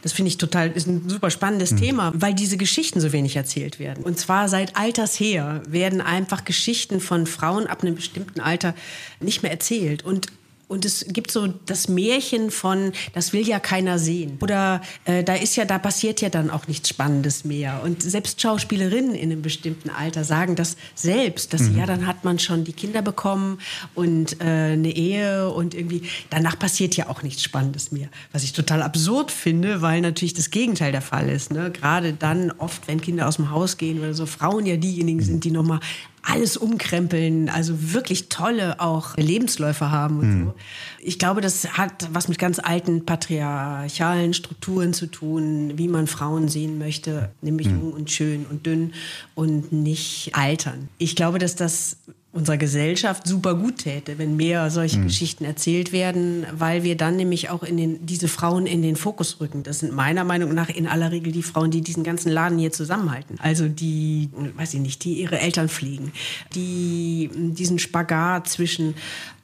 das 0.06 0.12
finde 0.12 0.28
ich 0.28 0.38
total, 0.38 0.70
ist 0.70 0.86
ein 0.86 1.08
super 1.08 1.30
spannendes 1.30 1.74
Thema, 1.74 2.12
weil 2.14 2.32
diese 2.32 2.56
Geschichten 2.56 3.00
so 3.00 3.10
wenig 3.10 3.34
erzählt 3.34 3.80
werden. 3.80 4.04
Und 4.04 4.16
zwar 4.20 4.48
seit 4.48 4.76
Alters 4.76 5.18
her 5.18 5.64
werden 5.68 6.00
einfach 6.00 6.44
Geschichten 6.44 7.00
von 7.00 7.26
Frauen 7.26 7.66
ab 7.66 7.82
einem 7.82 7.96
bestimmten 7.96 8.38
Alter 8.38 8.76
nicht 9.18 9.42
mehr 9.42 9.50
erzählt. 9.50 10.04
Und 10.04 10.28
und 10.68 10.84
es 10.84 11.06
gibt 11.08 11.30
so 11.30 11.46
das 11.46 11.88
Märchen 11.88 12.50
von, 12.50 12.92
das 13.14 13.32
will 13.32 13.46
ja 13.46 13.60
keiner 13.60 14.00
sehen. 14.00 14.38
Oder 14.40 14.82
äh, 15.04 15.22
da 15.22 15.34
ist 15.34 15.54
ja, 15.54 15.64
da 15.64 15.78
passiert 15.78 16.20
ja 16.20 16.28
dann 16.28 16.50
auch 16.50 16.66
nichts 16.66 16.88
Spannendes 16.88 17.44
mehr. 17.44 17.82
Und 17.84 18.02
selbst 18.02 18.40
Schauspielerinnen 18.40 19.14
in 19.14 19.30
einem 19.30 19.42
bestimmten 19.42 19.90
Alter 19.90 20.24
sagen 20.24 20.56
das 20.56 20.76
selbst, 20.96 21.52
dass 21.52 21.70
ja, 21.76 21.86
dann 21.86 22.06
hat 22.06 22.24
man 22.24 22.40
schon 22.40 22.64
die 22.64 22.72
Kinder 22.72 23.00
bekommen 23.00 23.58
und 23.94 24.40
äh, 24.40 24.44
eine 24.44 24.90
Ehe 24.90 25.50
und 25.50 25.74
irgendwie, 25.74 26.02
danach 26.30 26.58
passiert 26.58 26.96
ja 26.96 27.08
auch 27.08 27.22
nichts 27.22 27.44
Spannendes 27.44 27.92
mehr. 27.92 28.08
Was 28.32 28.42
ich 28.42 28.52
total 28.52 28.82
absurd 28.82 29.30
finde, 29.30 29.82
weil 29.82 30.00
natürlich 30.00 30.34
das 30.34 30.50
Gegenteil 30.50 30.90
der 30.90 31.02
Fall 31.02 31.28
ist. 31.28 31.52
Ne? 31.52 31.70
Gerade 31.70 32.12
dann 32.12 32.50
oft, 32.58 32.88
wenn 32.88 33.00
Kinder 33.00 33.28
aus 33.28 33.36
dem 33.36 33.50
Haus 33.50 33.76
gehen, 33.76 34.02
weil 34.02 34.14
so 34.14 34.26
Frauen 34.26 34.66
ja 34.66 34.76
diejenigen 34.76 35.22
sind, 35.22 35.44
die 35.44 35.52
nochmal 35.52 35.78
alles 36.26 36.56
umkrempeln, 36.56 37.48
also 37.48 37.92
wirklich 37.92 38.28
tolle 38.28 38.80
auch 38.80 39.16
Lebensläufe 39.16 39.90
haben 39.90 40.18
und 40.18 40.44
so. 40.44 40.54
Ich 40.98 41.20
glaube, 41.20 41.40
das 41.40 41.78
hat 41.78 42.08
was 42.12 42.26
mit 42.26 42.38
ganz 42.38 42.58
alten 42.58 43.06
patriarchalen 43.06 44.34
Strukturen 44.34 44.92
zu 44.92 45.06
tun, 45.06 45.74
wie 45.76 45.86
man 45.86 46.08
Frauen 46.08 46.48
sehen 46.48 46.78
möchte, 46.78 47.30
nämlich 47.42 47.68
jung 47.68 47.92
und 47.92 48.10
schön 48.10 48.44
und 48.50 48.66
dünn 48.66 48.92
und 49.36 49.72
nicht 49.72 50.30
altern. 50.34 50.88
Ich 50.98 51.14
glaube, 51.14 51.38
dass 51.38 51.54
das 51.54 51.98
unserer 52.36 52.58
Gesellschaft 52.58 53.26
super 53.26 53.54
gut 53.54 53.78
täte, 53.78 54.18
wenn 54.18 54.36
mehr 54.36 54.70
solche 54.70 55.00
Geschichten 55.00 55.44
erzählt 55.44 55.92
werden, 55.92 56.46
weil 56.52 56.82
wir 56.82 56.96
dann 56.96 57.16
nämlich 57.16 57.50
auch 57.50 57.62
in 57.62 57.76
den, 57.76 58.04
diese 58.04 58.28
Frauen 58.28 58.66
in 58.66 58.82
den 58.82 58.96
Fokus 58.96 59.40
rücken. 59.40 59.62
Das 59.62 59.80
sind 59.80 59.92
meiner 59.92 60.24
Meinung 60.24 60.54
nach 60.54 60.68
in 60.68 60.86
aller 60.86 61.10
Regel 61.10 61.32
die 61.32 61.42
Frauen, 61.42 61.70
die 61.70 61.80
diesen 61.80 62.04
ganzen 62.04 62.30
Laden 62.30 62.58
hier 62.58 62.72
zusammenhalten. 62.72 63.36
Also 63.40 63.68
die, 63.68 64.28
weiß 64.56 64.74
ich 64.74 64.80
nicht, 64.80 65.04
die 65.04 65.14
ihre 65.14 65.40
Eltern 65.40 65.68
pflegen, 65.68 66.12
die 66.54 67.30
diesen 67.34 67.78
Spagat 67.78 68.48
zwischen 68.48 68.94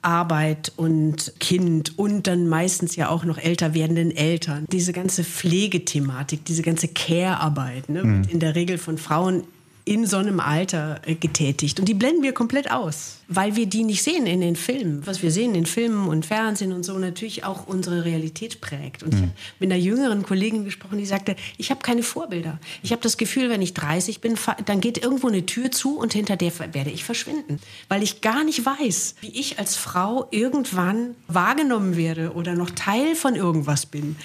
Arbeit 0.03 0.72
und 0.76 1.32
Kind 1.38 1.99
und 1.99 2.26
dann 2.26 2.49
meistens 2.49 2.97
ja 2.97 3.09
auch 3.09 3.24
noch 3.24 3.38
älter 3.38 3.72
werdenden 3.72 4.14
Eltern. 4.14 4.66
Diese 4.70 4.93
ganze 4.93 5.24
Pflegethematik, 5.24 6.45
diese 6.45 6.62
ganze 6.62 6.88
Care-Arbeit, 6.88 7.88
ne, 7.88 8.03
wird 8.03 8.32
in 8.32 8.40
der 8.40 8.55
Regel 8.55 8.78
von 8.78 8.99
Frauen 8.99 9.45
in 9.85 10.07
so 10.07 10.16
einem 10.18 10.39
Alter 10.39 11.01
äh, 11.07 11.16
getätigt. 11.16 11.80
Und 11.80 11.89
die 11.89 11.95
blenden 11.95 12.22
wir 12.22 12.33
komplett 12.33 12.70
aus, 12.70 13.18
weil 13.26 13.57
wir 13.57 13.66
die 13.66 13.83
nicht 13.83 14.03
sehen 14.03 14.26
in 14.26 14.41
den 14.41 14.55
Filmen. 14.55 15.05
Was 15.07 15.22
wir 15.22 15.33
sehen 15.33 15.57
in 15.57 15.66
Filmen 15.66 16.07
und 16.07 16.24
Fernsehen 16.24 16.72
und 16.72 16.85
so 16.85 16.97
natürlich 16.99 17.45
auch 17.45 17.66
unsere 17.66 18.05
Realität 18.05 18.61
prägt. 18.61 19.03
Und 19.03 19.14
ich 19.14 19.20
habe 19.20 19.33
mit 19.59 19.72
einer 19.72 19.80
jüngeren 19.80 20.22
Kollegin 20.22 20.64
gesprochen, 20.64 20.99
die 20.99 21.07
sagte, 21.07 21.35
ich 21.59 21.70
habe 21.70 21.80
keine 21.80 22.05
Vorbilder. 22.05 22.61
Ich 22.83 22.93
habe 22.93 23.03
das 23.03 23.16
Gefühl, 23.16 23.51
wenn 23.51 23.61
ich 23.61 23.74
30 23.74 24.20
bin, 24.20 24.37
dann 24.66 24.80
geht 24.80 24.99
irgendwo 24.99 25.26
eine 25.26 25.47
Tür 25.47 25.72
zu 25.72 25.99
und 25.99 26.12
hinter 26.12 26.37
der 26.37 26.53
werde 26.72 26.91
ich 26.91 27.03
verschwinden. 27.03 27.59
Weil 27.89 28.05
ich 28.05 28.20
gar 28.20 28.45
nicht 28.45 28.64
weiß, 28.64 29.16
wie 29.20 29.39
ich 29.39 29.59
als 29.59 29.74
Frau 29.74 30.28
irgendwann 30.30 31.16
wahrgenommen 31.26 31.97
werde 31.97 32.35
oder 32.35 32.55
noch 32.55 32.70
Teil 32.70 33.16
von 33.16 33.35
irgendwas 33.35 33.87
bin, 33.87 34.16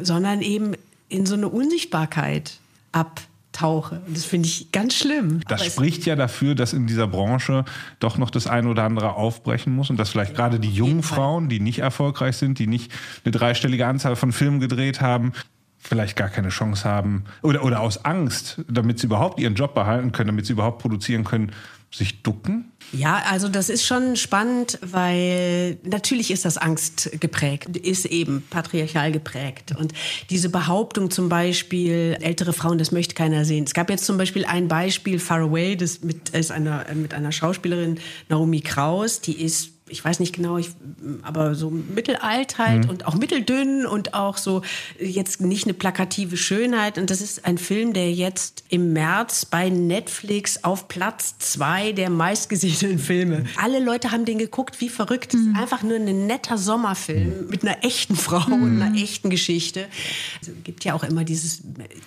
sondern 0.00 0.42
eben 0.42 0.74
in 1.08 1.26
so 1.26 1.34
eine 1.34 1.48
Unsichtbarkeit 1.48 2.58
abtauche. 3.52 4.00
Und 4.06 4.16
das 4.16 4.24
finde 4.24 4.48
ich 4.48 4.72
ganz 4.72 4.94
schlimm. 4.94 5.40
Das 5.48 5.64
spricht 5.64 6.06
ja 6.06 6.16
dafür, 6.16 6.54
dass 6.54 6.72
in 6.72 6.86
dieser 6.86 7.06
Branche 7.06 7.64
doch 8.00 8.16
noch 8.16 8.30
das 8.30 8.46
eine 8.46 8.68
oder 8.68 8.84
andere 8.84 9.14
aufbrechen 9.14 9.74
muss 9.74 9.90
und 9.90 9.98
dass 9.98 10.10
vielleicht 10.10 10.34
gerade 10.34 10.58
die 10.58 10.70
jungen 10.70 11.02
Frauen, 11.02 11.48
die 11.48 11.60
nicht 11.60 11.80
erfolgreich 11.80 12.36
sind, 12.36 12.58
die 12.58 12.66
nicht 12.66 12.90
eine 13.24 13.32
dreistellige 13.32 13.86
Anzahl 13.86 14.16
von 14.16 14.32
Filmen 14.32 14.60
gedreht 14.60 15.00
haben, 15.00 15.32
vielleicht 15.82 16.16
gar 16.16 16.28
keine 16.28 16.48
Chance 16.48 16.84
haben 16.84 17.24
oder, 17.42 17.64
oder 17.64 17.80
aus 17.80 18.04
Angst, 18.04 18.62
damit 18.68 19.00
sie 19.00 19.06
überhaupt 19.06 19.40
ihren 19.40 19.56
Job 19.56 19.74
behalten 19.74 20.12
können, 20.12 20.28
damit 20.28 20.46
sie 20.46 20.52
überhaupt 20.52 20.80
produzieren 20.80 21.24
können, 21.24 21.52
sich 21.90 22.22
ducken? 22.22 22.72
Ja, 22.92 23.22
also 23.30 23.48
das 23.48 23.68
ist 23.68 23.84
schon 23.84 24.16
spannend, 24.16 24.78
weil 24.82 25.78
natürlich 25.82 26.30
ist 26.30 26.44
das 26.44 26.56
Angst 26.56 27.10
geprägt, 27.20 27.76
ist 27.76 28.06
eben 28.06 28.42
patriarchal 28.48 29.12
geprägt. 29.12 29.74
Und 29.78 29.92
diese 30.30 30.48
Behauptung 30.48 31.10
zum 31.10 31.28
Beispiel, 31.28 32.16
ältere 32.20 32.52
Frauen, 32.52 32.78
das 32.78 32.92
möchte 32.92 33.14
keiner 33.14 33.44
sehen. 33.44 33.64
Es 33.64 33.74
gab 33.74 33.90
jetzt 33.90 34.04
zum 34.04 34.18
Beispiel 34.18 34.44
ein 34.44 34.68
Beispiel, 34.68 35.18
Far 35.18 35.40
Away, 35.40 35.76
das 35.76 36.02
mit, 36.02 36.30
ist 36.30 36.50
einer, 36.50 36.86
mit 36.94 37.12
einer 37.12 37.32
Schauspielerin, 37.32 37.98
Naomi 38.28 38.60
Kraus, 38.60 39.20
die 39.20 39.40
ist 39.42 39.72
ich 39.92 40.02
weiß 40.04 40.20
nicht 40.20 40.34
genau, 40.34 40.56
ich, 40.56 40.70
aber 41.22 41.54
so 41.54 41.70
mittelalt 41.70 42.56
halt 42.58 42.84
Mhm. 42.84 42.90
und 42.90 43.06
auch 43.06 43.14
mitteldünn 43.14 43.84
und 43.86 44.14
auch 44.14 44.38
so 44.38 44.62
jetzt 44.98 45.40
nicht 45.42 45.64
eine 45.64 45.74
plakative 45.74 46.36
Schönheit. 46.36 46.96
Und 46.96 47.10
das 47.10 47.20
ist 47.20 47.44
ein 47.44 47.58
Film, 47.58 47.92
der 47.92 48.10
jetzt 48.10 48.64
im 48.70 48.94
März 48.94 49.44
bei 49.44 49.68
Netflix 49.68 50.64
auf 50.64 50.88
Platz 50.88 51.36
zwei 51.38 51.92
der 51.92 52.08
meistgesehenen 52.08 52.98
Filme. 52.98 53.44
Alle 53.56 53.78
Leute 53.84 54.10
haben 54.10 54.24
den 54.24 54.38
geguckt, 54.38 54.80
wie 54.80 54.88
verrückt. 54.88 55.34
Es 55.34 55.40
ist 55.40 55.56
einfach 55.56 55.82
nur 55.82 55.96
ein 55.96 56.26
netter 56.26 56.56
Sommerfilm 56.56 57.48
mit 57.48 57.62
einer 57.62 57.84
echten 57.84 58.16
Frau 58.16 58.46
und 58.52 58.80
einer 58.82 58.96
echten 58.98 59.28
Geschichte. 59.28 59.86
Also, 60.40 60.52
Es 60.56 60.64
gibt 60.64 60.84
ja 60.84 60.94
auch 60.94 61.04
immer 61.04 61.24
dieses 61.24 61.60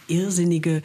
irrsinnige 0.08 0.82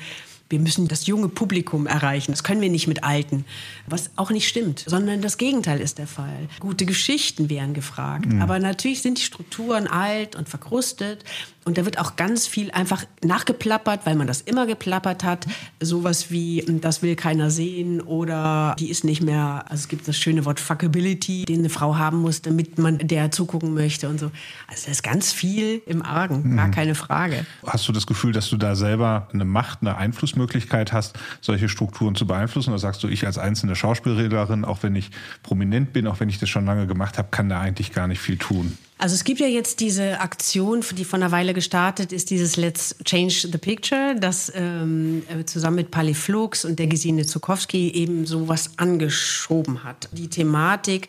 wir 0.51 0.59
müssen 0.59 0.88
das 0.88 1.07
junge 1.07 1.28
Publikum 1.28 1.86
erreichen. 1.86 2.32
Das 2.32 2.42
können 2.42 2.61
wir 2.61 2.68
nicht 2.68 2.88
mit 2.88 3.05
Alten. 3.05 3.44
Was 3.86 4.11
auch 4.16 4.30
nicht 4.30 4.48
stimmt, 4.48 4.84
sondern 4.86 5.22
das 5.22 5.38
Gegenteil 5.38 5.80
ist 5.80 5.98
der 5.98 6.09
Fall. 6.09 6.48
Gute 6.59 6.86
Geschichten 6.86 7.48
wären 7.48 7.72
gefragt. 7.72 8.26
Mhm. 8.26 8.42
Aber 8.42 8.59
natürlich 8.59 9.01
sind 9.01 9.18
die 9.18 9.22
Strukturen 9.22 9.86
alt 9.86 10.34
und 10.34 10.48
verkrustet. 10.48 11.24
Und 11.70 11.78
da 11.78 11.84
wird 11.84 12.00
auch 12.00 12.16
ganz 12.16 12.48
viel 12.48 12.72
einfach 12.72 13.04
nachgeplappert, 13.24 14.04
weil 14.04 14.16
man 14.16 14.26
das 14.26 14.40
immer 14.40 14.66
geplappert 14.66 15.22
hat. 15.22 15.46
Sowas 15.78 16.32
wie, 16.32 16.64
das 16.80 17.00
will 17.00 17.14
keiner 17.14 17.48
sehen 17.48 18.00
oder 18.00 18.74
die 18.76 18.90
ist 18.90 19.04
nicht 19.04 19.22
mehr, 19.22 19.62
also 19.68 19.82
es 19.82 19.86
gibt 19.88 20.08
das 20.08 20.16
schöne 20.16 20.44
Wort 20.44 20.58
Fuckability, 20.58 21.44
den 21.44 21.60
eine 21.60 21.68
Frau 21.68 21.96
haben 21.96 22.18
muss, 22.22 22.42
damit 22.42 22.78
man 22.78 22.98
der 22.98 23.30
zugucken 23.30 23.72
möchte 23.72 24.08
und 24.08 24.18
so. 24.18 24.32
Also 24.66 24.86
da 24.86 24.90
ist 24.90 25.04
ganz 25.04 25.32
viel 25.32 25.80
im 25.86 26.02
Argen, 26.02 26.56
gar 26.56 26.66
Mhm. 26.66 26.70
keine 26.72 26.96
Frage. 26.96 27.46
Hast 27.64 27.86
du 27.86 27.92
das 27.92 28.04
Gefühl, 28.04 28.32
dass 28.32 28.50
du 28.50 28.56
da 28.56 28.74
selber 28.74 29.28
eine 29.32 29.44
Macht, 29.44 29.78
eine 29.82 29.96
Einflussmöglichkeit 29.96 30.92
hast, 30.92 31.16
solche 31.40 31.68
Strukturen 31.68 32.16
zu 32.16 32.26
beeinflussen? 32.26 32.70
Oder 32.70 32.80
sagst 32.80 33.04
du, 33.04 33.06
ich 33.06 33.24
als 33.26 33.38
einzelne 33.38 33.76
Schauspielerin, 33.76 34.64
auch 34.64 34.82
wenn 34.82 34.96
ich 34.96 35.12
prominent 35.44 35.92
bin, 35.92 36.08
auch 36.08 36.18
wenn 36.18 36.28
ich 36.28 36.40
das 36.40 36.48
schon 36.48 36.66
lange 36.66 36.88
gemacht 36.88 37.16
habe, 37.16 37.28
kann 37.30 37.48
da 37.48 37.60
eigentlich 37.60 37.92
gar 37.92 38.08
nicht 38.08 38.18
viel 38.20 38.38
tun? 38.38 38.76
Also 39.01 39.14
es 39.14 39.24
gibt 39.24 39.40
ja 39.40 39.46
jetzt 39.46 39.80
diese 39.80 40.20
Aktion, 40.20 40.84
die 40.92 41.07
von 41.07 41.22
einer 41.22 41.32
Weile 41.32 41.55
gestartet 41.55 42.12
ist, 42.12 42.28
dieses 42.28 42.59
Let's 42.59 42.94
Change 43.03 43.48
the 43.51 43.57
Picture, 43.57 44.14
das 44.20 44.53
ähm, 44.55 45.22
äh, 45.28 45.44
zusammen 45.46 45.76
mit 45.76 45.90
Pali 45.90 46.12
Flux 46.12 46.66
und 46.66 46.78
der 46.78 46.86
Gesine 46.86 47.24
Zukowski 47.24 47.88
eben 47.92 48.26
sowas 48.26 48.72
angeschoben 48.76 49.84
hat. 49.84 50.11
Die 50.12 50.28
Thematik 50.28 51.09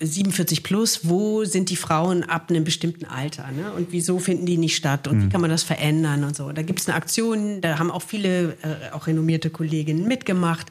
47 0.00 0.62
plus, 0.62 1.08
wo 1.08 1.44
sind 1.46 1.70
die 1.70 1.76
Frauen 1.76 2.24
ab 2.24 2.50
einem 2.50 2.62
bestimmten 2.64 3.06
Alter 3.06 3.50
ne? 3.52 3.72
und 3.72 3.90
wieso 3.90 4.18
finden 4.18 4.44
die 4.44 4.58
nicht 4.58 4.76
statt 4.76 5.08
und 5.08 5.20
wie 5.22 5.24
Mhm. 5.24 5.28
kann 5.30 5.40
man 5.40 5.50
das 5.50 5.62
verändern 5.62 6.24
und 6.24 6.36
so. 6.36 6.52
Da 6.52 6.60
gibt 6.60 6.80
es 6.80 6.88
eine 6.88 6.96
Aktion, 6.96 7.62
da 7.62 7.78
haben 7.78 7.90
auch 7.90 8.02
viele, 8.02 8.50
äh, 8.62 8.92
auch 8.92 9.06
renommierte 9.06 9.48
Kolleginnen 9.48 10.06
mitgemacht. 10.06 10.66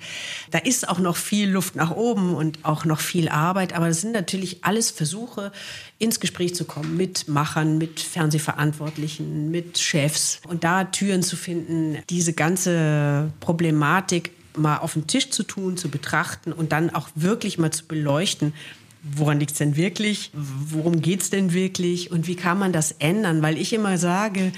Da 0.51 0.60
ist 0.60 0.88
auch 0.88 0.99
noch 0.99 1.16
viel 1.16 1.49
Luft 1.49 1.76
nach 1.76 1.89
oben 1.89 2.36
und 2.36 2.60
auch 2.62 2.86
noch 2.86 2.99
viel 2.99 3.28
Arbeit, 3.30 3.74
aber 3.74 3.88
das 3.88 4.01
sind 4.01 4.12
natürlich 4.12 4.64
alles 4.64 4.91
Versuche, 4.91 5.51
ins 5.97 6.20
Gespräch 6.20 6.43
zu 6.52 6.66
kommen 6.66 6.98
mit 6.98 7.28
Machern, 7.28 7.78
mit 7.78 8.00
Fernsehverantwortlichen, 8.00 9.52
mit 9.52 9.78
Chefs 9.80 10.41
und 10.48 10.64
da 10.64 10.86
Türen 10.86 11.24
zu 11.24 11.36
finden, 11.36 11.98
diese 12.10 12.34
ganze 12.34 13.32
Problematik 13.39 14.32
mal 14.58 14.78
auf 14.78 14.94
den 14.94 15.08
Tisch 15.08 15.30
zu 15.30 15.44
tun, 15.44 15.78
zu 15.78 15.89
betrachten 15.89 16.52
und 16.54 16.72
dann 16.72 16.89
auch 16.89 17.10
wirklich 17.16 17.58
mal 17.58 17.72
zu 17.72 17.86
beleuchten. 17.86 18.54
Woran 19.04 19.39
liegt 19.39 19.52
es 19.52 19.58
denn 19.58 19.76
wirklich? 19.76 20.32
Worum 20.34 21.02
geht 21.02 21.22
es 21.22 21.30
denn 21.30 21.54
wirklich? 21.54 22.12
Und 22.12 22.28
wie 22.28 22.36
kann 22.36 22.58
man 22.58 22.72
das 22.72 22.94
ändern? 23.00 23.41
Weil 23.41 23.58
ich 23.58 23.74
immer 23.74 23.98
sage, 23.98 24.54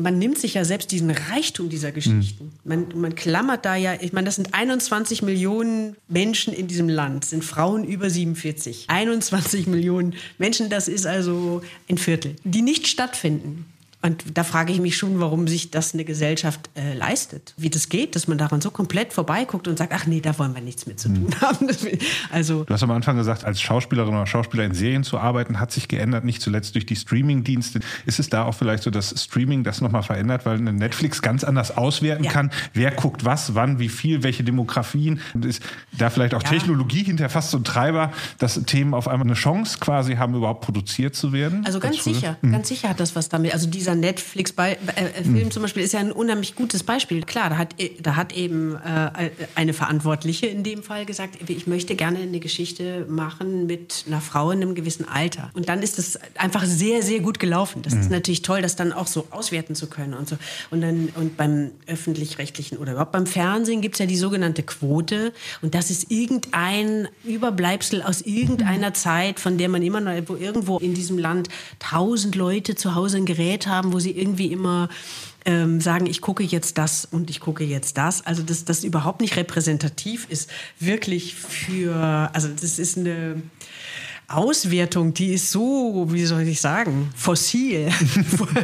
man 0.00 0.18
nimmt 0.18 0.38
sich 0.38 0.54
ja 0.54 0.64
selbst 0.64 0.90
diesen 0.92 1.10
Reichtum 1.10 1.68
dieser 1.68 1.92
Geschichten. 1.92 2.52
Man, 2.64 2.88
man 2.94 3.14
klammert 3.14 3.64
da 3.64 3.76
ja, 3.76 3.94
ich 4.00 4.12
meine, 4.12 4.26
das 4.26 4.36
sind 4.36 4.54
21 4.54 5.22
Millionen 5.22 5.96
Menschen 6.08 6.52
in 6.52 6.66
diesem 6.66 6.88
Land, 6.88 7.24
sind 7.24 7.44
Frauen 7.44 7.84
über 7.84 8.10
47. 8.10 8.84
21 8.88 9.66
Millionen 9.66 10.14
Menschen, 10.38 10.70
das 10.70 10.88
ist 10.88 11.06
also 11.06 11.62
ein 11.88 11.98
Viertel, 11.98 12.36
die 12.44 12.62
nicht 12.62 12.86
stattfinden. 12.86 13.66
Und 14.02 14.24
da 14.38 14.44
frage 14.44 14.72
ich 14.72 14.80
mich 14.80 14.96
schon, 14.96 15.20
warum 15.20 15.46
sich 15.46 15.70
das 15.70 15.92
eine 15.92 16.04
Gesellschaft 16.04 16.70
äh, 16.74 16.94
leistet. 16.94 17.52
Wie 17.58 17.68
das 17.68 17.90
geht, 17.90 18.16
dass 18.16 18.28
man 18.28 18.38
daran 18.38 18.60
so 18.62 18.70
komplett 18.70 19.12
vorbeiguckt 19.12 19.68
und 19.68 19.76
sagt, 19.76 19.92
ach 19.94 20.06
nee, 20.06 20.20
da 20.20 20.38
wollen 20.38 20.54
wir 20.54 20.62
nichts 20.62 20.86
mit 20.86 20.98
zu 20.98 21.08
tun 21.10 21.28
haben. 21.40 21.66
Das 21.68 21.84
will- 21.84 21.98
Also 22.32 22.64
Du 22.64 22.72
hast 22.72 22.82
am 22.82 22.90
Anfang 22.92 23.16
gesagt, 23.16 23.44
als 23.44 23.60
Schauspielerin 23.60 24.14
oder 24.14 24.26
Schauspieler 24.26 24.64
in 24.64 24.72
Serien 24.74 25.04
zu 25.04 25.18
arbeiten, 25.18 25.60
hat 25.60 25.70
sich 25.70 25.86
geändert, 25.88 26.24
nicht 26.24 26.40
zuletzt 26.40 26.74
durch 26.76 26.86
die 26.86 26.96
Streaming-Dienste. 26.96 27.80
Ist 28.06 28.18
es 28.20 28.30
da 28.30 28.44
auch 28.44 28.54
vielleicht 28.54 28.82
so, 28.84 28.90
dass 28.90 29.14
Streaming 29.22 29.64
das 29.64 29.80
nochmal 29.82 30.02
verändert, 30.02 30.46
weil 30.46 30.56
eine 30.56 30.72
Netflix 30.72 31.20
ganz 31.20 31.44
anders 31.44 31.76
auswerten 31.76 32.24
kann, 32.26 32.50
wer 32.72 32.92
guckt 32.92 33.24
was, 33.26 33.54
wann, 33.54 33.78
wie 33.78 33.88
viel, 33.90 34.22
welche 34.22 34.42
Demografien? 34.44 35.20
Und 35.34 35.44
ist 35.44 35.62
da 35.98 36.08
vielleicht 36.08 36.34
auch 36.34 36.42
Ja. 36.42 36.48
Technologie 36.48 37.04
hinter 37.04 37.28
fast 37.28 37.50
so 37.50 37.58
ein 37.58 37.64
Treiber, 37.64 38.12
dass 38.38 38.54
Themen 38.64 38.94
auf 38.94 39.08
einmal 39.08 39.26
eine 39.26 39.34
Chance 39.34 39.76
quasi 39.78 40.14
haben, 40.16 40.34
überhaupt 40.34 40.62
produziert 40.62 41.14
zu 41.14 41.32
werden? 41.34 41.66
Also 41.66 41.80
ganz 41.80 42.02
sicher, 42.02 42.38
Mhm. 42.40 42.52
ganz 42.52 42.68
sicher 42.68 42.88
hat 42.88 42.98
das 43.00 43.14
was 43.14 43.28
damit. 43.28 43.52
Also 43.52 43.68
dieser 43.68 43.89
Netflix-Film 43.94 44.76
Mhm. 45.24 45.50
zum 45.50 45.62
Beispiel 45.62 45.82
ist 45.82 45.92
ja 45.92 46.00
ein 46.00 46.12
unheimlich 46.12 46.54
gutes 46.54 46.82
Beispiel. 46.82 47.22
Klar, 47.22 47.50
da 47.50 47.56
hat, 47.58 47.74
da 48.02 48.16
hat 48.16 48.32
eben 48.36 48.74
äh, 48.76 49.30
eine 49.54 49.72
Verantwortliche 49.72 50.46
in 50.46 50.62
dem 50.62 50.82
Fall 50.82 51.06
gesagt, 51.06 51.38
ich 51.48 51.66
möchte 51.66 51.94
gerne 51.96 52.18
eine 52.18 52.40
Geschichte 52.40 53.06
machen 53.08 53.66
mit 53.66 54.04
einer 54.06 54.20
Frau 54.20 54.50
in 54.50 54.62
einem 54.62 54.74
gewissen 54.74 55.08
Alter. 55.08 55.50
Und 55.54 55.68
dann 55.68 55.82
ist 55.82 55.98
das 55.98 56.18
einfach 56.36 56.64
sehr, 56.64 57.02
sehr 57.02 57.20
gut 57.20 57.38
gelaufen. 57.38 57.82
Das 57.82 57.94
ist 57.94 58.06
Mhm. 58.06 58.10
natürlich 58.16 58.42
toll, 58.42 58.62
das 58.62 58.76
dann 58.76 58.92
auch 58.92 59.06
so 59.06 59.26
auswerten 59.30 59.74
zu 59.74 59.86
können 59.88 60.14
und 60.14 60.28
so. 60.28 60.36
Und 60.70 60.80
dann 60.80 61.08
und 61.14 61.36
beim 61.36 61.70
öffentlich-rechtlichen 61.86 62.78
oder 62.78 62.92
überhaupt 62.92 63.12
beim 63.12 63.26
Fernsehen 63.26 63.80
gibt 63.80 63.94
es 63.94 63.98
ja 64.00 64.06
die 64.06 64.16
sogenannte 64.16 64.62
Quote. 64.62 65.32
Und 65.62 65.74
das 65.74 65.90
ist 65.90 66.10
irgendein 66.10 67.08
Überbleibsel 67.24 68.02
aus 68.02 68.20
irgendeiner 68.22 68.94
Zeit, 68.94 69.40
von 69.40 69.56
der 69.58 69.68
man 69.68 69.82
immer 69.82 70.00
noch, 70.00 70.12
wo 70.26 70.36
irgendwo 70.36 70.78
in 70.78 70.94
diesem 70.94 71.18
Land 71.18 71.48
tausend 71.78 72.34
Leute 72.34 72.74
zu 72.74 72.94
Hause 72.94 73.16
ein 73.18 73.26
Gerät 73.26 73.66
haben, 73.66 73.79
wo 73.86 73.98
sie 73.98 74.12
irgendwie 74.12 74.52
immer 74.52 74.88
ähm, 75.44 75.80
sagen, 75.80 76.06
ich 76.06 76.20
gucke 76.20 76.42
jetzt 76.42 76.78
das 76.78 77.04
und 77.04 77.30
ich 77.30 77.40
gucke 77.40 77.64
jetzt 77.64 77.96
das. 77.98 78.24
Also 78.26 78.42
dass 78.42 78.64
das 78.64 78.84
überhaupt 78.84 79.20
nicht 79.20 79.36
repräsentativ 79.36 80.26
ist, 80.28 80.50
wirklich 80.78 81.34
für, 81.34 82.30
also 82.32 82.48
das 82.48 82.78
ist 82.78 82.98
eine 82.98 83.42
Auswertung, 84.30 85.12
die 85.12 85.34
ist 85.34 85.50
so, 85.50 86.06
wie 86.10 86.24
soll 86.24 86.42
ich 86.42 86.60
sagen, 86.60 87.10
fossil. 87.16 87.88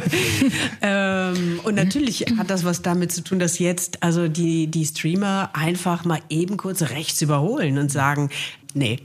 ähm, 0.81 1.59
und 1.63 1.75
natürlich 1.75 2.25
hat 2.37 2.49
das 2.49 2.63
was 2.63 2.81
damit 2.81 3.11
zu 3.11 3.21
tun, 3.21 3.39
dass 3.39 3.59
jetzt 3.59 4.01
also 4.01 4.29
die, 4.29 4.67
die 4.67 4.85
Streamer 4.85 5.49
einfach 5.53 6.05
mal 6.05 6.21
eben 6.29 6.55
kurz 6.55 6.83
rechts 6.83 7.21
überholen 7.21 7.77
und 7.77 7.91
sagen, 7.91 8.29
nee, 8.73 8.99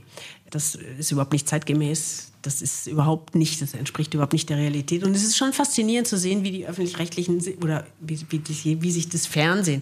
das 0.53 0.75
ist 0.75 1.11
überhaupt 1.11 1.33
nicht 1.33 1.47
zeitgemäß. 1.47 2.31
Das 2.41 2.61
ist 2.61 2.87
überhaupt 2.87 3.35
nicht, 3.35 3.61
das 3.61 3.73
entspricht 3.73 4.13
überhaupt 4.13 4.33
nicht 4.33 4.49
der 4.49 4.57
Realität. 4.57 5.03
Und 5.03 5.15
es 5.15 5.23
ist 5.23 5.37
schon 5.37 5.53
faszinierend 5.53 6.07
zu 6.07 6.17
sehen, 6.17 6.43
wie 6.43 6.51
die 6.51 6.67
öffentlich-rechtlichen 6.67 7.41
oder 7.61 7.87
wie, 8.01 8.19
wie, 8.29 8.81
wie 8.81 8.91
sich 8.91 9.09
das 9.09 9.25
Fernsehen 9.25 9.81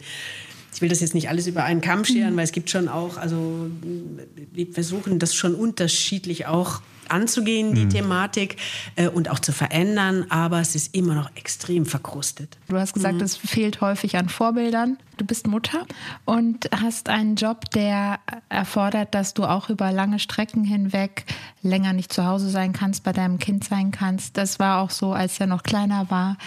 ich 0.73 0.81
will 0.81 0.89
das 0.89 1.01
jetzt 1.01 1.13
nicht 1.13 1.29
alles 1.29 1.47
über 1.47 1.63
einen 1.63 1.81
Kamm 1.81 2.05
scheren, 2.05 2.35
weil 2.37 2.43
es 2.43 2.51
gibt 2.51 2.69
schon 2.69 2.87
auch, 2.87 3.17
also 3.17 3.69
wir 4.53 4.67
versuchen 4.71 5.19
das 5.19 5.35
schon 5.35 5.53
unterschiedlich 5.53 6.47
auch 6.47 6.81
anzugehen, 7.09 7.73
die 7.75 7.85
Mhm. 7.85 7.89
Thematik 7.89 8.57
äh, 8.95 9.07
und 9.07 9.29
auch 9.29 9.39
zu 9.39 9.51
verändern, 9.51 10.25
aber 10.29 10.59
es 10.61 10.75
ist 10.75 10.95
immer 10.95 11.15
noch 11.15 11.29
extrem 11.35 11.85
verkrustet. 11.85 12.57
Du 12.69 12.77
hast 12.77 12.93
gesagt, 12.93 13.15
Mhm. 13.15 13.21
es 13.21 13.37
fehlt 13.37 13.81
häufig 13.81 14.17
an 14.17 14.29
Vorbildern. 14.29 14.97
Du 15.17 15.25
bist 15.25 15.45
Mutter 15.45 15.85
und 16.25 16.67
hast 16.75 17.07
einen 17.09 17.35
Job, 17.35 17.69
der 17.71 18.19
erfordert, 18.49 19.13
dass 19.13 19.33
du 19.35 19.43
auch 19.43 19.69
über 19.69 19.91
lange 19.91 20.17
Strecken 20.17 20.63
hinweg 20.63 21.25
länger 21.61 21.93
nicht 21.93 22.11
zu 22.11 22.25
Hause 22.25 22.49
sein 22.49 22.73
kannst, 22.73 23.03
bei 23.03 23.11
deinem 23.13 23.37
Kind 23.37 23.63
sein 23.63 23.91
kannst. 23.91 24.35
Das 24.37 24.57
war 24.57 24.81
auch 24.81 24.89
so, 24.89 25.13
als 25.13 25.39
er 25.39 25.45
noch 25.47 25.61
kleiner 25.61 26.09
war. 26.09 26.37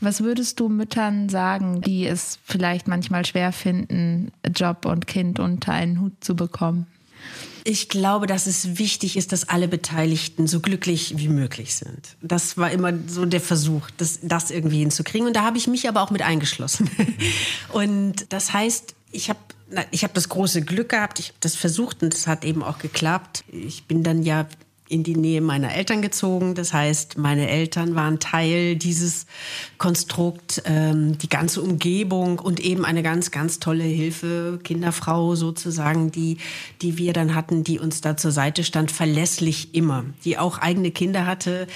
Was 0.00 0.22
würdest 0.22 0.58
du 0.58 0.68
Müttern 0.68 1.28
sagen, 1.28 1.80
die 1.80 2.06
es 2.06 2.40
vielleicht 2.44 2.88
manchmal 2.88 3.24
schwer 3.24 3.52
finden, 3.52 4.32
Job 4.56 4.84
und 4.84 5.06
Kind 5.06 5.38
unter 5.38 5.72
einen 5.72 6.00
Hut 6.00 6.12
zu 6.24 6.34
bekommen? 6.34 6.86
Ich 7.66 7.88
glaube, 7.88 8.26
dass 8.26 8.46
es 8.46 8.78
wichtig 8.78 9.16
ist, 9.16 9.32
dass 9.32 9.48
alle 9.48 9.68
Beteiligten 9.68 10.46
so 10.46 10.60
glücklich 10.60 11.14
wie 11.16 11.28
möglich 11.28 11.74
sind. 11.74 12.16
Das 12.20 12.58
war 12.58 12.70
immer 12.70 12.92
so 13.06 13.24
der 13.24 13.40
Versuch, 13.40 13.88
das, 13.96 14.18
das 14.22 14.50
irgendwie 14.50 14.80
hinzukriegen. 14.80 15.26
Und 15.26 15.34
da 15.34 15.44
habe 15.44 15.56
ich 15.56 15.66
mich 15.66 15.88
aber 15.88 16.02
auch 16.02 16.10
mit 16.10 16.20
eingeschlossen. 16.20 16.90
Und 17.72 18.26
das 18.28 18.52
heißt, 18.52 18.94
ich 19.12 19.30
habe 19.30 19.38
ich 19.90 20.04
hab 20.04 20.12
das 20.12 20.28
große 20.28 20.62
Glück 20.62 20.90
gehabt, 20.90 21.18
ich 21.18 21.28
habe 21.28 21.38
das 21.40 21.56
versucht 21.56 22.02
und 22.02 22.14
es 22.14 22.26
hat 22.26 22.44
eben 22.44 22.62
auch 22.62 22.78
geklappt. 22.78 23.44
Ich 23.50 23.84
bin 23.84 24.02
dann 24.02 24.22
ja 24.22 24.46
in 24.88 25.02
die 25.02 25.16
Nähe 25.16 25.40
meiner 25.40 25.74
Eltern 25.74 26.02
gezogen. 26.02 26.54
Das 26.54 26.74
heißt, 26.74 27.16
meine 27.16 27.48
Eltern 27.48 27.94
waren 27.94 28.20
Teil 28.20 28.76
dieses 28.76 29.26
Konstrukt, 29.78 30.62
ähm, 30.66 31.16
die 31.16 31.28
ganze 31.28 31.62
Umgebung 31.62 32.38
und 32.38 32.60
eben 32.60 32.84
eine 32.84 33.02
ganz, 33.02 33.30
ganz 33.30 33.60
tolle 33.60 33.84
Hilfe, 33.84 34.60
Kinderfrau 34.62 35.36
sozusagen, 35.36 36.12
die, 36.12 36.36
die 36.82 36.98
wir 36.98 37.14
dann 37.14 37.34
hatten, 37.34 37.64
die 37.64 37.78
uns 37.78 38.02
da 38.02 38.16
zur 38.16 38.30
Seite 38.30 38.62
stand, 38.62 38.92
verlässlich 38.92 39.74
immer, 39.74 40.04
die 40.24 40.36
auch 40.36 40.58
eigene 40.58 40.90
Kinder 40.90 41.24
hatte, 41.24 41.66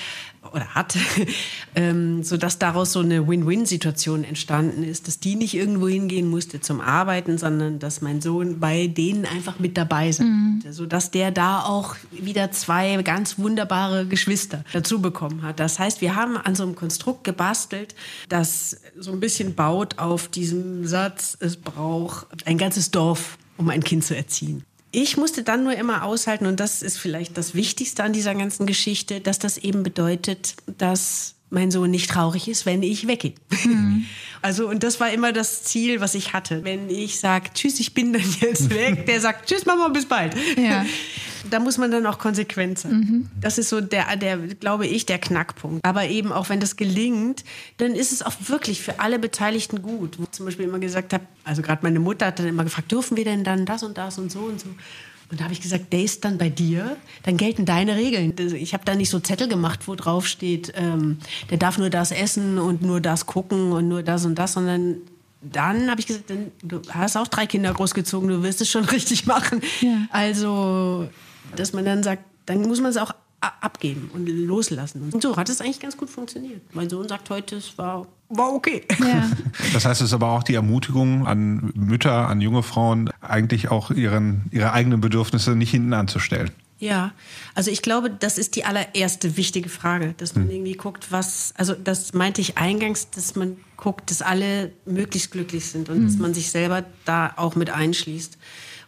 oder 0.53 0.75
hat, 0.75 0.97
ähm, 1.75 2.23
sodass 2.23 2.59
daraus 2.59 2.93
so 2.93 3.01
eine 3.01 3.27
Win-Win-Situation 3.27 4.25
entstanden 4.25 4.85
ist, 4.85 5.09
dass 5.09 5.21
die 5.21 5.37
nicht 5.37 5.55
irgendwo 5.55 5.89
hingehen 5.89 6.29
musste 6.29 6.61
zum 6.61 6.81
Arbeiten, 6.81 7.39
sondern 7.39 7.79
dass 7.79 8.01
mein 8.01 8.21
Sohn 8.21 8.61
bei 8.61 8.87
denen 8.87 9.25
einfach 9.27 9.59
mit 9.59 9.77
dabei 9.77 10.13
sein 10.13 10.29
Mhm. 10.29 10.73
sodass 10.73 11.11
der 11.11 11.31
da 11.31 11.63
auch 11.63 11.97
wieder 12.11 12.51
zwei 12.53 13.01
ganz 13.03 13.39
wunderbare 13.39 14.07
Geschwister 14.07 14.65
dazu 14.73 15.01
bekommen 15.01 15.43
hat. 15.43 15.61
Das 15.61 15.79
heißt, 15.79 16.01
wir 16.01 16.15
haben 16.17 16.37
an 16.37 16.55
so 16.55 16.63
einem 16.63 16.75
Konstrukt 16.75 17.25
gebastelt, 17.25 17.95
das 18.29 18.81
so 18.99 19.13
ein 19.13 19.21
bisschen 19.21 19.55
baut 19.55 19.99
auf 19.99 20.29
diesem 20.29 20.87
Satz, 20.87 21.37
es 21.41 21.57
braucht 21.57 22.47
ein 22.47 22.59
ganzes 22.59 22.91
Dorf, 22.91 23.39
um 23.57 23.71
ein 23.71 23.83
Kind 23.83 24.05
zu 24.05 24.17
erziehen. 24.17 24.65
Ich 24.91 25.17
musste 25.17 25.43
dann 25.43 25.65
nur 25.65 25.75
immer 25.75 26.05
aushalten, 26.05 26.47
und 26.47 26.61
das 26.61 26.83
ist 26.83 26.99
vielleicht 26.99 27.37
das 27.37 27.55
Wichtigste 27.55 28.03
an 28.03 28.13
dieser 28.13 28.35
ganzen 28.35 28.67
Geschichte, 28.67 29.21
dass 29.21 29.39
das 29.39 29.59
eben 29.59 29.83
bedeutet, 29.83 30.55
dass 30.79 31.35
mein 31.51 31.71
Sohn 31.71 31.91
nicht 31.91 32.11
traurig 32.11 32.49
ist, 32.49 32.67
wenn 32.67 32.83
ich 32.83 33.07
weggehe. 33.07 33.35
Also, 34.43 34.69
und 34.69 34.83
das 34.83 35.01
war 35.01 35.11
immer 35.11 35.33
das 35.33 35.65
Ziel, 35.65 36.01
was 36.01 36.15
ich 36.15 36.33
hatte. 36.33 36.63
Wenn 36.63 36.91
ich 36.91 37.21
sage, 37.21 37.51
tschüss, 37.55 37.81
ich 37.81 37.95
bin 37.95 38.13
dann 38.13 38.35
jetzt 38.41 38.71
weg, 38.71 39.07
der 39.07 39.21
sagt, 39.21 39.49
tschüss, 39.49 39.67
Mama, 39.67 39.89
bis 39.89 40.07
bald. 40.07 40.35
Ja. 40.57 40.85
Da 41.51 41.61
muss 41.61 41.79
man 41.79 41.91
dann 41.91 42.07
auch 42.07 42.19
konsequent 42.19 42.79
sein. 42.79 43.31
Das 43.41 43.59
ist 43.59 43.69
so 43.69 43.81
der, 43.81 44.17
der, 44.17 44.39
glaube 44.39 44.87
ich, 44.87 45.07
der 45.07 45.19
Knackpunkt. 45.19 45.85
Aber 45.85 46.07
eben 46.07 46.33
auch 46.33 46.49
wenn 46.49 46.61
das 46.61 46.77
gelingt, 46.77 47.45
dann 47.79 47.93
ist 47.93 48.13
es 48.13 48.23
auch 48.23 48.35
wirklich 48.47 48.83
für 48.83 49.01
alle 49.01 49.19
Beteiligten 49.19 49.83
gut. 49.83 50.19
Wo 50.19 50.25
ich 50.25 50.31
zum 50.33 50.47
Beispiel 50.47 50.67
immer 50.67 50.79
gesagt 50.79 51.13
habe, 51.13 51.25
also 51.45 51.63
gerade 51.63 51.81
meine 51.83 52.01
Mutter 52.01 52.27
hat 52.27 52.39
dann 52.39 52.47
immer 52.47 52.65
gefragt, 52.65 52.91
dürfen 52.91 53.17
wir 53.17 53.25
denn 53.25 53.45
dann 53.45 53.67
das 53.67 53.83
und 53.83 53.99
das 53.99 54.19
und 54.19 54.31
so 54.31 54.41
und 54.41 54.61
so. 54.61 54.69
Und 55.31 55.41
da 55.41 55.45
habe 55.45 55.53
ich 55.53 55.61
gesagt, 55.61 55.93
der 55.93 56.03
ist 56.03 56.25
dann 56.25 56.39
bei 56.39 56.49
dir, 56.49 56.97
dann 57.25 57.37
gelten 57.37 57.67
deine 57.67 57.97
Regeln. 57.97 58.33
Also 58.39 58.57
Ich 58.57 58.73
habe 58.73 58.85
da 58.87 58.95
nicht 58.95 59.11
so 59.11 59.21
Zettel 59.21 59.47
gemacht, 59.49 59.81
wo 59.87 59.95
drauf 59.95 60.27
steht, 60.27 60.73
ähm, 60.75 61.19
der 61.51 61.59
darf 61.59 61.77
nur 61.77 61.91
das 61.91 62.13
essen 62.13 62.59
und 62.59 62.81
nur 62.81 63.01
das 63.01 63.27
gucken 63.27 63.73
und 63.73 63.89
nur 63.89 64.03
das 64.03 64.25
und 64.25 64.37
das, 64.37 64.55
sondern 64.55 64.97
dann 65.41 65.91
habe 65.91 66.01
ich 66.01 66.07
gesagt, 66.07 66.31
dann, 66.31 66.51
du 66.63 66.81
hast 66.91 67.17
auch 67.17 67.29
drei 67.29 67.47
Kinder 67.47 67.73
großgezogen, 67.73 68.29
du 68.29 68.43
wirst 68.43 68.61
es 68.61 68.71
schon 68.71 68.85
richtig 68.87 69.27
machen. 69.27 69.61
Also, 70.11 71.09
dass 71.57 71.73
man 71.73 71.85
dann 71.85 72.03
sagt, 72.03 72.25
dann 72.47 72.63
muss 72.63 72.81
man 72.81 72.91
es 72.91 72.97
auch 72.97 73.15
abgeben 73.41 74.11
und 74.13 74.29
loslassen. 74.29 75.11
Und 75.13 75.23
so 75.23 75.37
hat 75.37 75.49
es 75.49 75.61
eigentlich 75.61 75.81
ganz 75.81 75.97
gut 75.97 76.11
funktioniert. 76.11 76.63
Mein 76.75 76.91
Sohn 76.91 77.09
sagt 77.09 77.31
heute, 77.31 77.57
es 77.57 77.79
war, 77.79 78.07
war 78.29 78.53
okay. 78.53 78.85
Das 79.73 79.85
heißt, 79.85 80.01
es 80.01 80.09
ist 80.09 80.13
aber 80.13 80.31
auch 80.31 80.43
die 80.43 80.55
Ermutigung 80.55 81.27
an 81.27 81.73
Mütter, 81.75 82.29
an 82.29 82.41
junge 82.41 82.63
Frauen, 82.63 83.11
eigentlich 83.21 83.71
auch 83.71 83.91
ihren, 83.91 84.47
ihre 84.51 84.73
eigenen 84.73 85.01
Bedürfnisse 85.01 85.55
nicht 85.55 85.71
hinten 85.71 85.93
anzustellen. 85.93 86.51
Ja, 86.81 87.13
also 87.55 87.73
ich 87.73 87.83
glaube, 87.83 88.09
das 88.09 88.39
ist 88.39 88.55
die 88.55 88.65
allererste 88.65 89.37
wichtige 89.37 89.69
Frage, 89.69 90.15
dass 90.17 90.37
man 90.37 90.49
irgendwie 90.49 90.75
guckt, 90.75 91.11
was, 91.11 91.53
also 91.57 91.75
das 91.75 92.15
meinte 92.15 92.41
ich 92.41 92.57
eingangs, 92.57 93.11
dass 93.11 93.35
man 93.35 93.57
guckt, 93.77 94.13
dass 94.13 94.23
alle 94.23 94.71
möglichst 94.87 95.33
glücklich 95.33 95.67
sind 95.67 95.89
und 95.89 96.07
dass 96.07 96.19
man 96.19 96.35
sich 96.35 96.53
selber 96.53 96.85
da 97.05 97.33
auch 97.37 97.57
mit 97.57 97.71
einschließt. 97.71 98.39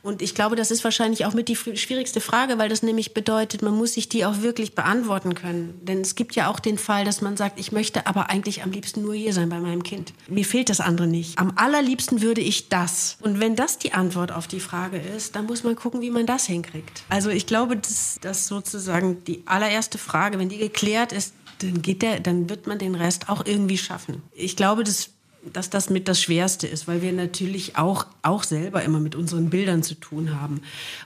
Und 0.02 0.22
ich 0.22 0.34
glaube, 0.34 0.56
das 0.56 0.70
ist 0.70 0.84
wahrscheinlich 0.84 1.26
auch 1.26 1.34
mit 1.34 1.48
die 1.48 1.56
schwierigste 1.56 2.20
Frage, 2.20 2.58
weil 2.58 2.68
das 2.68 2.82
nämlich 2.82 3.14
bedeutet, 3.14 3.62
man 3.62 3.76
muss 3.76 3.94
sich 3.94 4.08
die 4.08 4.24
auch 4.24 4.42
wirklich 4.42 4.74
beantworten 4.74 5.34
können. 5.34 5.78
Denn 5.82 6.00
es 6.00 6.14
gibt 6.14 6.34
ja 6.34 6.48
auch 6.48 6.60
den 6.60 6.78
Fall, 6.78 7.04
dass 7.04 7.20
man 7.20 7.36
sagt, 7.36 7.58
ich 7.60 7.72
möchte 7.72 8.06
aber 8.06 8.30
eigentlich 8.30 8.62
am 8.62 8.70
liebsten 8.70 9.02
nur 9.02 9.14
hier 9.14 9.32
sein 9.32 9.48
bei 9.48 9.60
meinem 9.60 9.82
Kind. 9.82 10.12
Mir 10.28 10.44
fehlt 10.44 10.70
das 10.70 10.80
andere 10.80 11.06
nicht. 11.06 11.38
Am 11.38 11.52
allerliebsten 11.56 12.22
würde 12.22 12.40
ich 12.40 12.68
das. 12.68 13.16
Und 13.20 13.40
wenn 13.40 13.56
das 13.56 13.78
die 13.78 13.92
Antwort 13.92 14.32
auf 14.32 14.46
die 14.46 14.60
Frage 14.60 14.98
ist, 14.98 15.36
dann 15.36 15.46
muss 15.46 15.64
man 15.64 15.76
gucken, 15.76 16.00
wie 16.00 16.10
man 16.10 16.26
das 16.26 16.46
hinkriegt. 16.46 17.02
Also 17.08 17.30
ich 17.30 17.46
glaube, 17.46 17.76
dass 17.76 18.18
das 18.20 18.46
sozusagen 18.46 19.24
die 19.24 19.42
allererste 19.46 19.98
Frage, 19.98 20.38
wenn 20.38 20.48
die 20.48 20.58
geklärt 20.58 21.12
ist, 21.12 21.34
dann 21.58 21.82
geht 21.82 22.02
der, 22.02 22.20
dann 22.20 22.48
wird 22.48 22.66
man 22.66 22.78
den 22.78 22.94
Rest 22.94 23.28
auch 23.28 23.44
irgendwie 23.44 23.78
schaffen. 23.78 24.22
Ich 24.32 24.56
glaube, 24.56 24.84
dass 24.84 25.10
dass 25.52 25.70
das 25.70 25.90
mit 25.90 26.08
das 26.08 26.20
Schwerste 26.20 26.66
ist, 26.66 26.86
weil 26.86 27.02
wir 27.02 27.12
natürlich 27.12 27.76
auch, 27.76 28.06
auch 28.22 28.44
selber 28.44 28.82
immer 28.82 29.00
mit 29.00 29.14
unseren 29.14 29.50
Bildern 29.50 29.82
zu 29.82 29.94
tun 29.94 30.40
haben. 30.40 30.60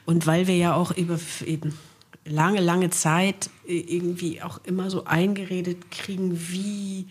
Und 0.05 0.26
weil 0.26 0.47
wir 0.47 0.57
ja 0.57 0.74
auch 0.74 0.97
über 0.97 1.18
eben 1.45 1.78
lange, 2.24 2.61
lange 2.61 2.91
Zeit 2.91 3.51
äh, 3.66 3.78
irgendwie 3.78 4.43
auch 4.43 4.61
immer 4.64 4.91
so 4.91 5.05
eingeredet 5.05 5.91
kriegen, 5.91 6.49
wie, 6.51 7.07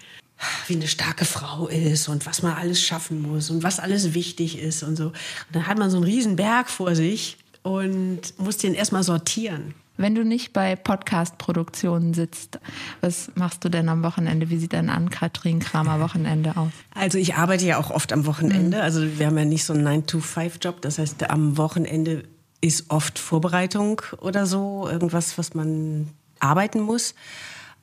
wie 0.68 0.76
eine 0.76 0.88
starke 0.88 1.26
Frau 1.26 1.68
ist 1.68 2.08
und 2.10 2.26
was 2.26 2.42
man 2.42 2.54
alles 2.54 2.82
schaffen 2.82 3.22
muss 3.22 3.50
und 3.50 3.64
was 3.64 3.80
alles 3.80 4.14
wichtig 4.14 4.60
ist 4.60 4.84
und 4.84 4.96
so. 4.96 5.08
Und 5.08 5.16
dann 5.52 5.68
hat 5.68 5.78
man 5.78 5.90
so 5.90 5.98
einen 5.98 6.06
riesen 6.06 6.36
Berg 6.36 6.70
vor 6.70 6.96
sich 6.96 7.38
und 7.62 8.22
muss 8.38 8.58
den 8.58 8.74
erstmal 8.74 9.04
sortieren. 9.04 9.74
Wenn 9.96 10.16
du 10.16 10.26
nicht 10.26 10.54
bei 10.54 10.76
Podcast-Produktionen 10.76 12.16
sitzt, 12.16 12.60
was 13.02 13.32
machst 13.36 13.64
du 13.64 13.70
denn 13.70 13.90
am 13.90 14.04
Wochenende? 14.04 14.50
Wie 14.50 14.58
sieht 14.58 14.74
dein 14.74 14.90
Ann-Kathrin 14.90 15.60
Kramer 15.60 16.00
Wochenende 16.00 16.58
aus? 16.58 16.72
Also 16.96 17.20
ich 17.20 17.36
arbeite 17.36 17.66
ja 17.66 17.78
auch 17.78 17.92
oft 17.92 18.12
am 18.12 18.26
Wochenende. 18.26 18.82
Also 18.82 19.02
wir 19.20 19.28
haben 19.28 19.38
ja 19.38 19.46
nicht 19.46 19.64
so 19.64 19.74
einen 19.74 20.04
9-to-5-Job. 20.04 20.82
Das 20.82 20.98
heißt, 20.98 21.30
am 21.30 21.58
Wochenende 21.58 22.24
ist 22.60 22.90
oft 22.90 23.20
Vorbereitung 23.20 24.02
oder 24.20 24.48
so, 24.48 24.88
irgendwas, 24.90 25.38
was 25.38 25.54
man 25.54 26.10
arbeiten 26.40 26.80
muss. 26.82 27.14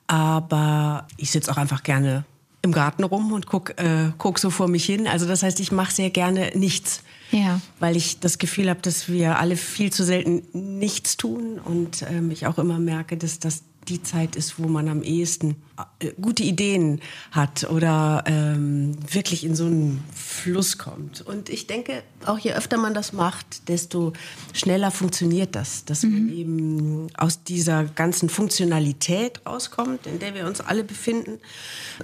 Aber 0.07 1.07
ich 1.15 1.31
sitze 1.31 1.49
auch 1.49 1.57
einfach 1.57 1.83
gerne 1.83 2.25
im 2.61 2.73
Garten 2.73 3.03
rum 3.03 3.31
und 3.31 3.47
guck, 3.47 3.79
äh, 3.79 4.11
guck 4.17 4.39
so 4.39 4.49
vor 4.49 4.67
mich 4.67 4.85
hin. 4.85 5.07
Also 5.07 5.27
das 5.27 5.43
heißt, 5.43 5.59
ich 5.59 5.71
mache 5.71 5.93
sehr 5.93 6.09
gerne 6.09 6.51
nichts. 6.55 7.03
Ja. 7.31 7.61
Weil 7.79 7.95
ich 7.95 8.19
das 8.19 8.37
Gefühl 8.37 8.69
habe, 8.69 8.81
dass 8.81 9.09
wir 9.09 9.39
alle 9.39 9.55
viel 9.55 9.91
zu 9.91 10.03
selten 10.03 10.43
nichts 10.53 11.17
tun 11.17 11.59
und 11.59 12.05
ähm, 12.09 12.31
ich 12.31 12.45
auch 12.47 12.57
immer 12.57 12.79
merke, 12.79 13.17
dass 13.17 13.39
das 13.39 13.63
die 13.87 14.03
Zeit 14.03 14.35
ist, 14.35 14.59
wo 14.59 14.67
man 14.67 14.87
am 14.89 15.01
ehesten 15.01 15.55
gute 16.21 16.43
Ideen 16.43 16.99
hat 17.31 17.69
oder 17.69 18.23
ähm, 18.27 18.97
wirklich 19.11 19.43
in 19.43 19.55
so 19.55 19.65
einen 19.65 20.03
Fluss 20.13 20.77
kommt. 20.77 21.21
Und 21.21 21.49
ich 21.49 21.67
denke, 21.67 22.03
auch 22.25 22.37
je 22.37 22.53
öfter 22.53 22.77
man 22.77 22.93
das 22.93 23.13
macht, 23.13 23.67
desto 23.67 24.13
schneller 24.53 24.91
funktioniert 24.91 25.55
das, 25.55 25.85
dass 25.85 26.03
man 26.03 26.29
eben 26.29 27.07
aus 27.17 27.43
dieser 27.43 27.85
ganzen 27.85 28.29
Funktionalität 28.29 29.41
rauskommt, 29.45 30.07
in 30.07 30.19
der 30.19 30.35
wir 30.35 30.45
uns 30.45 30.61
alle 30.61 30.83
befinden 30.83 31.39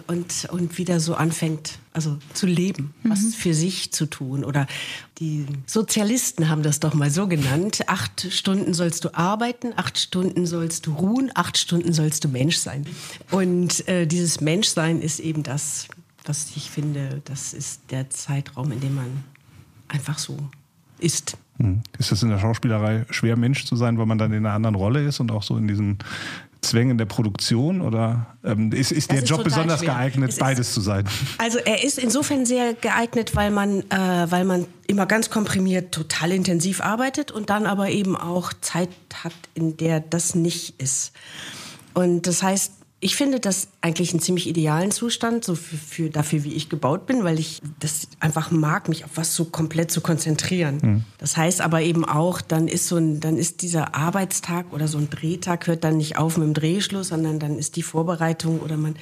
und, 0.08 0.48
und 0.52 0.78
wieder 0.78 1.00
so 1.00 1.16
anfängt, 1.16 1.80
also 1.94 2.18
zu 2.34 2.46
leben, 2.46 2.94
was 3.04 3.36
für 3.36 3.54
sich 3.54 3.92
zu 3.92 4.06
tun. 4.06 4.44
Oder 4.44 4.68
die 5.20 5.46
Sozialisten 5.66 6.48
haben 6.48 6.62
das 6.62 6.80
doch 6.80 6.94
mal 6.94 7.10
so 7.10 7.28
genannt. 7.28 7.84
Acht 7.88 8.28
Stunden 8.32 8.76
sollst 8.76 9.04
du 9.04 9.16
arbeiten, 9.16 9.74
acht 9.76 9.98
Stunden 9.98 10.46
sollst 10.46 10.86
du 10.86 10.94
ruhen, 10.94 11.32
acht 11.34 11.58
Stunden 11.58 11.92
sollst 11.92 12.24
du 12.24 12.28
Mensch 12.28 12.58
sein. 12.58 12.86
Und 13.32 13.67
äh, 13.88 14.06
dieses 14.06 14.42
Menschsein 14.42 15.02
ist 15.02 15.20
eben 15.20 15.44
das, 15.44 15.88
was 16.26 16.48
ich 16.56 16.70
finde, 16.70 17.22
das 17.26 17.54
ist 17.54 17.82
der 17.92 18.10
Zeitraum, 18.10 18.72
in 18.72 18.80
dem 18.82 18.96
man 18.96 19.24
einfach 19.88 20.18
so 20.20 20.38
ist. 21.00 21.38
Hm. 21.58 21.82
Ist 21.98 22.12
es 22.12 22.22
in 22.24 22.30
der 22.30 22.40
Schauspielerei 22.40 23.06
schwer, 23.10 23.38
Mensch 23.38 23.66
zu 23.66 23.76
sein, 23.76 23.98
weil 23.98 24.06
man 24.06 24.18
dann 24.18 24.32
in 24.34 24.46
einer 24.46 24.54
anderen 24.56 24.76
Rolle 24.76 25.04
ist 25.06 25.20
und 25.20 25.32
auch 25.32 25.44
so 25.44 25.58
in 25.58 25.68
diesen 25.68 25.98
Zwängen 26.62 26.98
der 26.98 27.06
Produktion? 27.06 27.82
Oder 27.82 28.28
ähm, 28.44 28.72
ist, 28.74 28.92
ist 28.92 29.10
Das 29.10 29.16
der 29.16 29.24
ist 29.24 29.30
Job 29.30 29.44
besonders 29.44 29.80
schwer. 29.80 29.94
geeignet, 29.94 30.30
Es 30.30 30.36
ist- 30.36 30.40
beides 30.40 30.74
zu 30.74 30.82
sein? 30.82 31.06
Also 31.38 31.60
er 31.60 31.84
ist 31.84 31.98
insofern 31.98 32.46
sehr 32.46 32.74
geeignet, 32.74 33.36
weil 33.36 33.50
man, 33.52 33.82
äh, 33.90 34.26
weil 34.30 34.44
man 34.46 34.66
immer 34.88 35.06
ganz 35.06 35.30
komprimiert 35.30 35.94
total 35.94 36.32
intensiv 36.32 36.82
arbeitet 36.82 37.32
und 37.32 37.50
dann 37.50 37.66
aber 37.66 37.90
eben 37.90 38.16
auch 38.16 38.52
Zeit 38.62 38.90
hat, 39.24 39.34
in 39.54 39.78
der 39.78 40.00
das 40.00 40.36
nicht 40.36 40.80
ist. 40.82 41.12
Und 41.94 42.28
das 42.28 42.44
heißt, 42.44 42.74
ich 43.00 43.16
finde 43.16 43.40
das 43.40 43.68
eigentlich 43.82 44.12
einen 44.12 44.22
ziemlich 44.22 44.48
idealen 44.48 44.90
Zustand, 44.90 45.46
so 45.46 45.54
für, 45.54 45.78
für 45.78 46.10
dafür, 46.10 46.44
wie 46.44 46.54
ich 46.54 46.68
gebaut 46.68 47.06
bin, 47.06 47.24
weil 47.24 47.38
ich 47.38 47.62
das 47.80 48.08
einfach 48.20 48.50
mag, 48.50 48.90
mich 48.90 49.06
auf 49.06 49.12
was 49.14 49.36
so 49.36 49.46
komplett 49.46 49.92
zu 49.92 50.02
konzentrieren. 50.02 50.80
Das 51.20 51.38
heißt 51.38 51.62
aber 51.62 51.82
eben 51.84 52.06
auch, 52.06 52.42
dann 52.42 52.68
ist 52.68 52.88
so 52.88 52.96
ein, 52.96 53.20
dann 53.20 53.38
ist 53.38 53.62
dieser 53.62 53.94
Arbeitstag 53.94 54.74
oder 54.74 54.88
so 54.88 54.98
ein 54.98 55.12
Drehtag 55.12 55.68
hört 55.68 55.84
dann 55.84 55.98
nicht 55.98 56.18
auf 56.18 56.38
mit 56.38 56.48
dem 56.48 56.54
Drehschluss, 56.56 57.10
sondern 57.10 57.38
dann 57.38 57.60
ist 57.60 57.76
die 57.76 57.84
Vorbereitung 57.84 58.62
oder 58.62 58.78
man 58.78 58.96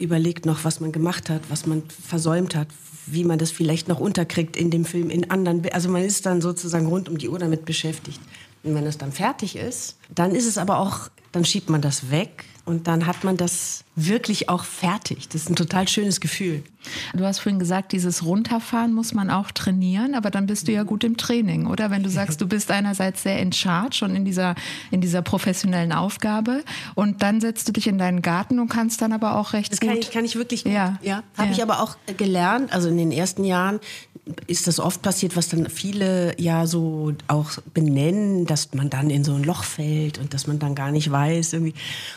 überlegt 0.00 0.44
noch, 0.44 0.64
was 0.64 0.80
man 0.80 0.90
gemacht 0.90 1.30
hat, 1.30 1.42
was 1.48 1.66
man 1.66 1.84
versäumt 2.04 2.56
hat, 2.56 2.66
wie 3.06 3.22
man 3.22 3.38
das 3.38 3.52
vielleicht 3.52 3.86
noch 3.86 4.00
unterkriegt 4.00 4.56
in 4.56 4.72
dem 4.72 4.84
Film, 4.84 5.08
in 5.08 5.30
anderen, 5.30 5.62
also 5.70 5.88
man 5.88 6.02
ist 6.02 6.26
dann 6.26 6.40
sozusagen 6.40 6.86
rund 6.86 7.08
um 7.08 7.16
die 7.16 7.28
Uhr 7.28 7.38
damit 7.38 7.64
beschäftigt. 7.64 8.20
Und 8.64 8.74
wenn 8.74 8.86
es 8.86 8.98
dann 8.98 9.12
fertig 9.12 9.54
ist, 9.54 9.96
dann 10.12 10.34
ist 10.34 10.46
es 10.46 10.58
aber 10.58 10.80
auch, 10.80 11.10
dann 11.30 11.44
schiebt 11.44 11.70
man 11.70 11.80
das 11.80 12.10
weg 12.10 12.44
und 12.66 12.86
dann 12.88 13.06
hat 13.06 13.24
man 13.24 13.36
das 13.38 13.84
wirklich 13.94 14.48
auch 14.50 14.64
fertig. 14.64 15.28
Das 15.30 15.42
ist 15.42 15.48
ein 15.50 15.56
total 15.56 15.88
schönes 15.88 16.20
Gefühl. 16.20 16.62
Du 17.14 17.24
hast 17.24 17.38
vorhin 17.38 17.58
gesagt, 17.58 17.92
dieses 17.92 18.24
Runterfahren 18.24 18.92
muss 18.92 19.14
man 19.14 19.30
auch 19.30 19.50
trainieren, 19.50 20.14
aber 20.14 20.30
dann 20.30 20.46
bist 20.46 20.68
du 20.68 20.72
ja 20.72 20.82
gut 20.82 21.02
im 21.04 21.16
Training, 21.16 21.66
oder? 21.66 21.90
Wenn 21.90 22.02
du 22.02 22.10
sagst, 22.10 22.40
du 22.40 22.46
bist 22.46 22.70
einerseits 22.70 23.22
sehr 23.22 23.38
in 23.40 23.52
charge 23.52 24.04
und 24.04 24.14
in 24.14 24.24
dieser, 24.24 24.54
in 24.90 25.00
dieser 25.00 25.22
professionellen 25.22 25.92
Aufgabe 25.92 26.62
und 26.94 27.22
dann 27.22 27.40
setzt 27.40 27.66
du 27.68 27.72
dich 27.72 27.86
in 27.86 27.96
deinen 27.98 28.20
Garten 28.20 28.58
und 28.60 28.68
kannst 28.68 29.00
dann 29.00 29.12
aber 29.12 29.36
auch 29.38 29.52
recht 29.54 29.72
Das 29.72 29.80
gut. 29.80 29.88
kann 29.88 29.98
ich, 29.98 30.10
kann 30.10 30.24
ich 30.24 30.36
wirklich 30.36 30.64
gut. 30.64 30.72
Ja. 30.72 30.98
ja. 31.02 31.22
Habe 31.38 31.48
Ja. 31.48 31.52
ich 31.54 31.62
aber 31.62 31.80
auch 31.80 31.96
gelernt, 32.16 32.72
also 32.72 32.88
in 32.88 32.98
den 32.98 33.12
ersten 33.12 33.44
Jahren, 33.44 33.80
ist 34.46 34.66
das 34.66 34.80
oft 34.80 35.02
passiert, 35.02 35.36
was 35.36 35.48
dann 35.48 35.70
viele 35.70 36.34
ja 36.40 36.66
so 36.66 37.12
auch 37.28 37.50
benennen, 37.74 38.44
dass 38.44 38.74
man 38.74 38.90
dann 38.90 39.08
in 39.08 39.22
so 39.22 39.34
ein 39.34 39.44
Loch 39.44 39.62
fällt 39.62 40.18
und 40.18 40.34
dass 40.34 40.48
man 40.48 40.58
dann 40.58 40.74
gar 40.74 40.90
nicht 40.90 41.10
weiß 41.10 41.52
irgendwie. 41.52 41.74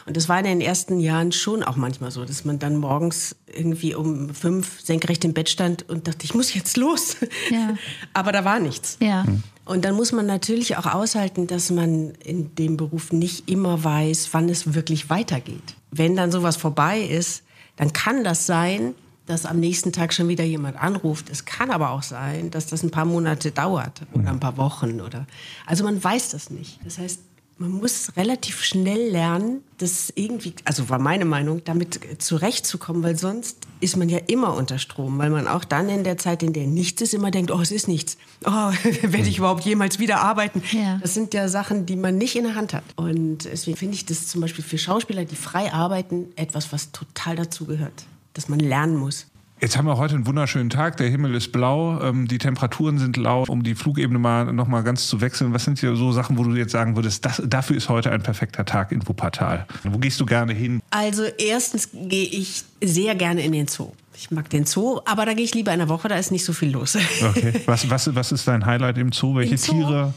Und 0.07 0.17
das 0.17 0.27
war 0.27 0.39
in 0.39 0.45
den 0.45 0.61
ersten 0.61 0.99
Jahren 0.99 1.31
schon 1.31 1.63
auch 1.63 1.75
manchmal 1.75 2.09
so, 2.09 2.25
dass 2.25 2.45
man 2.45 2.57
dann 2.57 2.77
morgens 2.77 3.35
irgendwie 3.45 3.93
um 3.93 4.33
fünf 4.33 4.81
senkrecht 4.81 5.23
im 5.23 5.33
Bett 5.33 5.49
stand 5.49 5.87
und 5.87 6.07
dachte, 6.07 6.25
ich 6.25 6.33
muss 6.33 6.53
jetzt 6.53 6.77
los. 6.77 7.17
Ja. 7.51 7.75
Aber 8.13 8.31
da 8.31 8.43
war 8.43 8.59
nichts. 8.59 8.97
Ja. 9.01 9.25
Und 9.65 9.85
dann 9.85 9.95
muss 9.95 10.11
man 10.11 10.25
natürlich 10.25 10.77
auch 10.77 10.87
aushalten, 10.87 11.45
dass 11.45 11.69
man 11.69 12.11
in 12.23 12.55
dem 12.55 12.75
Beruf 12.75 13.11
nicht 13.11 13.47
immer 13.47 13.83
weiß, 13.83 14.29
wann 14.31 14.49
es 14.49 14.73
wirklich 14.73 15.11
weitergeht. 15.11 15.75
Wenn 15.91 16.15
dann 16.15 16.31
sowas 16.31 16.57
vorbei 16.57 17.01
ist, 17.01 17.43
dann 17.75 17.93
kann 17.93 18.23
das 18.23 18.47
sein, 18.47 18.95
dass 19.29 19.45
am 19.45 19.59
nächsten 19.59 19.91
Tag 19.91 20.13
schon 20.13 20.27
wieder 20.27 20.43
jemand 20.43 20.77
anruft. 20.77 21.29
Es 21.29 21.45
kann 21.45 21.71
aber 21.71 21.91
auch 21.91 22.03
sein, 22.03 22.51
dass 22.51 22.67
das 22.67 22.83
ein 22.83 22.91
paar 22.91 23.05
Monate 23.05 23.51
dauert 23.51 24.01
oder 24.13 24.29
ein 24.29 24.39
paar 24.39 24.57
Wochen 24.57 25.01
oder. 25.01 25.27
Also 25.65 25.83
man 25.83 26.03
weiß 26.03 26.31
das 26.31 26.49
nicht. 26.49 26.79
Das 26.83 26.97
heißt, 26.97 27.19
man 27.59 27.71
muss 27.71 28.13
relativ 28.15 28.63
schnell 28.63 29.11
lernen, 29.11 29.61
das 29.77 30.11
irgendwie, 30.15 30.53
also 30.63 30.87
war 30.87 30.97
meine 30.97 31.25
Meinung, 31.25 31.61
damit 31.65 31.99
zurechtzukommen, 32.19 33.03
weil 33.03 33.17
sonst 33.17 33.57
ist 33.81 33.97
man 33.97 34.07
ja 34.07 34.17
immer 34.27 34.55
unter 34.55 34.79
Strom, 34.79 35.17
weil 35.17 35.29
man 35.29 35.45
auch 35.45 35.65
dann 35.65 35.89
in 35.89 36.05
der 36.05 36.17
Zeit, 36.17 36.41
in 36.41 36.53
der 36.53 36.67
nichts 36.67 37.01
ist, 37.01 37.13
immer 37.13 37.31
denkt, 37.31 37.51
oh, 37.51 37.59
es 37.59 37.71
ist 37.71 37.89
nichts. 37.89 38.17
Oh, 38.45 38.49
werde 39.01 39.27
ich 39.27 39.39
überhaupt 39.39 39.65
jemals 39.65 39.99
wieder 39.99 40.21
arbeiten? 40.21 40.63
Ja. 40.71 40.99
Das 41.01 41.13
sind 41.13 41.33
ja 41.33 41.49
Sachen, 41.49 41.85
die 41.85 41.97
man 41.97 42.17
nicht 42.17 42.37
in 42.37 42.45
der 42.45 42.55
Hand 42.55 42.73
hat. 42.73 42.85
Und 42.95 43.39
deswegen 43.43 43.75
finde 43.75 43.95
ich 43.95 44.05
das 44.05 44.27
zum 44.27 44.39
Beispiel 44.39 44.63
für 44.63 44.77
Schauspieler, 44.77 45.25
die 45.25 45.35
frei 45.35 45.73
arbeiten, 45.73 46.27
etwas, 46.37 46.71
was 46.71 46.93
total 46.93 47.35
dazugehört, 47.35 48.05
dass 48.39 48.47
man 48.47 48.59
lernen 48.59 48.95
muss. 48.95 49.25
Jetzt 49.59 49.77
haben 49.77 49.85
wir 49.85 49.97
heute 49.97 50.15
einen 50.15 50.25
wunderschönen 50.25 50.69
Tag. 50.69 50.95
Der 50.95 51.09
Himmel 51.09 51.35
ist 51.35 51.51
blau, 51.51 51.99
ähm, 52.01 52.29
die 52.29 52.37
Temperaturen 52.37 52.97
sind 52.97 53.17
lau. 53.17 53.43
Um 53.49 53.63
die 53.63 53.75
Flugebene 53.75 54.17
mal 54.17 54.53
noch 54.53 54.69
mal 54.69 54.81
ganz 54.81 55.07
zu 55.07 55.19
wechseln, 55.19 55.53
was 55.53 55.65
sind 55.65 55.77
hier 55.79 55.97
so 55.97 56.13
Sachen, 56.13 56.37
wo 56.37 56.43
du 56.45 56.55
jetzt 56.55 56.71
sagen 56.71 56.95
würdest, 56.95 57.25
das, 57.25 57.41
dafür 57.45 57.75
ist 57.75 57.89
heute 57.89 58.13
ein 58.13 58.23
perfekter 58.23 58.63
Tag 58.63 58.93
in 58.93 59.05
Wuppertal? 59.05 59.65
Wo 59.83 59.97
gehst 59.97 60.21
du 60.21 60.25
gerne 60.25 60.53
hin? 60.53 60.81
Also 60.89 61.23
erstens 61.23 61.89
gehe 61.91 62.27
ich 62.27 62.63
sehr 62.81 63.13
gerne 63.15 63.41
in 63.41 63.51
den 63.51 63.67
Zoo. 63.67 63.91
Ich 64.15 64.31
mag 64.31 64.49
den 64.49 64.65
Zoo, 64.65 65.01
aber 65.03 65.25
da 65.25 65.33
gehe 65.33 65.43
ich 65.43 65.53
lieber 65.53 65.73
in 65.73 65.79
der 65.79 65.89
Woche, 65.89 66.07
da 66.07 66.15
ist 66.15 66.31
nicht 66.31 66.45
so 66.45 66.53
viel 66.53 66.71
los. 66.71 66.97
Okay. 67.21 67.53
Was, 67.65 67.89
was, 67.89 68.15
was 68.15 68.31
ist 68.31 68.47
dein 68.47 68.65
Highlight 68.65 68.97
im 68.97 69.11
Zoo? 69.11 69.35
Welche 69.35 69.51
Im 69.51 69.57
Zoo? 69.57 69.73
Tiere? 69.73 70.13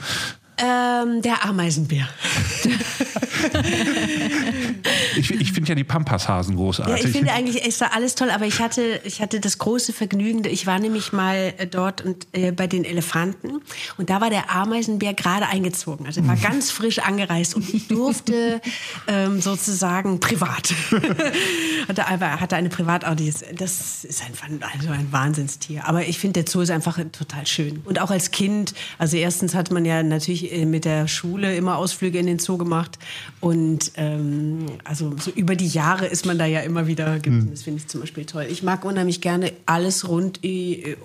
Ähm, 0.62 1.22
der 1.22 1.44
Ameisenbär. 1.44 2.08
Ich, 5.16 5.30
ich 5.30 5.52
finde 5.52 5.70
ja 5.70 5.74
die 5.74 5.84
Pampashasen 5.84 6.56
Ja, 6.56 6.62
großartig. 6.62 7.04
ich 7.04 7.12
finde 7.12 7.32
eigentlich 7.32 7.64
ist 7.64 7.80
da 7.80 7.88
alles 7.88 8.14
toll, 8.14 8.30
aber 8.30 8.46
ich 8.46 8.60
hatte, 8.60 9.00
ich 9.04 9.20
hatte 9.20 9.40
das 9.40 9.58
große 9.58 9.92
Vergnügen, 9.92 10.44
ich 10.44 10.66
war 10.66 10.78
nämlich 10.78 11.12
mal 11.12 11.54
äh, 11.58 11.66
dort 11.66 12.02
und 12.02 12.26
äh, 12.32 12.52
bei 12.52 12.66
den 12.66 12.84
Elefanten. 12.84 13.60
Und 13.98 14.10
da 14.10 14.20
war 14.20 14.30
der 14.30 14.50
Ameisenbär 14.50 15.14
gerade 15.14 15.46
eingezogen, 15.48 16.06
also 16.06 16.20
er 16.20 16.28
war 16.28 16.36
ganz 16.36 16.70
frisch 16.70 16.98
angereist 17.00 17.54
und 17.54 17.72
ich 17.72 17.88
durfte 17.88 18.60
ähm, 19.08 19.40
sozusagen 19.40 20.20
privat. 20.20 20.74
Hatte, 21.88 22.06
aber 22.06 22.40
hatte 22.40 22.54
eine 22.56 22.68
Privataudienz. 22.68 23.44
Das 23.56 24.04
ist 24.04 24.22
einfach 24.24 24.46
also 24.72 24.90
ein 24.90 25.08
Wahnsinnstier, 25.10 25.86
aber 25.86 26.06
ich 26.06 26.18
finde 26.18 26.42
der 26.44 26.50
Zoo 26.50 26.60
ist 26.60 26.70
einfach 26.70 26.98
total 27.10 27.46
schön. 27.46 27.80
Und 27.84 28.00
auch 28.00 28.10
als 28.10 28.30
Kind, 28.30 28.74
also 28.98 29.16
erstens 29.16 29.54
hat 29.54 29.72
man 29.72 29.84
ja 29.84 30.02
natürlich 30.02 30.51
mit 30.66 30.84
der 30.84 31.08
Schule 31.08 31.56
immer 31.56 31.76
Ausflüge 31.76 32.18
in 32.18 32.26
den 32.26 32.38
Zoo 32.38 32.58
gemacht 32.58 32.98
und 33.40 33.92
ähm, 33.96 34.66
also 34.84 35.14
so 35.18 35.30
über 35.30 35.56
die 35.56 35.68
Jahre 35.68 36.06
ist 36.06 36.26
man 36.26 36.38
da 36.38 36.46
ja 36.46 36.60
immer 36.60 36.86
wieder 36.86 37.18
gewesen. 37.18 37.50
Das 37.50 37.62
finde 37.62 37.80
ich 37.80 37.88
zum 37.88 38.00
Beispiel 38.00 38.24
toll. 38.24 38.46
Ich 38.50 38.62
mag 38.62 38.84
unheimlich 38.84 39.20
gerne 39.20 39.52
alles 39.66 40.08
rund 40.08 40.44
äh, 40.44 40.96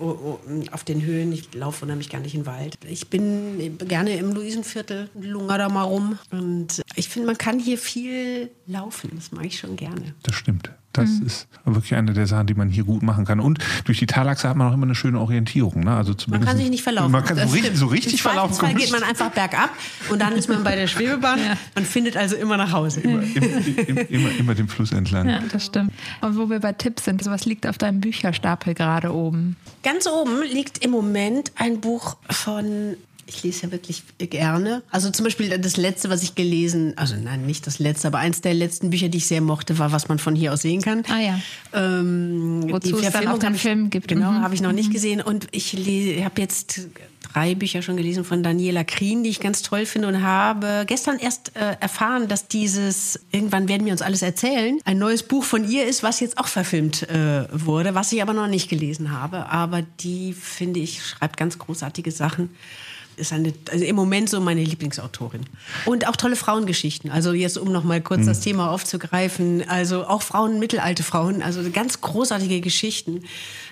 auf 0.72 0.84
den 0.84 1.04
Höhen. 1.04 1.32
Ich 1.32 1.54
laufe 1.54 1.84
unheimlich 1.84 2.08
gerne 2.08 2.24
durch 2.24 2.34
den 2.34 2.46
Wald. 2.46 2.76
Ich 2.88 3.08
bin 3.08 3.78
gerne 3.86 4.16
im 4.16 4.32
Luisenviertel, 4.32 5.08
lunger 5.20 5.58
da 5.58 5.68
mal 5.68 5.82
rum. 5.82 6.18
Und 6.30 6.82
ich 6.94 7.08
finde, 7.08 7.26
man 7.26 7.38
kann 7.38 7.58
hier 7.58 7.78
viel 7.78 8.50
laufen. 8.66 9.10
Das 9.14 9.32
mag 9.32 9.46
ich 9.46 9.58
schon 9.58 9.76
gerne. 9.76 10.14
Das 10.22 10.34
stimmt. 10.34 10.70
Das 10.92 11.10
ist 11.10 11.48
wirklich 11.64 11.94
eine 11.94 12.12
der 12.12 12.26
Sachen, 12.26 12.46
die 12.46 12.54
man 12.54 12.70
hier 12.70 12.84
gut 12.84 13.02
machen 13.02 13.24
kann. 13.24 13.40
Und 13.40 13.58
durch 13.84 13.98
die 13.98 14.06
Talachse 14.06 14.48
hat 14.48 14.56
man 14.56 14.68
auch 14.68 14.74
immer 14.74 14.86
eine 14.86 14.94
schöne 14.94 15.20
Orientierung. 15.20 15.84
Ne? 15.84 15.94
Also 15.94 16.14
Man 16.26 16.44
kann 16.44 16.56
sich 16.56 16.70
nicht 16.70 16.82
verlaufen. 16.82 17.12
Man 17.12 17.24
kann 17.24 17.36
so 17.36 17.54
richtig, 17.54 17.76
so 17.76 17.86
richtig 17.86 18.22
verlaufen. 18.22 18.54
Zweifelsfall 18.54 18.80
geht 18.80 18.90
man 18.90 19.08
einfach 19.08 19.30
bergab 19.30 19.70
und 20.10 20.20
dann 20.20 20.32
ist 20.32 20.48
man 20.48 20.64
bei 20.64 20.74
der 20.74 20.86
Schwebebahn. 20.88 21.38
Man 21.74 21.84
findet 21.84 22.16
also 22.16 22.36
immer 22.36 22.56
nach 22.56 22.72
Hause. 22.72 23.00
Im, 23.00 23.20
im, 23.22 23.96
immer, 24.08 24.30
immer 24.38 24.54
dem 24.54 24.68
Fluss 24.68 24.92
entlang. 24.92 25.28
Ja, 25.28 25.40
das 25.52 25.66
stimmt. 25.66 25.92
Und 26.20 26.36
wo 26.36 26.50
wir 26.50 26.60
bei 26.60 26.72
Tipps 26.72 27.04
sind, 27.04 27.24
was 27.26 27.44
liegt 27.44 27.66
auf 27.66 27.78
deinem 27.78 28.00
Bücherstapel 28.00 28.74
gerade 28.74 29.12
oben? 29.14 29.56
Ganz 29.82 30.06
oben 30.06 30.42
liegt 30.42 30.84
im 30.84 30.90
Moment 30.90 31.52
ein 31.56 31.80
Buch 31.80 32.16
von, 32.30 32.96
ich 33.28 33.42
lese 33.42 33.66
ja 33.66 33.72
wirklich 33.72 34.02
gerne. 34.18 34.82
Also 34.90 35.10
zum 35.10 35.24
Beispiel 35.24 35.56
das 35.58 35.76
letzte, 35.76 36.08
was 36.10 36.22
ich 36.22 36.34
gelesen, 36.34 36.94
also 36.96 37.14
nein, 37.14 37.44
nicht 37.46 37.66
das 37.66 37.78
letzte, 37.78 38.08
aber 38.08 38.18
eins 38.18 38.40
der 38.40 38.54
letzten 38.54 38.90
Bücher, 38.90 39.08
die 39.08 39.18
ich 39.18 39.26
sehr 39.26 39.40
mochte, 39.42 39.78
war, 39.78 39.92
was 39.92 40.08
man 40.08 40.18
von 40.18 40.34
hier 40.34 40.52
aus 40.52 40.62
sehen 40.62 40.80
kann. 40.82 41.02
Ah 41.08 41.20
ja. 41.20 41.40
Ähm, 41.74 42.64
Wozu 42.68 42.98
es 42.98 43.12
dann 43.12 43.28
auch 43.28 43.42
ich- 43.42 43.60
Film 43.60 43.90
gibt. 43.90 44.08
Genau, 44.08 44.30
Mhm. 44.32 44.40
habe 44.42 44.54
ich 44.54 44.60
noch 44.62 44.72
nicht 44.72 44.90
gesehen. 44.92 45.20
Und 45.20 45.46
ich 45.52 45.74
habe 46.24 46.40
jetzt 46.40 46.80
drei 47.32 47.54
Bücher 47.54 47.82
schon 47.82 47.96
gelesen 47.96 48.24
von 48.24 48.42
Daniela 48.42 48.84
Krien, 48.84 49.22
die 49.22 49.30
ich 49.30 49.40
ganz 49.40 49.62
toll 49.62 49.84
finde 49.84 50.08
und 50.08 50.22
habe 50.22 50.84
gestern 50.86 51.18
erst 51.18 51.54
äh, 51.56 51.76
erfahren, 51.80 52.28
dass 52.28 52.48
dieses 52.48 53.20
Irgendwann 53.32 53.68
werden 53.68 53.84
wir 53.84 53.92
uns 53.92 54.00
alles 54.02 54.22
erzählen, 54.22 54.78
ein 54.84 54.98
neues 54.98 55.22
Buch 55.22 55.44
von 55.44 55.68
ihr 55.68 55.86
ist, 55.86 56.02
was 56.02 56.20
jetzt 56.20 56.38
auch 56.38 56.46
verfilmt 56.48 57.08
äh, 57.10 57.46
wurde, 57.52 57.94
was 57.94 58.10
ich 58.12 58.22
aber 58.22 58.32
noch 58.32 58.46
nicht 58.48 58.70
gelesen 58.70 59.10
habe. 59.12 59.46
Aber 59.50 59.82
die, 60.00 60.32
finde 60.32 60.80
ich, 60.80 61.04
schreibt 61.04 61.36
ganz 61.36 61.58
großartige 61.58 62.10
Sachen. 62.10 62.50
Ist 63.18 63.32
eine, 63.32 63.52
also 63.70 63.84
im 63.84 63.96
Moment 63.96 64.30
so 64.30 64.40
meine 64.40 64.62
Lieblingsautorin. 64.62 65.42
Und 65.86 66.06
auch 66.06 66.16
tolle 66.16 66.36
Frauengeschichten. 66.36 67.10
Also 67.10 67.32
jetzt, 67.32 67.58
um 67.58 67.72
noch 67.72 67.84
mal 67.84 68.00
kurz 68.00 68.26
das 68.26 68.40
Thema 68.40 68.70
aufzugreifen. 68.70 69.68
Also 69.68 70.04
auch 70.04 70.22
Frauen, 70.22 70.58
mittelalte 70.58 71.02
Frauen. 71.02 71.42
Also 71.42 71.68
ganz 71.70 72.00
großartige 72.00 72.60
Geschichten. 72.60 73.24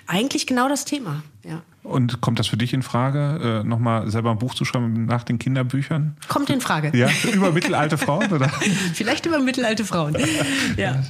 Eigentlich 0.05 0.47
genau 0.47 0.69
das 0.69 0.85
Thema, 0.85 1.23
ja. 1.43 1.61
Und 1.87 2.19
kommt 2.19 2.37
das 2.37 2.47
für 2.47 2.57
dich 2.57 2.73
in 2.73 2.83
Frage, 2.83 3.61
äh, 3.63 3.67
nochmal 3.67 4.09
selber 4.11 4.31
ein 4.31 4.39
Buch 4.39 4.53
zu 4.53 4.65
schreiben 4.65 5.05
nach 5.05 5.23
den 5.23 5.39
Kinderbüchern? 5.39 6.17
Kommt 6.27 6.49
in 6.49 6.59
Frage. 6.59 6.91
Ja, 6.97 7.07
über 7.33 7.51
mittelalte 7.51 7.97
Frauen? 7.97 8.31
Oder? 8.31 8.49
Vielleicht 8.93 9.25
über 9.25 9.39
mittelalte 9.39 9.85
Frauen. 9.85 10.17
Ja. 10.75 11.03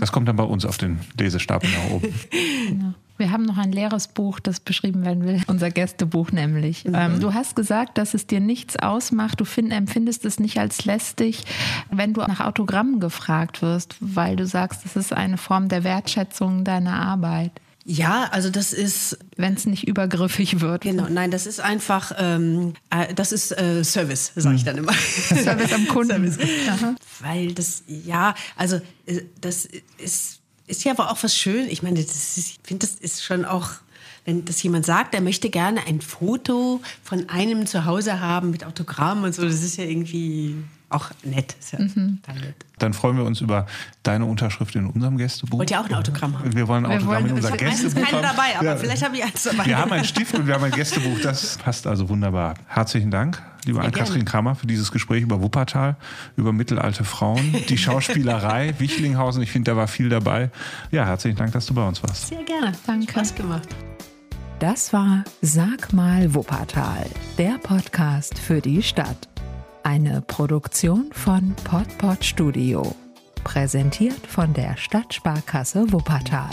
Das 0.00 0.12
kommt 0.12 0.28
dann 0.28 0.36
bei 0.36 0.44
uns 0.44 0.64
auf 0.64 0.76
den 0.76 1.00
Lesestapel 1.18 1.68
nach 1.70 1.90
oben. 1.90 2.94
Wir 3.18 3.32
haben 3.32 3.44
noch 3.44 3.58
ein 3.58 3.72
leeres 3.72 4.06
Buch, 4.06 4.38
das 4.38 4.60
beschrieben 4.60 5.04
werden 5.04 5.24
will. 5.24 5.42
Unser 5.48 5.70
Gästebuch 5.70 6.30
nämlich. 6.30 6.84
Ähm, 6.86 7.18
du 7.18 7.34
hast 7.34 7.56
gesagt, 7.56 7.98
dass 7.98 8.14
es 8.14 8.28
dir 8.28 8.38
nichts 8.38 8.76
ausmacht. 8.76 9.40
Du 9.40 9.44
find, 9.44 9.72
empfindest 9.72 10.24
es 10.24 10.38
nicht 10.38 10.58
als 10.58 10.84
lästig, 10.84 11.44
wenn 11.90 12.14
du 12.14 12.20
nach 12.20 12.40
Autogrammen 12.40 13.00
gefragt 13.00 13.60
wirst, 13.60 13.96
weil 14.00 14.36
du 14.36 14.46
sagst, 14.46 14.86
es 14.86 14.94
ist 14.94 15.12
eine 15.12 15.36
Form 15.36 15.68
der 15.68 15.82
Wertschätzung 15.82 16.62
deiner 16.62 16.94
Arbeit. 16.94 17.50
Ja, 17.90 18.28
also 18.32 18.50
das 18.50 18.74
ist. 18.74 19.18
Wenn 19.36 19.54
es 19.54 19.64
nicht 19.64 19.88
übergriffig 19.88 20.60
wird. 20.60 20.82
Genau, 20.82 21.06
nein, 21.08 21.30
das 21.30 21.46
ist 21.46 21.58
einfach, 21.58 22.12
ähm, 22.18 22.74
äh, 22.90 23.14
das 23.14 23.32
ist 23.32 23.50
äh, 23.52 23.82
Service, 23.82 24.32
sage 24.36 24.56
ich 24.56 24.64
dann 24.64 24.76
immer. 24.76 24.92
Service 25.42 25.72
am 25.72 25.88
Kunden. 25.88 26.30
Service. 26.30 26.96
Weil 27.20 27.54
das, 27.54 27.84
ja, 27.86 28.34
also 28.56 28.76
äh, 29.06 29.22
das 29.40 29.66
ist, 29.96 30.40
ist 30.66 30.84
ja 30.84 30.92
aber 30.92 31.10
auch 31.10 31.22
was 31.22 31.34
schön. 31.34 31.66
Ich 31.70 31.82
meine, 31.82 32.04
das 32.04 32.36
ist, 32.36 32.36
ich 32.36 32.60
finde, 32.62 32.86
das 32.86 32.94
ist 32.96 33.24
schon 33.24 33.46
auch, 33.46 33.70
wenn 34.26 34.44
das 34.44 34.62
jemand 34.62 34.84
sagt, 34.84 35.14
er 35.14 35.22
möchte 35.22 35.48
gerne 35.48 35.86
ein 35.86 36.02
Foto 36.02 36.82
von 37.02 37.30
einem 37.30 37.66
zu 37.66 37.86
Hause 37.86 38.20
haben 38.20 38.50
mit 38.50 38.64
Autogramm 38.64 39.22
und 39.22 39.34
so, 39.34 39.44
das 39.44 39.62
ist 39.62 39.78
ja 39.78 39.84
irgendwie 39.84 40.56
auch 40.90 41.10
nett. 41.22 41.54
Ja 41.72 41.78
Mhm. 41.80 42.20
nett. 42.40 42.54
Dann 42.78 42.92
freuen 42.94 43.16
wir 43.16 43.24
uns 43.24 43.40
über 43.40 43.66
deine 44.02 44.24
Unterschrift 44.24 44.74
in 44.76 44.86
unserem 44.86 45.18
Gästebuch. 45.18 45.58
Wollt 45.58 45.70
ihr 45.70 45.80
auch 45.80 45.84
ein 45.86 45.94
Autogramm 45.94 46.38
haben? 46.38 46.54
Wir 46.54 46.66
wollen 46.68 46.86
ein 46.86 46.92
Autogramm 46.96 47.24
wollen- 47.24 47.26
in 47.26 47.32
unser 47.36 47.48
ich 47.54 47.60
hab 47.60 47.68
meistens 47.68 47.94
Gästebuch 47.94 48.10
keine 48.10 48.28
haben. 48.28 48.36
dabei, 48.36 48.56
aber 48.58 48.64
Ja. 48.66 48.76
vielleicht 48.76 49.04
habe 49.04 49.16
ich 49.16 49.24
eins 49.24 49.42
dabei. 49.42 49.66
Wir 49.66 49.78
haben 49.78 49.92
einen 49.92 50.04
Stift 50.04 50.34
und 50.34 50.46
wir 50.46 50.54
haben 50.54 50.64
ein 50.64 50.70
Gästebuch. 50.70 51.20
Das 51.22 51.58
passt 51.58 51.86
also 51.86 52.08
wunderbar. 52.08 52.54
Herzlichen 52.68 53.10
Dank, 53.10 53.42
liebe 53.66 53.80
Ann-Kathrin. 53.80 54.24
Kramer, 54.24 54.54
für 54.54 54.66
dieses 54.66 54.90
Gespräch 54.92 55.22
über 55.22 55.42
Wuppertal, 55.42 55.96
über 56.36 56.52
mittelalte 56.52 57.04
Frauen, 57.04 57.54
die 57.68 57.76
Schauspielerei, 57.78 58.74
Wichlinghausen. 58.78 59.42
Ich 59.42 59.50
finde, 59.50 59.72
da 59.72 59.76
war 59.76 59.88
viel 59.88 60.08
dabei. 60.08 60.50
Ja, 60.90 61.04
herzlichen 61.04 61.36
Dank, 61.36 61.52
dass 61.52 61.66
du 61.66 61.74
bei 61.74 61.86
uns 61.86 62.02
warst. 62.02 62.28
Sehr 62.28 62.42
gerne. 62.44 62.72
Danke. 62.86 63.10
Spaß 63.12 63.34
gemacht. 63.34 63.68
Das 64.60 64.92
war 64.92 65.22
Sag 65.42 65.92
mal 65.92 66.34
Wuppertal, 66.34 67.06
der 67.38 67.58
Podcast 67.58 68.38
für 68.38 68.60
die 68.60 68.82
Stadt. 68.82 69.28
Eine 69.90 70.20
Produktion 70.20 71.08
von 71.12 71.56
Podpod 71.64 72.22
Studio. 72.22 72.94
Präsentiert 73.42 74.26
von 74.26 74.52
der 74.52 74.76
Stadtsparkasse 74.76 75.90
Wuppertal. 75.90 76.50